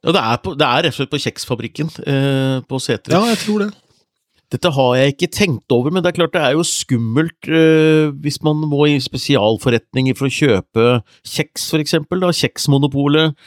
Ja, 0.03 0.13
det, 0.15 0.21
er 0.23 0.43
på, 0.43 0.55
det 0.59 0.67
er 0.67 0.85
rett 0.87 0.95
og 0.95 0.99
slett 1.01 1.13
på 1.13 1.23
kjeksfabrikken 1.23 1.93
eh, 2.03 2.59
på 2.67 2.83
Setre. 2.83 3.15
Ja, 3.15 3.33
jeg 3.33 3.43
tror 3.45 3.65
det. 3.65 3.73
Dette 4.53 4.69
har 4.75 4.97
jeg 4.99 5.15
ikke 5.15 5.31
tenkt 5.33 5.73
over, 5.73 5.93
men 5.95 6.05
det 6.05 6.11
er 6.11 6.17
klart 6.19 6.35
det 6.35 6.43
er 6.45 6.57
jo 6.59 6.65
skummelt 6.67 7.49
eh, 7.49 8.11
hvis 8.25 8.43
man 8.45 8.61
må 8.69 8.85
i 8.91 8.99
spesialforretninger 9.01 10.19
for 10.19 10.29
å 10.29 10.35
kjøpe 10.35 10.89
kjeks, 11.25 11.71
for 11.73 11.85
eksempel. 11.85 12.21
Da, 12.21 12.33
Kjeksmonopolet. 12.37 13.39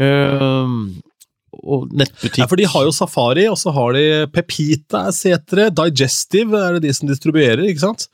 Eh, 0.00 0.78
og 1.62 1.90
nettbutikk. 1.94 2.40
Ja, 2.42 2.48
for 2.50 2.60
de 2.60 2.70
har 2.70 2.86
jo 2.86 2.94
Safari, 2.94 3.44
og 3.50 3.58
så 3.60 3.74
har 3.74 3.94
de 3.96 4.06
Pepita 4.34 5.04
er 5.10 5.14
Setre. 5.16 5.68
Digestive 5.74 6.58
er 6.58 6.76
det 6.78 6.88
de 6.88 6.96
som 6.96 7.10
distribuerer, 7.10 7.66
ikke 7.68 7.84
sant? 7.84 8.08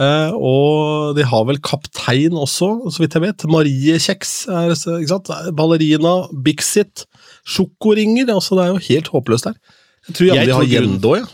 Uh, 0.00 0.32
og 0.40 1.16
de 1.18 1.24
har 1.28 1.44
vel 1.44 1.60
Kaptein 1.60 2.36
også, 2.40 2.70
så 2.88 3.02
vidt 3.02 3.16
jeg 3.18 3.26
vet. 3.26 3.44
Mariekjeks, 3.52 4.32
er, 4.48 4.72
ikke 4.72 5.10
sant? 5.10 5.32
Ballerina, 5.58 6.14
Bixit, 6.44 7.04
sjokoringer. 7.46 8.32
Altså, 8.34 8.58
det 8.58 8.64
er 8.64 8.74
jo 8.74 8.82
helt 8.88 9.12
håpløst 9.14 9.50
der. 9.50 9.60
Jeg 10.08 10.14
tror 10.14 10.26
Jeg 10.26 10.46
jeg 10.46 10.54
har 10.54 10.68
Jendo, 10.68 11.14
ja. 11.16 11.26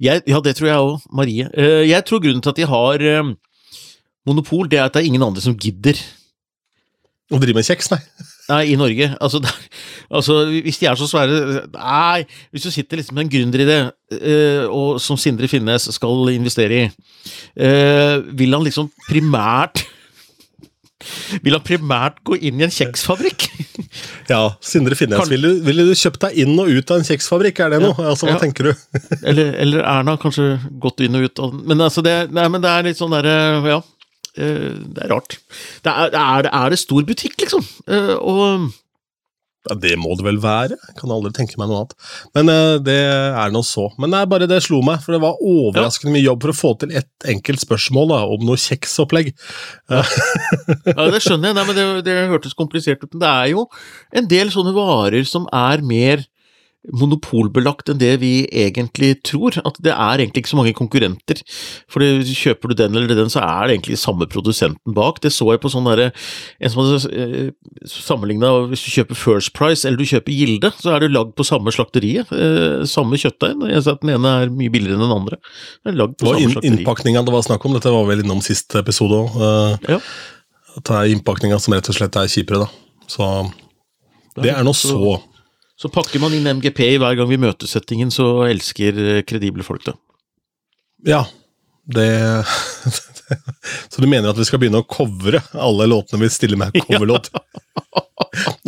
Jeg, 0.00 0.22
ja, 0.26 0.40
det 0.40 0.56
tror 0.56 0.68
jeg 0.70 0.76
òg. 0.80 1.02
Marie. 1.12 1.48
Eh, 1.54 1.84
jeg 1.90 2.04
tror 2.08 2.22
grunnen 2.24 2.42
til 2.42 2.50
at 2.54 2.56
de 2.56 2.66
har 2.66 3.04
eh, 3.04 3.34
monopol, 4.26 4.70
det 4.70 4.80
er 4.80 4.88
at 4.88 4.94
det 4.94 5.02
er 5.02 5.10
ingen 5.10 5.22
andre 5.22 5.42
som 5.44 5.56
gidder. 5.56 6.00
Å 7.30 7.38
drive 7.38 7.60
med 7.60 7.66
kjeks, 7.68 7.92
nei. 7.92 8.00
Nei, 8.50 8.62
i 8.72 8.78
Norge. 8.78 9.06
Altså, 9.22 9.38
der, 9.44 9.54
altså, 10.10 10.40
hvis 10.50 10.80
de 10.80 10.88
er 10.90 10.98
så 10.98 11.06
svære 11.06 11.60
Nei, 11.76 12.24
hvis 12.50 12.66
du 12.66 12.72
sitter 12.74 12.98
liksom 12.98 13.14
med 13.14 13.28
en 13.28 13.30
gründeridé, 13.30 13.78
uh, 14.16 14.64
og 14.66 14.98
som 15.02 15.18
Sindre 15.20 15.46
Finnes 15.50 15.86
skal 15.94 16.32
investere 16.32 16.80
i, 16.80 16.88
uh, 17.62 18.18
vil 18.34 18.56
han 18.56 18.66
liksom 18.66 18.90
primært 19.06 19.84
Vil 21.44 21.54
han 21.54 21.64
primært 21.64 22.18
gå 22.26 22.40
inn 22.40 22.58
i 22.58 22.66
en 22.66 22.74
kjeksfabrikk? 22.74 23.46
Ja, 24.28 24.54
Sindre 24.60 24.94
Finnes, 24.94 25.18
Kan- 25.18 25.28
ville, 25.28 25.48
du- 25.56 25.62
ville 25.66 25.84
du 25.88 25.92
kjøpt 25.98 26.20
deg 26.20 26.36
inn 26.38 26.58
og 26.62 26.68
ut 26.70 26.90
av 26.90 26.98
en 27.00 27.04
kjeksfabrikk? 27.08 27.58
Er 27.64 27.70
det 27.74 27.80
noe? 27.82 27.94
Altså, 27.98 28.26
hva 28.28 28.36
Ja. 28.36 28.38
tenker 28.38 28.70
du? 28.70 28.74
Eller, 29.26 29.54
eller 29.54 29.80
Erna, 29.82 30.16
kanskje 30.16 30.60
gått 30.78 31.00
inn 31.00 31.16
og 31.16 31.22
ut. 31.26 31.38
av- 31.42 31.54
Men, 31.66 31.78
altså 31.80 32.02
det, 32.02 32.30
nei, 32.32 32.46
men 32.48 32.60
det 32.62 32.70
er 32.70 32.82
litt 32.86 32.98
sånn 32.98 33.10
derre 33.10 33.34
Ja. 33.66 33.80
eh, 34.36 34.76
Det 34.94 35.02
er 35.04 35.08
rart. 35.08 35.38
Det 35.82 35.90
er, 35.90 36.14
er, 36.14 36.48
er 36.52 36.70
det 36.70 36.78
stor 36.78 37.02
butikk, 37.02 37.36
liksom? 37.42 37.66
Eh, 37.88 38.14
Og 38.14 38.70
Ja, 39.68 39.76
Det 39.76 39.92
må 40.00 40.14
det 40.16 40.24
vel 40.24 40.38
være. 40.40 40.78
Jeg 40.88 40.96
kan 40.96 41.12
aldri 41.12 41.32
tenke 41.36 41.58
meg 41.60 41.68
noe 41.68 41.82
annet. 41.82 41.94
Men 42.36 42.48
uh, 42.48 42.78
det 42.80 42.96
er 42.96 43.52
nå 43.52 43.60
så. 43.66 43.90
Men 44.00 44.14
det 44.14 44.22
er 44.22 44.30
bare 44.32 44.48
det 44.48 44.62
slo 44.64 44.80
meg, 44.86 45.02
for 45.04 45.12
det 45.12 45.20
var 45.20 45.42
overraskende 45.44 46.14
mye 46.14 46.24
jobb 46.24 46.46
for 46.46 46.54
å 46.54 46.56
få 46.56 46.72
til 46.80 46.94
ett 46.96 47.28
enkelt 47.28 47.60
spørsmål 47.62 48.08
da, 48.14 48.20
om 48.36 48.46
noe 48.48 48.60
kjeksopplegg. 48.60 49.32
Ja, 49.90 51.06
det 51.12 51.20
skjønner 51.24 51.50
jeg, 51.50 51.58
Nei, 51.58 51.64
men 51.68 51.76
det, 51.76 51.86
det 52.08 52.18
hørtes 52.32 52.56
komplisert 52.56 53.02
ut. 53.04 53.12
Men 53.12 53.24
det 53.24 53.30
er 53.30 53.52
jo 53.52 53.66
en 54.16 54.28
del 54.30 54.52
sånne 54.54 54.72
varer 54.76 55.28
som 55.28 55.48
er 55.52 55.84
mer 55.84 56.24
monopolbelagt 56.88 57.90
enn 57.92 58.00
det 58.00 58.14
vi 58.22 58.32
egentlig 58.46 59.12
tror. 59.26 59.58
At 59.66 59.76
det 59.84 59.92
er 59.92 60.22
egentlig 60.22 60.44
ikke 60.44 60.52
så 60.54 60.58
mange 60.60 60.74
konkurrenter. 60.76 61.42
For 61.90 62.00
kjøper 62.00 62.72
du 62.72 62.76
den 62.78 62.96
eller 62.96 63.12
den, 63.18 63.32
så 63.32 63.42
er 63.44 63.68
det 63.68 63.76
egentlig 63.76 63.98
samme 64.00 64.28
produsenten 64.30 64.96
bak. 64.96 65.20
Det 65.20 65.32
så 65.34 65.50
jeg 65.52 65.62
på 65.62 65.72
sånn 65.72 65.88
derre 65.90 66.10
En 66.60 66.72
som 66.72 66.82
hadde 66.82 67.12
eh, 67.12 67.52
sammenligna 67.88 68.52
hvis 68.70 68.84
du 68.86 68.90
kjøper 68.94 69.18
First 69.18 69.52
Price 69.56 69.86
eller 69.86 70.00
du 70.00 70.08
kjøper 70.08 70.34
Gilde, 70.34 70.72
så 70.80 70.94
er 70.94 71.04
det 71.04 71.12
lagd 71.12 71.36
på 71.38 71.46
samme 71.46 71.72
slakteriet. 71.74 72.32
Eh, 72.32 72.82
samme 72.88 73.20
kjøttdeig. 73.20 73.60
Jeg 73.70 73.84
sa 73.84 73.96
at 73.96 74.04
den 74.04 74.14
ene 74.16 74.34
er 74.44 74.52
mye 74.54 74.72
billigere 74.72 74.98
enn 74.98 75.06
den 75.06 75.16
andre. 75.16 75.40
Det 75.84 75.92
er 75.92 76.00
lagd 76.00 76.18
på 76.18 76.28
var 76.30 76.38
samme 76.40 76.56
slakteri. 76.56 76.74
innpakninga 76.80 77.24
det 77.26 77.36
var 77.36 77.46
snakk 77.46 77.64
om. 77.68 77.76
Dette 77.76 77.94
var 77.94 78.08
vel 78.08 78.24
innom 78.24 78.44
sist 78.44 78.76
episode 78.80 79.24
òg. 79.24 79.40
Ja. 79.90 80.00
At 80.78 80.86
det 80.86 80.96
er 80.96 81.16
innpakninga 81.16 81.58
som 81.60 81.74
rett 81.76 81.88
og 81.90 81.96
slett 81.96 82.16
er 82.16 82.30
kjipere, 82.30 82.64
da. 82.64 83.04
Så 83.10 83.26
det 84.40 84.54
er 84.54 84.64
nå 84.64 84.72
så. 84.76 85.18
Så 85.80 85.88
pakker 85.88 86.20
man 86.20 86.34
inn 86.36 86.48
MGP 86.58 86.80
i 86.84 86.98
hver 87.00 87.16
gang 87.16 87.28
vi 87.30 87.40
møter 87.40 87.68
settingen, 87.70 88.10
så 88.12 88.44
elsker 88.50 88.98
eh, 89.00 89.22
kredible 89.24 89.64
folk 89.64 89.86
det. 89.88 89.96
Ja. 91.08 91.24
Det 91.90 92.06
Så 93.90 94.02
du 94.02 94.06
mener 94.06 94.30
at 94.30 94.38
vi 94.38 94.44
skal 94.44 94.60
begynne 94.60 94.82
å 94.82 94.86
covre 94.86 95.40
alle 95.56 95.86
låtene 95.88 96.26
vi 96.26 96.30
stiller 96.32 96.60
med 96.60 96.76
coverlåt? 96.86 97.30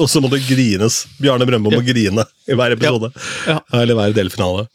Og 0.01 0.09
så 0.09 0.23
må 0.23 0.31
det 0.33 0.41
grines. 0.47 1.03
Bjarne 1.21 1.47
Brøndbo 1.47 1.75
må 1.75 1.83
grine 1.85 2.25
i 2.49 2.57
hver 2.57 2.75
episode. 2.75 3.13
Ja. 3.47 3.59
Eller 3.83 3.99
hver 3.99 4.15
delfinale. 4.17 4.69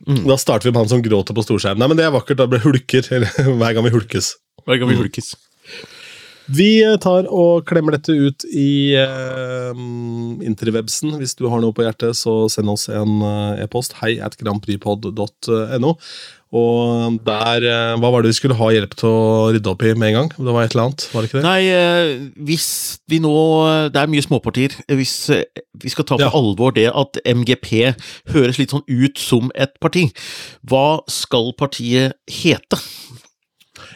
Da 0.00 0.36
starter 0.40 0.68
vi 0.68 0.72
med 0.74 0.82
han 0.82 0.92
som 0.92 1.02
gråter 1.04 1.36
på 1.36 1.44
storskjerm. 1.44 1.80
Nei, 1.80 1.88
men 1.90 1.98
det 1.98 2.06
er 2.06 2.14
vakkert. 2.14 2.40
Da 2.40 2.48
blir 2.50 2.62
hulker 2.64 3.06
eller, 3.16 3.32
hver 3.60 3.76
gang 3.76 3.86
vi 3.86 3.94
hulkes. 3.94 4.34
Hver 4.66 4.82
gang 4.82 4.92
vi 4.92 4.98
hulkes. 5.00 5.32
Vi 6.50 6.80
tar 7.02 7.28
og 7.30 7.62
klemmer 7.68 7.94
dette 7.94 8.14
ut 8.16 8.44
i 8.50 8.96
uh, 8.98 9.70
interwebsen. 10.42 11.14
Hvis 11.20 11.36
du 11.38 11.46
har 11.52 11.62
noe 11.62 11.74
på 11.76 11.84
hjertet, 11.86 12.18
så 12.18 12.42
send 12.50 12.72
oss 12.72 12.88
en 12.90 13.20
eh, 13.22 13.62
e-post. 13.64 13.94
Hei 14.00 14.16
at 14.24 14.34
grandpripod.no. 14.40 15.92
Og 16.50 17.18
der 17.22 17.62
eh, 17.62 17.92
Hva 18.02 18.08
var 18.10 18.24
det 18.24 18.32
vi 18.32 18.38
skulle 18.40 18.56
ha 18.58 18.70
hjelp 18.74 18.96
til 18.98 19.06
å 19.06 19.50
rydde 19.54 19.70
opp 19.70 19.84
i 19.86 19.92
med 19.94 20.08
en 20.10 20.16
gang? 20.16 20.30
Det 20.34 20.54
var 20.56 20.66
et 20.66 20.74
eller 20.74 20.88
annet, 20.88 21.04
var 21.12 21.22
det 21.22 21.30
ikke 21.30 21.38
det? 21.38 21.44
Nei, 21.46 21.60
eh, 21.70 22.24
hvis 22.48 22.66
vi 23.10 23.20
nå 23.22 23.34
Det 23.94 24.02
er 24.02 24.10
mye 24.10 24.26
småpartier. 24.26 24.74
Hvis 24.90 25.14
eh, 25.36 25.44
vi 25.78 25.92
skal 25.94 26.08
ta 26.08 26.18
på 26.18 26.26
Ja. 26.26 26.32
alvor 26.34 26.74
det 26.74 26.88
at 26.90 27.22
MGP 27.22 27.94
høres 28.34 28.58
litt 28.58 28.74
sånn 28.74 28.82
ut 28.90 29.22
som 29.22 29.54
et 29.54 29.78
parti, 29.78 30.08
hva 30.66 31.00
skal 31.06 31.52
partiet 31.54 32.18
hete? 32.26 32.82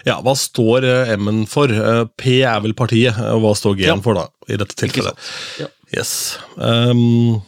Ja, 0.08 0.18
Hva 0.24 0.34
står 0.38 0.84
eh, 0.88 1.14
M-en 1.16 1.44
for? 1.50 1.70
Eh, 1.72 2.04
P 2.20 2.38
er 2.42 2.60
vel 2.64 2.74
partiet, 2.78 3.16
og 3.32 3.42
hva 3.44 3.54
står 3.58 3.76
G-en 3.80 3.96
Ja. 3.96 4.02
for, 4.04 4.18
da? 4.18 4.28
I 4.52 4.58
dette 4.60 4.76
tilfellet. 4.78 5.18
Ja. 5.62 5.70
Yes. 5.94 6.12
Um, 6.56 7.42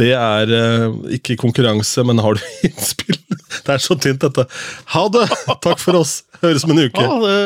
det 0.00 0.12
er 0.16 0.48
uh, 0.48 0.94
ikke 1.12 1.36
konkurranse, 1.36 2.02
men 2.08 2.22
har 2.24 2.38
du 2.38 2.44
innspill? 2.70 3.18
Det 3.66 3.74
er 3.74 3.82
så 3.82 3.96
tynt, 4.00 4.22
dette. 4.24 4.46
Ha 4.94 5.02
det! 5.12 5.26
Takk 5.60 5.78
for 5.82 5.98
oss. 6.00 6.22
Høres 6.40 6.64
om 6.64 6.72
en 6.72 6.84
uke. 6.86 7.04
Ha 7.04 7.18
det 7.26 7.38